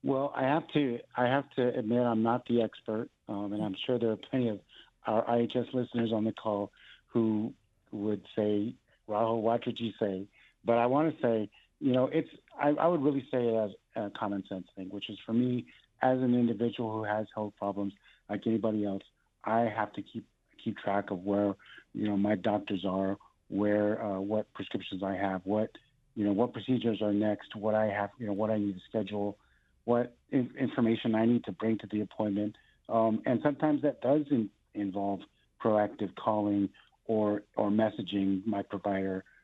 Well, 0.03 0.33
I 0.37 0.45
have 0.45 0.69
to 0.69 1.01
I 1.17 1.25
have 1.25 1.51
to 1.57 1.77
admit 1.77 1.99
I'm 2.01 2.23
not 2.23 2.47
the 2.47 2.63
expert, 2.63 3.09
um, 3.29 3.53
and 3.53 3.61
I'm 3.61 3.75
sure 3.87 3.99
there 3.99 4.13
are 4.13 4.19
plenty 4.31 4.49
of 4.51 4.61
our 5.05 5.25
IHS 5.25 5.75
listeners 5.75 6.13
on 6.13 6.23
the 6.25 6.31
call 6.31 6.71
who 7.09 7.53
would 7.91 8.23
say, 8.37 8.75
"Raho, 9.09 9.41
what 9.41 9.65
did 9.65 9.81
you 9.81 9.91
say?" 9.99 10.29
But 10.67 10.79
I 10.79 10.87
want 10.87 11.15
to 11.15 11.23
say, 11.23 11.49
you 11.81 11.93
know, 11.93 12.11
it's 12.13 12.29
I, 12.61 12.71
I 12.71 12.87
would 12.89 13.03
really 13.03 13.27
say 13.31 13.39
it 13.39 13.57
as 13.57 13.71
a 13.97 14.11
common 14.19 14.43
sense 14.49 14.67
thing, 14.77 14.89
which 14.91 15.09
is 15.09 15.19
for 15.25 15.33
me 15.33 15.67
as 16.03 16.19
an 16.19 16.35
individual 16.35 16.93
who 16.93 17.05
has 17.05 17.27
health 17.35 17.55
problems 17.59 17.93
like 18.29 18.47
anybody 18.47 18.85
else, 18.85 19.03
I 19.45 19.61
have 19.61 19.93
to 19.95 20.03
keep 20.03 20.25
keep 20.63 20.77
track 20.79 21.11
of 21.11 21.21
where 21.21 21.55
you 21.95 22.09
know 22.09 22.17
my 22.17 22.35
doctors 22.35 22.85
are, 22.87 23.17
where 23.49 24.03
uh, 24.03 24.21
what 24.21 24.53
prescriptions 24.55 25.03
I 25.03 25.15
have, 25.15 25.43
what 25.45 25.71
you 26.15 26.25
know 26.25 26.33
what 26.33 26.53
procedures 26.53 27.01
are 27.03 27.13
next, 27.13 27.55
what 27.55 27.75
I 27.75 27.87
have, 27.87 28.11
you 28.19 28.27
know 28.27 28.33
what 28.33 28.51
I 28.51 28.59
need 28.59 28.75
to 28.75 28.81
schedule, 28.89 29.39
what 29.85 30.17
in- 30.31 30.51
information 30.59 31.15
I 31.15 31.27
need 31.27 31.45
to 31.45 31.53
bring 31.53 31.79
to 31.79 31.87
the 31.91 32.01
appointment, 32.01 32.57
um, 32.89 33.23
and 33.27 33.41
sometimes 33.43 33.83
that 33.83 34.01
does 34.01 34.23
in- 34.31 34.51
involve 34.75 35.21
proactive 35.63 36.15
calling 36.17 36.69
or 37.07 37.43
or 37.57 37.71
messaging 37.71 38.45
my 38.47 38.63
provider 38.63 39.19
uh, 39.19 39.36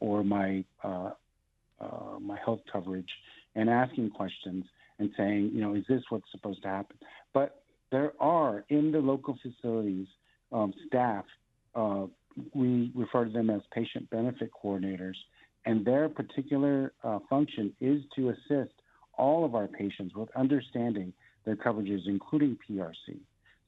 or 0.00 0.24
my 0.24 0.64
uh, 0.82 1.10
uh, 1.80 2.18
my 2.20 2.38
health 2.44 2.60
coverage 2.72 3.08
and 3.54 3.70
asking 3.70 4.10
questions 4.10 4.64
and 4.98 5.10
saying, 5.16 5.50
you 5.54 5.60
know, 5.60 5.74
is 5.74 5.84
this 5.88 6.02
what's 6.08 6.30
supposed 6.32 6.62
to 6.62 6.68
happen? 6.68 6.96
But 7.32 7.62
there 7.90 8.12
are 8.20 8.64
in 8.68 8.90
the 8.92 8.98
local 8.98 9.38
facilities 9.42 10.06
um, 10.52 10.72
staff. 10.86 11.24
Uh, 11.74 12.06
we 12.54 12.92
refer 12.94 13.24
to 13.24 13.30
them 13.30 13.50
as 13.50 13.60
patient 13.72 14.08
benefit 14.10 14.50
coordinators, 14.52 15.14
and 15.64 15.84
their 15.84 16.08
particular 16.08 16.92
uh, 17.04 17.18
function 17.28 17.72
is 17.80 18.02
to 18.16 18.30
assist 18.30 18.72
all 19.16 19.44
of 19.44 19.54
our 19.54 19.66
patients 19.66 20.14
with 20.14 20.28
understanding 20.36 21.12
their 21.44 21.56
coverages, 21.56 22.06
including 22.06 22.56
PRC, 22.68 23.18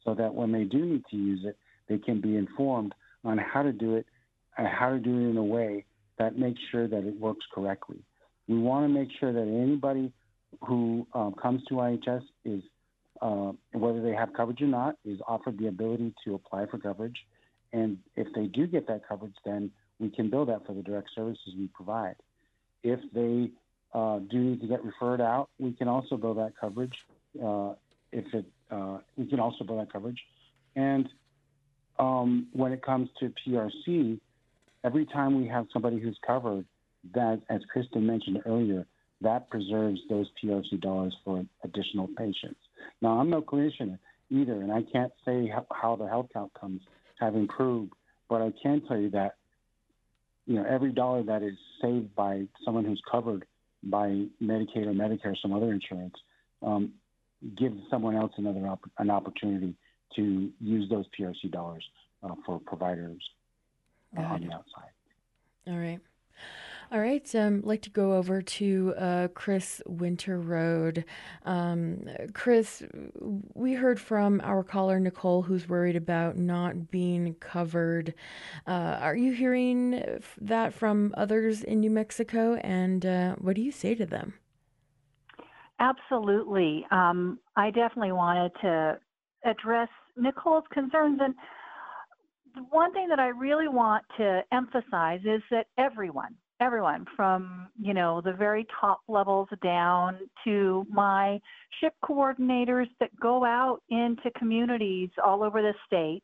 so 0.04 0.14
that 0.14 0.34
when 0.34 0.52
they 0.52 0.64
do 0.64 0.84
need 0.84 1.04
to 1.10 1.16
use 1.16 1.40
it, 1.44 1.56
they 1.88 1.98
can 1.98 2.20
be 2.20 2.36
informed 2.36 2.94
on 3.24 3.38
how 3.38 3.62
to 3.62 3.72
do 3.72 3.96
it 3.96 4.06
and 4.56 4.66
how 4.66 4.90
to 4.90 4.98
do 4.98 5.16
it 5.16 5.30
in 5.30 5.36
a 5.36 5.44
way 5.44 5.84
that 6.20 6.38
makes 6.38 6.60
sure 6.70 6.86
that 6.86 7.04
it 7.04 7.18
works 7.18 7.44
correctly. 7.52 7.98
We 8.46 8.58
want 8.58 8.84
to 8.84 8.88
make 8.88 9.08
sure 9.18 9.32
that 9.32 9.40
anybody 9.40 10.12
who 10.66 11.06
um, 11.14 11.34
comes 11.40 11.62
to 11.68 11.74
IHS 11.74 12.22
is, 12.44 12.62
uh, 13.22 13.52
whether 13.72 14.02
they 14.02 14.12
have 14.12 14.28
coverage 14.36 14.60
or 14.60 14.66
not, 14.66 14.96
is 15.04 15.18
offered 15.26 15.58
the 15.58 15.68
ability 15.68 16.14
to 16.24 16.34
apply 16.34 16.66
for 16.66 16.78
coverage. 16.78 17.16
And 17.72 17.98
if 18.16 18.26
they 18.34 18.46
do 18.46 18.66
get 18.66 18.86
that 18.88 19.08
coverage, 19.08 19.34
then 19.46 19.70
we 19.98 20.10
can 20.10 20.28
bill 20.28 20.44
that 20.46 20.66
for 20.66 20.74
the 20.74 20.82
direct 20.82 21.08
services 21.14 21.54
we 21.56 21.68
provide. 21.68 22.16
If 22.82 23.00
they 23.14 23.50
uh, 23.94 24.18
do 24.30 24.38
need 24.38 24.60
to 24.60 24.66
get 24.66 24.84
referred 24.84 25.22
out, 25.22 25.48
we 25.58 25.72
can 25.72 25.88
also 25.88 26.16
bill 26.18 26.34
that 26.34 26.52
coverage. 26.60 26.94
Uh, 27.42 27.74
if 28.12 28.26
it, 28.34 28.44
uh, 28.70 28.98
we 29.16 29.24
can 29.26 29.40
also 29.40 29.64
bill 29.64 29.78
that 29.78 29.92
coverage. 29.92 30.20
And 30.76 31.08
um, 31.98 32.48
when 32.52 32.72
it 32.72 32.82
comes 32.82 33.08
to 33.20 33.32
PRC, 33.46 34.20
every 34.84 35.06
time 35.06 35.40
we 35.40 35.48
have 35.48 35.66
somebody 35.72 35.98
who's 35.98 36.18
covered, 36.26 36.64
that, 37.14 37.40
as 37.48 37.60
Kristen 37.72 38.06
mentioned 38.06 38.40
earlier, 38.46 38.86
that 39.22 39.50
preserves 39.50 40.00
those 40.08 40.26
PRC 40.42 40.80
dollars 40.80 41.14
for 41.24 41.44
additional 41.64 42.08
patients. 42.16 42.60
Now, 43.02 43.18
I'm 43.18 43.30
no 43.30 43.42
clinician 43.42 43.98
either, 44.30 44.54
and 44.54 44.72
I 44.72 44.82
can't 44.82 45.12
say 45.24 45.48
how, 45.48 45.66
how 45.70 45.96
the 45.96 46.06
health 46.06 46.30
outcomes 46.36 46.80
have 47.18 47.34
improved, 47.34 47.92
but 48.28 48.40
I 48.40 48.52
can 48.62 48.80
tell 48.86 48.98
you 48.98 49.10
that 49.10 49.36
you 50.46 50.54
know 50.54 50.64
every 50.64 50.92
dollar 50.92 51.22
that 51.24 51.42
is 51.42 51.54
saved 51.82 52.14
by 52.14 52.46
someone 52.64 52.84
who's 52.84 53.02
covered 53.10 53.44
by 53.82 54.24
Medicaid 54.42 54.86
or 54.86 54.92
Medicare 54.92 55.32
or 55.32 55.36
some 55.40 55.52
other 55.52 55.72
insurance 55.72 56.14
um, 56.62 56.92
gives 57.56 57.78
someone 57.90 58.16
else 58.16 58.32
another 58.36 58.66
op- 58.66 58.90
an 58.98 59.10
opportunity 59.10 59.74
to 60.16 60.50
use 60.60 60.88
those 60.90 61.04
PRC 61.18 61.50
dollars 61.50 61.84
uh, 62.22 62.34
for 62.44 62.58
providers 62.58 63.22
uh, 64.16 64.22
on 64.22 64.40
the 64.40 64.52
outside. 64.52 64.90
All 65.66 65.76
right. 65.78 66.00
All 66.92 66.98
right, 66.98 67.32
um, 67.36 67.58
I'd 67.58 67.64
like 67.64 67.82
to 67.82 67.90
go 67.90 68.14
over 68.14 68.42
to 68.42 68.94
uh, 68.98 69.28
Chris 69.28 69.80
Winterrode. 69.88 71.04
Um, 71.44 72.08
Chris, 72.32 72.82
we 73.54 73.74
heard 73.74 74.00
from 74.00 74.40
our 74.42 74.64
caller 74.64 74.98
Nicole, 74.98 75.42
who's 75.42 75.68
worried 75.68 75.94
about 75.94 76.36
not 76.36 76.90
being 76.90 77.34
covered. 77.34 78.12
Uh, 78.66 78.98
are 79.00 79.14
you 79.14 79.30
hearing 79.30 80.02
that 80.40 80.74
from 80.74 81.14
others 81.16 81.62
in 81.62 81.78
New 81.78 81.90
Mexico, 81.90 82.54
and 82.54 83.06
uh, 83.06 83.36
what 83.36 83.54
do 83.54 83.62
you 83.62 83.70
say 83.70 83.94
to 83.94 84.04
them? 84.04 84.34
Absolutely. 85.78 86.84
Um, 86.90 87.38
I 87.56 87.70
definitely 87.70 88.12
wanted 88.12 88.50
to 88.62 88.98
address 89.44 89.88
Nicole's 90.16 90.64
concerns. 90.72 91.20
And 91.22 91.36
one 92.70 92.92
thing 92.92 93.08
that 93.08 93.18
I 93.18 93.28
really 93.28 93.68
want 93.68 94.04
to 94.18 94.42
emphasize 94.52 95.20
is 95.24 95.42
that 95.50 95.66
everyone, 95.78 96.34
everyone 96.60 97.06
from 97.16 97.68
you 97.80 97.94
know 97.94 98.20
the 98.20 98.32
very 98.32 98.66
top 98.80 99.00
levels 99.08 99.48
down 99.62 100.18
to 100.44 100.86
my 100.90 101.40
SHIP 101.80 101.94
coordinators 102.04 102.88
that 103.00 103.10
go 103.20 103.44
out 103.44 103.80
into 103.88 104.30
communities 104.36 105.10
all 105.24 105.42
over 105.42 105.62
the 105.62 105.74
state 105.86 106.22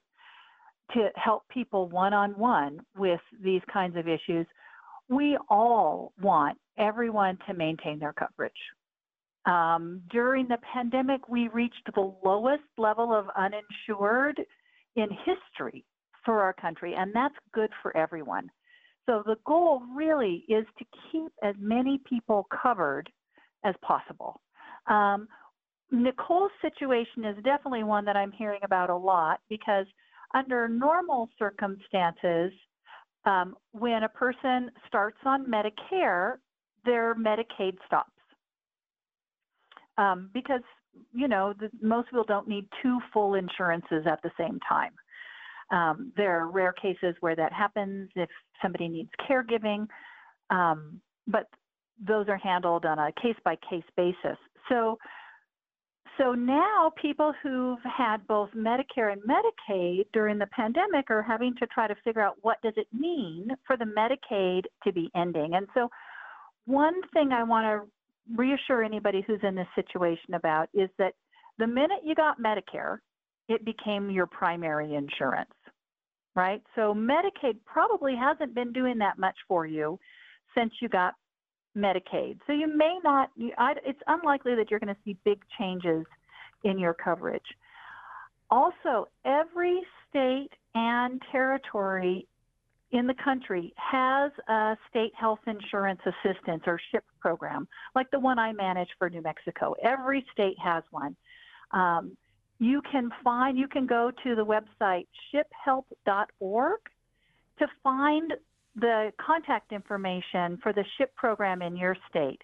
to 0.93 1.09
help 1.16 1.43
people 1.49 1.89
one 1.89 2.14
on 2.14 2.31
one 2.39 2.81
with 2.97 3.20
these 3.43 3.62
kinds 3.72 3.97
of 3.97 4.07
issues 4.07 4.47
we 5.09 5.39
all 5.49 6.12
want 6.20 6.59
everyone 6.79 7.39
to 7.47 7.55
maintain 7.55 7.99
their 7.99 8.12
coverage. 8.12 8.53
Um, 9.47 10.03
during 10.11 10.49
the 10.49 10.59
pandemic 10.72 11.29
we 11.29 11.49
reached 11.49 11.89
the 11.95 12.12
lowest 12.24 12.64
level 12.77 13.14
of 13.14 13.27
uninsured 13.37 14.41
in 14.97 15.09
history 15.24 15.85
for 16.27 16.43
our 16.43 16.53
country 16.53 16.95
and 16.95 17.11
that's 17.14 17.35
good 17.55 17.70
for 17.83 17.97
everyone 17.97 18.51
so 19.07 19.22
the 19.24 19.37
goal 19.47 19.83
really 19.95 20.45
is 20.49 20.66
to 20.79 20.85
keep 21.11 21.33
as 21.43 21.55
many 21.59 22.01
people 22.09 22.47
covered 22.62 23.09
as 23.64 23.74
possible. 23.83 24.41
Um, 24.89 25.29
Nicole's 25.93 26.51
situation 26.61 27.24
is 27.24 27.37
definitely 27.45 27.85
one 27.85 28.05
that 28.05 28.16
I'm 28.16 28.33
hearing 28.33 28.61
about 28.64 28.91
a 28.91 28.97
lot 28.97 29.41
because 29.49 29.87
under 30.35 30.68
normal 30.68 31.29
circumstances, 31.39 32.53
um, 33.24 33.57
when 33.70 34.03
a 34.03 34.09
person 34.09 34.70
starts 34.89 35.18
on 35.24 35.47
Medicare, 35.47 36.35
their 36.85 37.14
Medicaid 37.14 37.77
stops. 37.87 38.11
Um, 39.99 40.31
because, 40.35 40.61
you 41.12 41.29
know, 41.29 41.55
the, 41.59 41.70
most 41.81 42.11
people 42.11 42.24
don't 42.27 42.49
need 42.49 42.68
two 42.83 42.99
full 43.12 43.35
insurances 43.35 44.05
at 44.07 44.20
the 44.22 44.31
same 44.39 44.59
time. 44.68 44.93
Um, 45.70 46.12
there 46.16 46.40
are 46.40 46.48
rare 46.50 46.72
cases 46.72 47.14
where 47.20 47.36
that 47.36 47.52
happens 47.52 48.08
if 48.14 48.28
somebody 48.62 48.88
needs 48.88 49.10
caregiving, 49.28 49.86
um, 50.50 51.00
but 51.26 51.46
those 52.06 52.28
are 52.28 52.36
handled 52.36 52.84
on 52.84 52.98
a 52.98 53.10
case 53.20 53.36
by 53.44 53.56
case 53.68 53.84
basis. 53.96 54.38
So, 54.68 54.98
so 56.18 56.32
now 56.32 56.92
people 57.00 57.32
who've 57.42 57.78
had 57.84 58.26
both 58.26 58.50
Medicare 58.56 59.12
and 59.12 59.20
Medicaid 59.22 60.06
during 60.12 60.38
the 60.38 60.46
pandemic 60.46 61.10
are 61.10 61.22
having 61.22 61.54
to 61.56 61.66
try 61.66 61.86
to 61.86 61.94
figure 62.04 62.22
out 62.22 62.36
what 62.42 62.58
does 62.62 62.74
it 62.76 62.86
mean 62.92 63.48
for 63.66 63.76
the 63.76 63.84
Medicaid 63.84 64.62
to 64.84 64.92
be 64.92 65.10
ending. 65.14 65.54
And 65.54 65.66
so, 65.74 65.88
one 66.64 66.94
thing 67.12 67.32
I 67.32 67.44
want 67.44 67.64
to 67.64 67.90
reassure 68.34 68.82
anybody 68.82 69.22
who's 69.26 69.40
in 69.42 69.54
this 69.54 69.68
situation 69.74 70.34
about 70.34 70.68
is 70.74 70.88
that 70.98 71.14
the 71.58 71.66
minute 71.66 72.00
you 72.04 72.14
got 72.14 72.40
Medicare, 72.40 72.98
it 73.49 73.64
became 73.64 74.11
your 74.11 74.26
primary 74.26 74.94
insurance, 74.94 75.51
right? 76.34 76.62
So 76.74 76.94
Medicaid 76.94 77.59
probably 77.64 78.14
hasn't 78.16 78.55
been 78.55 78.72
doing 78.72 78.99
that 78.99 79.18
much 79.18 79.36
for 79.49 79.66
you 79.66 79.99
since 80.57 80.72
you 80.80 80.88
got 80.88 81.14
Medicaid. 81.76 82.38
So 82.47 82.53
you 82.53 82.66
may 82.66 82.99
not, 83.05 83.30
you, 83.36 83.53
I, 83.59 83.74
it's 83.84 84.01
unlikely 84.07 84.55
that 84.57 84.70
you're 84.70 84.80
going 84.80 84.94
to 84.94 85.01
see 85.05 85.16
big 85.24 85.40
changes 85.59 86.05
in 86.64 86.78
your 86.78 86.94
coverage. 86.94 87.44
Also, 88.51 89.09
every 89.24 89.80
state 90.09 90.51
and 90.74 91.20
territory 91.30 92.26
in 92.92 93.07
the 93.07 93.14
country 93.22 93.74
has 93.76 94.30
a 94.49 94.76
state 94.88 95.12
health 95.18 95.40
insurance 95.47 96.01
assistance 96.07 96.62
or 96.66 96.80
SHIP 96.90 97.05
program, 97.20 97.66
like 97.94 98.11
the 98.11 98.20
one 98.20 98.38
I 98.38 98.53
manage 98.53 98.88
for 98.99 99.11
New 99.11 99.22
Mexico. 99.22 99.74
Every 99.82 100.24
state 100.32 100.57
has 100.62 100.84
one. 100.90 101.16
Um, 101.72 102.16
you 102.59 102.82
can 102.90 103.11
find, 103.22 103.59
you 103.59 103.68
can 103.68 103.86
go 103.86 104.11
to 104.24 104.34
the 104.34 104.44
website 104.44 105.07
shiphelp.org 105.32 106.80
to 107.59 107.66
find 107.82 108.32
the 108.76 109.12
contact 109.24 109.72
information 109.72 110.59
for 110.62 110.72
the 110.72 110.84
SHIP 110.96 111.14
program 111.16 111.62
in 111.62 111.76
your 111.76 111.96
state. 112.09 112.40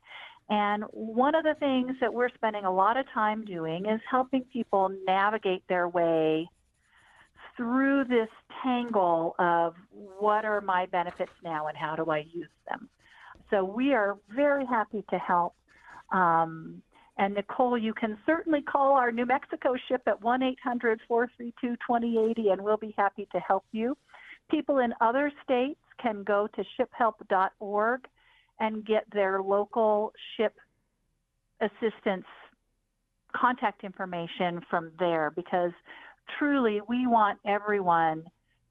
And 0.49 0.85
one 0.91 1.35
of 1.35 1.45
the 1.45 1.55
things 1.61 1.97
that 2.01 2.13
we're 2.13 2.29
spending 2.31 2.65
a 2.65 2.73
lot 2.73 2.97
of 2.97 3.07
time 3.15 3.45
doing 3.45 3.87
is 3.87 4.01
helping 4.11 4.43
people 4.53 4.91
navigate 5.07 5.63
their 5.69 5.89
way 5.89 6.49
through 7.57 8.05
this 8.05 8.29
tangle 8.63 9.35
of 9.39 9.75
what 9.93 10.45
are 10.45 10.61
my 10.61 10.87
benefits 10.87 11.33
now 11.45 11.67
and 11.69 11.77
how 11.77 11.97
do 11.97 12.11
I 12.11 12.25
use 12.33 12.49
them. 12.69 12.89
So 13.51 13.65
we 13.65 13.93
are 13.93 14.19
very 14.35 14.65
happy 14.65 15.05
to 15.11 15.19
help. 15.19 15.55
Um, 16.13 16.83
and 17.19 17.35
Nicole, 17.35 17.77
you 17.77 17.93
can 17.93 18.19
certainly 18.25 18.63
call 18.63 18.95
our 18.95 19.13
New 19.13 19.27
Mexico 19.27 19.75
SHIP 19.89 20.03
at 20.07 20.23
1 20.23 20.43
800 20.43 21.01
432 21.07 21.77
2080, 21.77 22.49
and 22.51 22.63
we'll 22.63 22.77
be 22.77 22.95
happy 22.97 23.29
to 23.33 23.41
help 23.41 23.65
you. 23.73 23.97
People 24.51 24.79
in 24.79 24.95
other 25.01 25.31
states 25.45 25.81
can 26.01 26.23
go 26.25 26.49
to 26.55 26.65
shiphelp.org 26.79 28.01
and 28.61 28.85
get 28.87 29.05
their 29.13 29.43
local 29.43 30.13
SHIP 30.37 30.55
assistance 31.61 32.25
contact 33.35 33.85
information 33.85 34.61
from 34.69 34.91
there 34.99 35.31
because 35.35 35.73
truly 36.39 36.81
we 36.89 37.07
want 37.07 37.39
everyone 37.47 38.25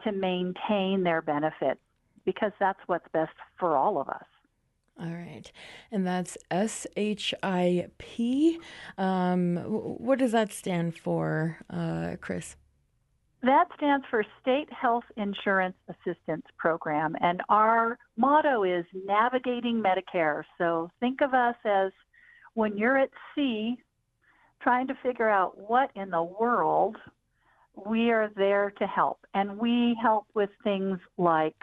to 0.03 0.11
maintain 0.11 1.03
their 1.03 1.21
benefits 1.21 1.79
because 2.25 2.51
that's 2.59 2.79
what's 2.87 3.07
best 3.13 3.31
for 3.59 3.75
all 3.75 3.99
of 3.99 4.07
us. 4.09 4.25
All 5.01 5.11
right. 5.11 5.51
And 5.91 6.05
that's 6.05 6.37
S 6.51 6.85
H 6.95 7.33
I 7.41 7.87
P. 7.97 8.59
Um, 8.97 9.57
what 9.57 10.19
does 10.19 10.31
that 10.33 10.53
stand 10.53 10.95
for, 10.95 11.57
uh, 11.69 12.17
Chris? 12.21 12.55
That 13.41 13.65
stands 13.75 14.05
for 14.11 14.23
State 14.39 14.71
Health 14.71 15.05
Insurance 15.17 15.75
Assistance 15.89 16.45
Program. 16.57 17.15
And 17.21 17.41
our 17.49 17.97
motto 18.15 18.63
is 18.63 18.85
Navigating 18.93 19.81
Medicare. 19.81 20.43
So 20.59 20.91
think 20.99 21.21
of 21.21 21.33
us 21.33 21.55
as 21.65 21.91
when 22.53 22.77
you're 22.77 22.99
at 22.99 23.09
sea 23.33 23.77
trying 24.61 24.85
to 24.87 24.93
figure 25.01 25.29
out 25.29 25.57
what 25.57 25.89
in 25.95 26.11
the 26.11 26.21
world, 26.21 26.97
we 27.87 28.11
are 28.11 28.29
there 28.35 28.71
to 28.77 28.85
help. 28.85 29.25
And 29.33 29.57
we 29.57 29.97
help 29.99 30.27
with 30.35 30.51
things 30.63 30.99
like 31.17 31.55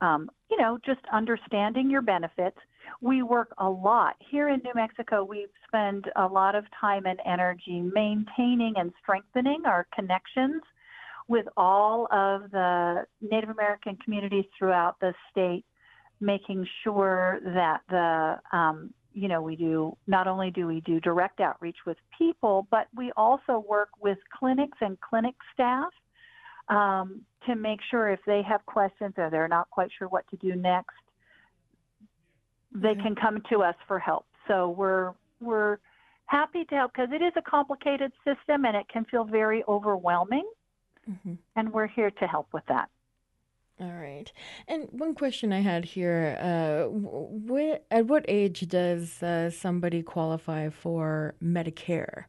um, 0.00 0.30
you 0.50 0.56
know, 0.56 0.78
just 0.84 1.00
understanding 1.12 1.90
your 1.90 2.02
benefits. 2.02 2.56
We 3.00 3.22
work 3.22 3.52
a 3.58 3.68
lot. 3.68 4.16
Here 4.30 4.48
in 4.48 4.60
New 4.64 4.72
Mexico, 4.74 5.24
we 5.24 5.46
spend 5.66 6.10
a 6.16 6.26
lot 6.26 6.54
of 6.54 6.64
time 6.80 7.06
and 7.06 7.18
energy 7.26 7.80
maintaining 7.80 8.74
and 8.76 8.92
strengthening 9.02 9.62
our 9.66 9.86
connections 9.94 10.62
with 11.28 11.46
all 11.56 12.06
of 12.10 12.50
the 12.50 13.04
Native 13.20 13.50
American 13.50 13.96
communities 14.04 14.44
throughout 14.58 14.98
the 15.00 15.14
state, 15.30 15.64
making 16.20 16.66
sure 16.82 17.38
that 17.44 17.80
the 17.88 18.56
um, 18.56 18.92
you 19.12 19.28
know, 19.28 19.42
we 19.42 19.56
do 19.56 19.96
not 20.06 20.26
only 20.26 20.50
do 20.50 20.66
we 20.66 20.80
do 20.80 21.00
direct 21.00 21.40
outreach 21.40 21.78
with 21.86 21.96
people, 22.16 22.66
but 22.70 22.86
we 22.94 23.10
also 23.16 23.64
work 23.68 23.88
with 24.00 24.18
clinics 24.38 24.78
and 24.80 25.00
clinic 25.00 25.34
staff 25.52 25.92
um, 26.68 27.22
to 27.46 27.56
make 27.56 27.80
sure 27.90 28.10
if 28.10 28.20
they 28.26 28.42
have 28.42 28.64
questions 28.66 29.14
or 29.16 29.28
they're 29.30 29.48
not 29.48 29.68
quite 29.70 29.90
sure 29.98 30.08
what 30.08 30.24
to 30.28 30.36
do 30.36 30.54
next, 30.54 30.94
they 32.72 32.94
can 32.94 33.14
come 33.14 33.42
to 33.50 33.62
us 33.62 33.74
for 33.86 33.98
help. 33.98 34.26
So 34.48 34.70
we're 34.70 35.12
we're 35.40 35.78
happy 36.26 36.64
to 36.64 36.74
help 36.74 36.92
because 36.92 37.10
it 37.12 37.22
is 37.22 37.32
a 37.36 37.42
complicated 37.42 38.12
system 38.24 38.64
and 38.64 38.76
it 38.76 38.86
can 38.88 39.04
feel 39.04 39.24
very 39.24 39.64
overwhelming, 39.66 40.48
mm-hmm. 41.08 41.34
and 41.56 41.72
we're 41.72 41.88
here 41.88 42.10
to 42.10 42.26
help 42.26 42.48
with 42.52 42.64
that. 42.68 42.88
All 43.80 43.92
right. 43.92 44.30
And 44.68 44.88
one 44.90 45.14
question 45.14 45.52
I 45.52 45.60
had 45.60 45.84
here: 45.84 46.36
uh, 46.40 46.88
wh- 47.48 47.80
at 47.90 48.06
what 48.06 48.24
age 48.28 48.68
does 48.68 49.22
uh, 49.22 49.50
somebody 49.50 50.02
qualify 50.02 50.68
for 50.68 51.34
Medicare? 51.42 52.24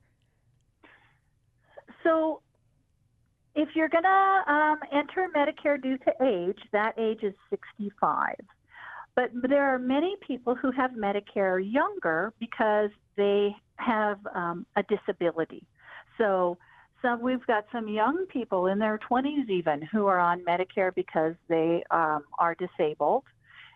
So 2.03 2.41
if 3.53 3.69
you're 3.75 3.89
going 3.89 4.03
to 4.03 4.51
um, 4.51 4.79
enter 4.93 5.27
Medicare 5.35 5.81
due 5.81 5.97
to 5.99 6.13
age, 6.23 6.59
that 6.71 6.97
age 6.97 7.19
is 7.21 7.33
65. 7.49 8.35
But 9.15 9.31
there 9.49 9.73
are 9.73 9.79
many 9.79 10.15
people 10.25 10.55
who 10.55 10.71
have 10.71 10.91
Medicare 10.91 11.59
younger 11.61 12.33
because 12.39 12.89
they 13.17 13.55
have 13.75 14.19
um, 14.33 14.65
a 14.75 14.83
disability. 14.83 15.63
So, 16.17 16.57
so 17.01 17.15
we've 17.15 17.45
got 17.47 17.65
some 17.71 17.87
young 17.87 18.25
people 18.27 18.67
in 18.67 18.79
their 18.79 18.99
20s 19.09 19.49
even 19.49 19.81
who 19.81 20.07
are 20.07 20.19
on 20.19 20.43
Medicare 20.45 20.93
because 20.95 21.33
they 21.49 21.83
um, 21.91 22.23
are 22.39 22.55
disabled. 22.55 23.23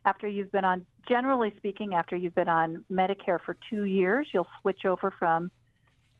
After 0.06 0.28
you've 0.28 0.52
been 0.52 0.64
on, 0.64 0.86
generally 1.10 1.54
speaking, 1.58 1.96
after 1.96 2.16
you've 2.16 2.36
been 2.36 2.48
on 2.48 2.86
Medicare 2.92 3.40
for 3.44 3.58
two 3.70 3.86
years, 3.86 4.28
you'll 4.32 4.48
switch 4.62 4.86
over 4.86 5.12
from, 5.18 5.50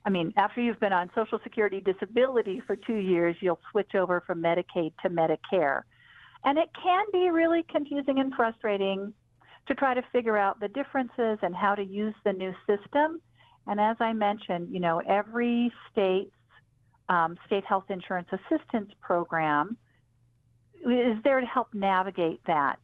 I 0.06 0.10
mean, 0.10 0.34
after 0.36 0.60
you've 0.60 0.80
been 0.80 0.94
on 0.94 1.12
Social 1.14 1.40
Security 1.44 1.80
disability 1.80 2.62
for 2.66 2.76
two 2.76 2.96
years, 2.96 3.36
you'll 3.40 3.60
switch 3.72 3.94
over 3.94 4.22
from 4.26 4.42
Medicaid 4.42 4.94
to 5.04 5.10
Medicare. 5.10 5.84
And 6.46 6.58
it 6.58 6.70
can 6.82 7.06
be 7.12 7.30
really 7.30 7.66
confusing 7.70 8.20
and 8.20 8.34
frustrating 8.34 9.14
to 9.68 9.74
try 9.74 9.96
to 9.96 10.04
figure 10.12 10.38
out 10.38 10.60
the 10.60 10.68
differences 10.70 11.40
and 11.42 11.56
how 11.56 11.74
to 11.76 11.84
use 11.84 12.14
the 12.24 12.34
new 12.34 12.54
system. 12.68 13.20
And 13.68 13.80
as 13.80 13.98
I 14.00 14.14
mentioned, 14.14 14.70
you 14.72 14.80
know, 14.80 15.02
every 15.08 15.72
state's 15.92 16.32
um, 17.10 17.38
state 17.48 17.66
health 17.66 17.86
insurance 17.90 18.28
assistance 18.32 18.92
program 19.02 19.78
is 20.86 21.18
there 21.24 21.40
to 21.40 21.48
help 21.48 21.68
navigate 21.74 22.42
that. 22.46 22.78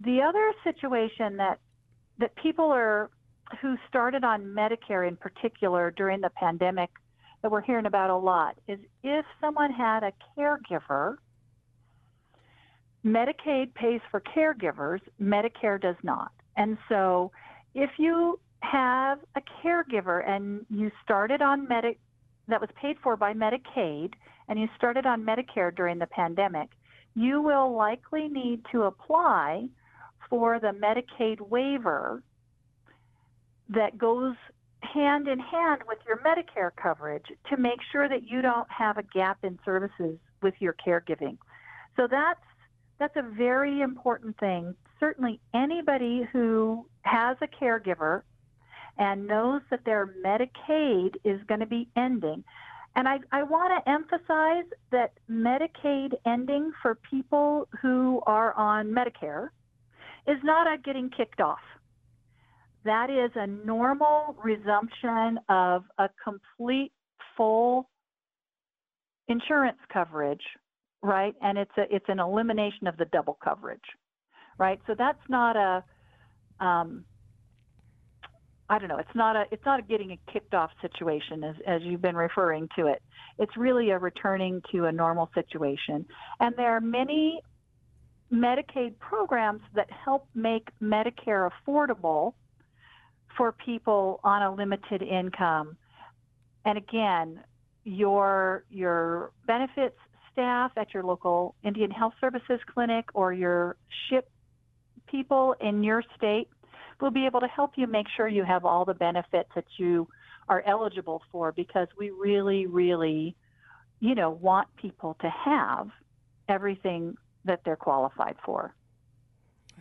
The 0.00 0.22
other 0.22 0.52
situation 0.64 1.36
that 1.36 1.58
that 2.18 2.34
people 2.36 2.70
are 2.72 3.10
who 3.60 3.76
started 3.88 4.24
on 4.24 4.42
Medicare 4.42 5.06
in 5.06 5.16
particular 5.16 5.90
during 5.90 6.20
the 6.20 6.30
pandemic 6.30 6.90
that 7.42 7.50
we're 7.50 7.60
hearing 7.60 7.86
about 7.86 8.10
a 8.10 8.16
lot 8.16 8.56
is 8.66 8.78
if 9.02 9.24
someone 9.40 9.70
had 9.70 10.02
a 10.02 10.12
caregiver, 10.36 11.16
Medicaid 13.06 13.72
pays 13.74 14.00
for 14.10 14.20
caregivers, 14.20 15.00
Medicare 15.22 15.80
does 15.80 15.96
not. 16.02 16.32
And 16.56 16.76
so 16.88 17.30
if 17.74 17.90
you 17.98 18.40
have 18.60 19.20
a 19.36 19.42
caregiver 19.62 20.28
and 20.28 20.66
you 20.68 20.90
started 21.04 21.40
on 21.40 21.68
Medic 21.68 21.98
that 22.48 22.60
was 22.60 22.70
paid 22.80 22.96
for 23.02 23.16
by 23.16 23.32
Medicaid 23.32 24.14
and 24.48 24.58
you 24.58 24.68
started 24.76 25.06
on 25.06 25.24
Medicare 25.24 25.74
during 25.74 25.98
the 25.98 26.06
pandemic, 26.06 26.70
you 27.14 27.40
will 27.40 27.74
likely 27.74 28.28
need 28.28 28.64
to 28.72 28.82
apply 28.82 29.68
for 30.28 30.58
the 30.58 30.72
Medicaid 30.72 31.40
waiver 31.40 32.22
that 33.68 33.98
goes 33.98 34.34
hand 34.80 35.28
in 35.28 35.38
hand 35.38 35.82
with 35.86 35.98
your 36.06 36.18
Medicare 36.18 36.70
coverage 36.80 37.26
to 37.50 37.56
make 37.56 37.78
sure 37.92 38.08
that 38.08 38.28
you 38.28 38.42
don't 38.42 38.70
have 38.70 38.98
a 38.98 39.02
gap 39.02 39.38
in 39.44 39.58
services 39.64 40.18
with 40.42 40.54
your 40.58 40.74
caregiving. 40.84 41.38
So 41.96 42.06
that's 42.10 42.40
that's 42.98 43.16
a 43.16 43.22
very 43.22 43.80
important 43.80 44.38
thing. 44.38 44.74
Certainly 44.98 45.40
anybody 45.54 46.26
who 46.32 46.86
has 47.02 47.36
a 47.40 47.46
caregiver 47.46 48.22
and 48.98 49.26
knows 49.26 49.60
that 49.70 49.84
their 49.84 50.14
Medicaid 50.24 51.16
is 51.24 51.40
going 51.46 51.60
to 51.60 51.66
be 51.66 51.88
ending. 51.96 52.42
And 52.94 53.06
I, 53.06 53.18
I 53.30 53.42
want 53.42 53.84
to 53.84 53.90
emphasize 53.90 54.64
that 54.90 55.12
Medicaid 55.30 56.14
ending 56.26 56.72
for 56.80 56.94
people 57.10 57.68
who 57.82 58.22
are 58.26 58.54
on 58.54 58.86
Medicare 58.86 59.48
is 60.26 60.38
not 60.42 60.66
a 60.66 60.78
getting 60.78 61.10
kicked 61.10 61.40
off. 61.40 61.58
That 62.84 63.10
is 63.10 63.30
a 63.34 63.46
normal 63.46 64.34
resumption 64.42 65.38
of 65.48 65.84
a 65.98 66.08
complete 66.24 66.92
full 67.36 67.90
insurance 69.28 69.78
coverage, 69.92 70.42
right? 71.06 71.34
And 71.40 71.56
it's 71.56 71.70
a 71.78 71.94
it's 71.94 72.08
an 72.08 72.18
elimination 72.18 72.86
of 72.86 72.96
the 72.96 73.04
double 73.06 73.38
coverage, 73.42 73.84
right? 74.58 74.80
So 74.86 74.94
that's 74.98 75.22
not 75.28 75.56
a 75.56 75.84
um, 76.64 77.04
I 78.68 78.78
don't 78.78 78.88
know. 78.88 78.98
It's 78.98 79.14
not 79.14 79.36
a 79.36 79.44
it's 79.52 79.64
not 79.64 79.78
a 79.78 79.82
getting 79.82 80.10
a 80.10 80.32
kicked 80.32 80.52
off 80.52 80.70
situation 80.82 81.44
as 81.44 81.54
as 81.66 81.82
you've 81.82 82.02
been 82.02 82.16
referring 82.16 82.68
to 82.76 82.86
it. 82.86 83.02
It's 83.38 83.56
really 83.56 83.90
a 83.90 83.98
returning 83.98 84.62
to 84.72 84.86
a 84.86 84.92
normal 84.92 85.30
situation. 85.34 86.04
And 86.40 86.54
there 86.56 86.72
are 86.76 86.80
many 86.80 87.40
Medicaid 88.32 88.98
programs 88.98 89.60
that 89.76 89.88
help 90.04 90.26
make 90.34 90.68
Medicare 90.82 91.48
affordable 91.48 92.34
for 93.36 93.52
people 93.52 94.18
on 94.24 94.42
a 94.42 94.52
limited 94.52 95.02
income. 95.02 95.76
And 96.64 96.76
again, 96.76 97.44
your 97.84 98.64
your 98.68 99.30
benefits 99.46 99.98
staff 100.36 100.72
at 100.76 100.92
your 100.92 101.02
local 101.02 101.54
Indian 101.64 101.90
Health 101.90 102.12
Services 102.20 102.60
clinic 102.72 103.06
or 103.14 103.32
your 103.32 103.76
SHIP 104.08 104.28
people 105.06 105.54
in 105.60 105.82
your 105.82 106.02
state 106.14 106.48
will 107.00 107.10
be 107.10 107.24
able 107.24 107.40
to 107.40 107.46
help 107.46 107.72
you 107.76 107.86
make 107.86 108.06
sure 108.16 108.28
you 108.28 108.44
have 108.44 108.64
all 108.66 108.84
the 108.84 108.94
benefits 108.94 109.48
that 109.54 109.64
you 109.78 110.06
are 110.48 110.62
eligible 110.66 111.22
for 111.32 111.52
because 111.52 111.88
we 111.98 112.10
really, 112.10 112.66
really, 112.66 113.34
you 114.00 114.14
know, 114.14 114.30
want 114.30 114.68
people 114.76 115.16
to 115.20 115.30
have 115.30 115.88
everything 116.48 117.16
that 117.44 117.60
they're 117.64 117.76
qualified 117.76 118.36
for. 118.44 118.74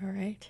All 0.01 0.09
right. 0.09 0.49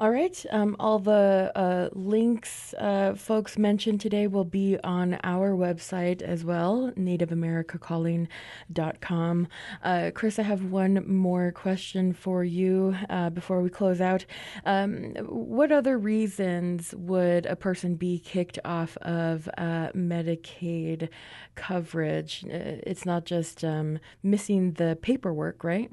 All 0.00 0.10
right. 0.10 0.44
Um, 0.50 0.74
all 0.80 0.98
the 0.98 1.52
uh, 1.54 1.88
links 1.92 2.74
uh, 2.78 3.14
folks 3.14 3.56
mentioned 3.56 4.00
today 4.00 4.26
will 4.26 4.44
be 4.44 4.76
on 4.82 5.20
our 5.22 5.52
website 5.52 6.20
as 6.20 6.44
well, 6.44 6.90
nativeamericacalling.com. 6.96 9.48
Uh, 9.84 10.10
Chris, 10.12 10.40
I 10.40 10.42
have 10.42 10.64
one 10.64 11.04
more 11.06 11.52
question 11.52 12.12
for 12.12 12.42
you 12.42 12.96
uh, 13.08 13.30
before 13.30 13.62
we 13.62 13.70
close 13.70 14.00
out. 14.00 14.24
Um, 14.66 15.14
what 15.28 15.70
other 15.70 15.96
reasons 15.96 16.92
would 16.96 17.46
a 17.46 17.54
person 17.54 17.94
be 17.94 18.18
kicked 18.18 18.58
off 18.64 18.96
of 18.96 19.48
uh, 19.56 19.90
Medicaid 19.94 21.08
coverage? 21.54 22.44
Uh, 22.46 22.82
it's 22.84 23.06
not 23.06 23.26
just 23.26 23.62
um, 23.62 24.00
missing 24.24 24.72
the 24.72 24.98
paperwork, 25.00 25.62
right? 25.62 25.92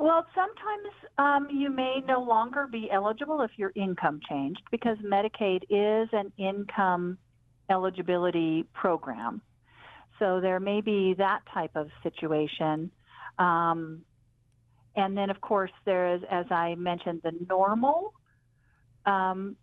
Well, 0.00 0.24
sometimes 0.34 0.94
um, 1.18 1.54
you 1.54 1.68
may 1.68 2.02
no 2.08 2.22
longer 2.22 2.66
be 2.66 2.88
eligible 2.90 3.42
if 3.42 3.50
your 3.58 3.70
income 3.76 4.18
changed 4.26 4.62
because 4.70 4.96
Medicaid 5.04 5.64
is 5.68 6.08
an 6.12 6.32
income 6.38 7.18
eligibility 7.68 8.64
program. 8.72 9.42
So 10.18 10.40
there 10.40 10.58
may 10.58 10.80
be 10.80 11.14
that 11.18 11.40
type 11.52 11.72
of 11.74 11.88
situation. 12.02 12.90
Um, 13.38 14.00
and 14.96 15.14
then, 15.18 15.28
of 15.28 15.42
course, 15.42 15.70
there 15.84 16.14
is, 16.14 16.22
as 16.30 16.46
I 16.50 16.76
mentioned, 16.76 17.20
the 17.22 17.32
normal, 17.46 18.14
um, 19.04 19.54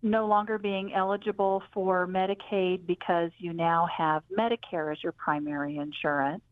no 0.00 0.28
longer 0.28 0.58
being 0.58 0.92
eligible 0.94 1.60
for 1.74 2.06
Medicaid 2.06 2.86
because 2.86 3.32
you 3.38 3.52
now 3.52 3.88
have 3.98 4.22
Medicare 4.30 4.92
as 4.92 5.02
your 5.02 5.12
primary 5.12 5.78
insurance. 5.78 6.44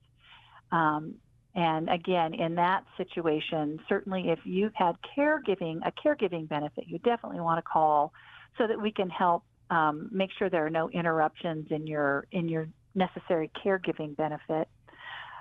Um, 0.72 1.14
and 1.55 1.88
again, 1.88 2.34
in 2.34 2.55
that 2.57 2.84
situation, 2.96 3.80
certainly 3.88 4.30
if 4.30 4.38
you've 4.44 4.74
had 4.74 4.96
caregiving, 5.16 5.80
a 5.84 5.92
caregiving 5.92 6.48
benefit, 6.48 6.84
you 6.86 6.98
definitely 6.98 7.40
want 7.40 7.59
to 7.59 7.62
call 7.62 8.12
so 8.57 8.66
that 8.66 8.80
we 8.80 8.92
can 8.92 9.11
help 9.11 9.42
um, 9.70 10.09
make 10.12 10.30
sure 10.38 10.48
there 10.48 10.66
are 10.66 10.70
no 10.70 10.90
interruptions 10.90 11.66
in 11.70 11.86
your 11.86 12.26
in 12.32 12.48
your 12.48 12.68
necessary 12.94 13.51
caregiving 13.64 14.16
benefit. 14.16 14.68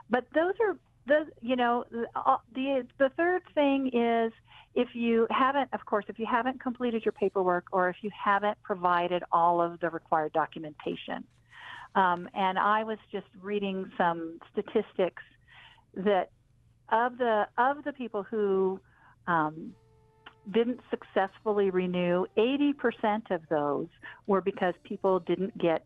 But 0.09 0.25
those 0.33 0.53
are 0.61 0.77
the 1.05 1.27
you 1.41 1.55
know 1.55 1.85
uh, 2.15 2.37
the 2.53 2.87
the 2.97 3.09
third 3.09 3.43
thing 3.53 3.87
is 3.93 4.31
if 4.75 4.89
you 4.93 5.27
haven't, 5.29 5.73
of 5.73 5.85
course, 5.85 6.05
if 6.07 6.19
you 6.19 6.27
haven't 6.29 6.61
completed 6.61 7.03
your 7.05 7.11
paperwork 7.11 7.65
or 7.71 7.89
if 7.89 7.97
you 8.01 8.09
haven't 8.11 8.57
provided 8.63 9.23
all 9.31 9.61
of 9.61 9.79
the 9.79 9.89
required 9.89 10.33
documentation. 10.33 11.23
Um, 11.95 12.29
and 12.35 12.59
I 12.59 12.83
was 12.83 12.99
just 13.11 13.25
reading 13.41 13.91
some 13.97 14.39
statistics 14.51 15.23
that 15.95 16.29
of 16.91 17.17
the 17.17 17.47
of 17.57 17.83
the 17.83 17.93
people 17.93 18.23
who 18.23 18.79
um, 19.27 19.73
didn't 20.51 20.79
successfully 20.89 21.69
renew, 21.69 22.25
80% 22.37 23.31
of 23.31 23.41
those 23.49 23.87
were 24.27 24.41
because 24.41 24.73
people 24.83 25.19
didn't 25.19 25.55
get 25.57 25.85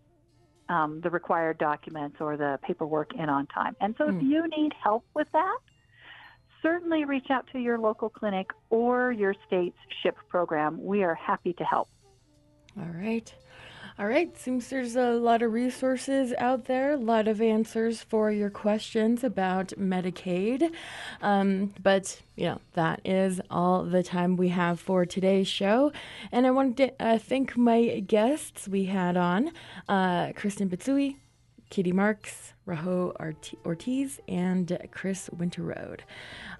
um, 0.69 1.01
the 1.03 1.09
required 1.09 1.57
documents 1.57 2.17
or 2.19 2.37
the 2.37 2.57
paperwork 2.63 3.13
in 3.15 3.29
on 3.29 3.47
time. 3.47 3.75
And 3.81 3.95
so, 3.97 4.05
mm. 4.05 4.15
if 4.15 4.21
hmm. 4.21 4.31
you 4.31 4.47
need 4.47 4.71
help 4.81 5.03
with 5.13 5.27
that, 5.33 5.57
certainly 6.61 7.03
reach 7.03 7.27
out 7.29 7.45
to 7.51 7.59
your 7.59 7.77
local 7.77 8.09
clinic 8.09 8.51
or 8.69 9.11
your 9.11 9.35
state's 9.45 9.77
SHIP 10.01 10.15
program. 10.29 10.81
We 10.83 11.03
are 11.03 11.15
happy 11.15 11.53
to 11.53 11.63
help. 11.63 11.89
All 12.79 12.87
right. 12.93 13.33
All 13.99 14.07
right, 14.07 14.35
seems 14.35 14.69
there's 14.69 14.95
a 14.95 15.11
lot 15.11 15.43
of 15.43 15.53
resources 15.53 16.33
out 16.39 16.65
there, 16.65 16.93
a 16.93 16.97
lot 16.97 17.27
of 17.27 17.39
answers 17.39 18.01
for 18.01 18.31
your 18.31 18.49
questions 18.49 19.23
about 19.23 19.67
Medicaid. 19.79 20.71
Um, 21.21 21.75
but, 21.79 22.19
you 22.35 22.45
know, 22.45 22.61
that 22.73 23.01
is 23.05 23.39
all 23.51 23.83
the 23.83 24.01
time 24.01 24.35
we 24.35 24.49
have 24.49 24.79
for 24.79 25.05
today's 25.05 25.47
show. 25.47 25.91
And 26.31 26.47
I 26.47 26.51
wanted 26.51 26.77
to 26.77 27.05
uh, 27.05 27.17
thank 27.19 27.55
my 27.55 27.99
guests 27.99 28.67
we 28.67 28.85
had 28.85 29.15
on 29.15 29.51
uh, 29.87 30.33
Kristen 30.35 30.69
Bitsui, 30.71 31.17
Kitty 31.73 31.91
Marx, 31.91 32.53
Raho 32.67 33.15
Ortiz, 33.65 34.19
and 34.27 34.77
Chris 34.91 35.27
Winterrode. 35.35 36.01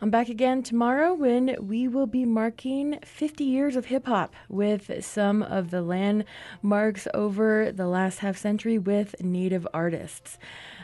I'm 0.01 0.09
back 0.09 0.27
again 0.27 0.63
tomorrow 0.63 1.13
when 1.13 1.55
we 1.61 1.87
will 1.87 2.07
be 2.07 2.25
marking 2.25 2.97
50 3.05 3.43
years 3.43 3.75
of 3.75 3.85
hip 3.85 4.07
hop 4.07 4.33
with 4.49 5.05
some 5.05 5.43
of 5.43 5.69
the 5.69 5.83
landmarks 5.83 7.07
over 7.13 7.71
the 7.71 7.85
last 7.85 8.19
half 8.19 8.37
century 8.37 8.79
with 8.79 9.13
Native 9.21 9.67
artists. 9.71 10.39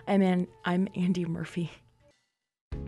I'm, 0.08 0.22
An- 0.22 0.48
I'm 0.64 0.88
Andy 0.94 1.26
Murphy. 1.26 1.72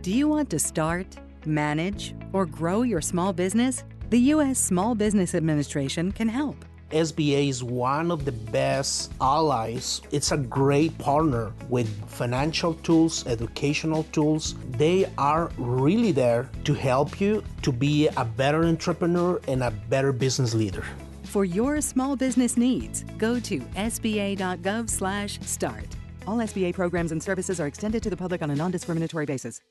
Do 0.00 0.12
you 0.12 0.28
want 0.28 0.48
to 0.50 0.60
start? 0.60 1.16
manage, 1.44 2.14
or 2.32 2.46
grow 2.46 2.82
your 2.82 3.00
small 3.00 3.32
business? 3.32 3.82
The 4.10 4.20
U.S. 4.34 4.60
Small 4.60 4.94
Business 4.94 5.34
Administration 5.34 6.12
can 6.12 6.28
help. 6.28 6.64
SBA 6.92 7.48
is 7.48 7.64
one 7.64 8.10
of 8.10 8.26
the 8.26 8.32
best 8.32 9.12
allies. 9.20 10.00
It's 10.10 10.32
a 10.32 10.36
great 10.36 10.98
partner 10.98 11.54
with 11.70 11.88
financial 12.08 12.74
tools, 12.74 13.26
educational 13.26 14.02
tools. 14.12 14.54
They 14.72 15.10
are 15.16 15.50
really 15.56 16.12
there 16.12 16.50
to 16.64 16.74
help 16.74 17.18
you 17.20 17.42
to 17.62 17.72
be 17.72 18.08
a 18.08 18.24
better 18.24 18.64
entrepreneur 18.64 19.40
and 19.48 19.62
a 19.62 19.70
better 19.88 20.12
business 20.12 20.52
leader. 20.54 20.84
For 21.24 21.46
your 21.46 21.80
small 21.80 22.14
business 22.14 22.58
needs, 22.58 23.04
go 23.16 23.40
to 23.40 23.60
sba.gov/start. 23.60 25.86
All 26.26 26.36
SBA 26.36 26.74
programs 26.74 27.12
and 27.12 27.22
services 27.22 27.58
are 27.58 27.66
extended 27.66 28.02
to 28.02 28.10
the 28.10 28.16
public 28.16 28.42
on 28.42 28.50
a 28.50 28.54
non-discriminatory 28.54 29.24
basis. 29.24 29.62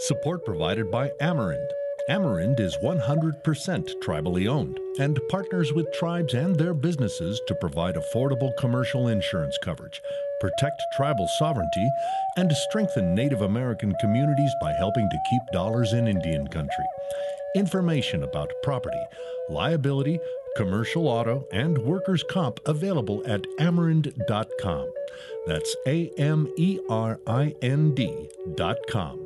Support 0.00 0.44
provided 0.44 0.90
by 0.90 1.12
Amerind. 1.22 1.68
Amerind 2.08 2.60
is 2.60 2.76
100% 2.84 3.42
tribally 4.00 4.46
owned 4.46 4.78
and 5.00 5.18
partners 5.28 5.72
with 5.72 5.92
tribes 5.92 6.34
and 6.34 6.54
their 6.54 6.72
businesses 6.72 7.40
to 7.48 7.54
provide 7.56 7.96
affordable 7.96 8.56
commercial 8.58 9.08
insurance 9.08 9.58
coverage, 9.64 10.00
protect 10.40 10.80
tribal 10.96 11.26
sovereignty, 11.36 11.90
and 12.36 12.52
strengthen 12.52 13.12
Native 13.12 13.42
American 13.42 13.92
communities 14.00 14.52
by 14.60 14.72
helping 14.74 15.08
to 15.10 15.18
keep 15.28 15.42
dollars 15.52 15.92
in 15.94 16.06
Indian 16.06 16.46
country. 16.46 16.84
Information 17.56 18.22
about 18.22 18.52
property, 18.62 19.02
liability, 19.48 20.20
commercial 20.56 21.08
auto, 21.08 21.44
and 21.52 21.76
workers' 21.78 22.24
comp 22.30 22.60
available 22.66 23.20
at 23.26 23.42
amerind.com. 23.58 24.92
That's 25.48 25.74
A 25.88 26.08
M 26.18 26.52
E 26.56 26.78
R 26.88 27.18
I 27.26 27.56
N 27.62 27.94
D.com. 27.96 29.25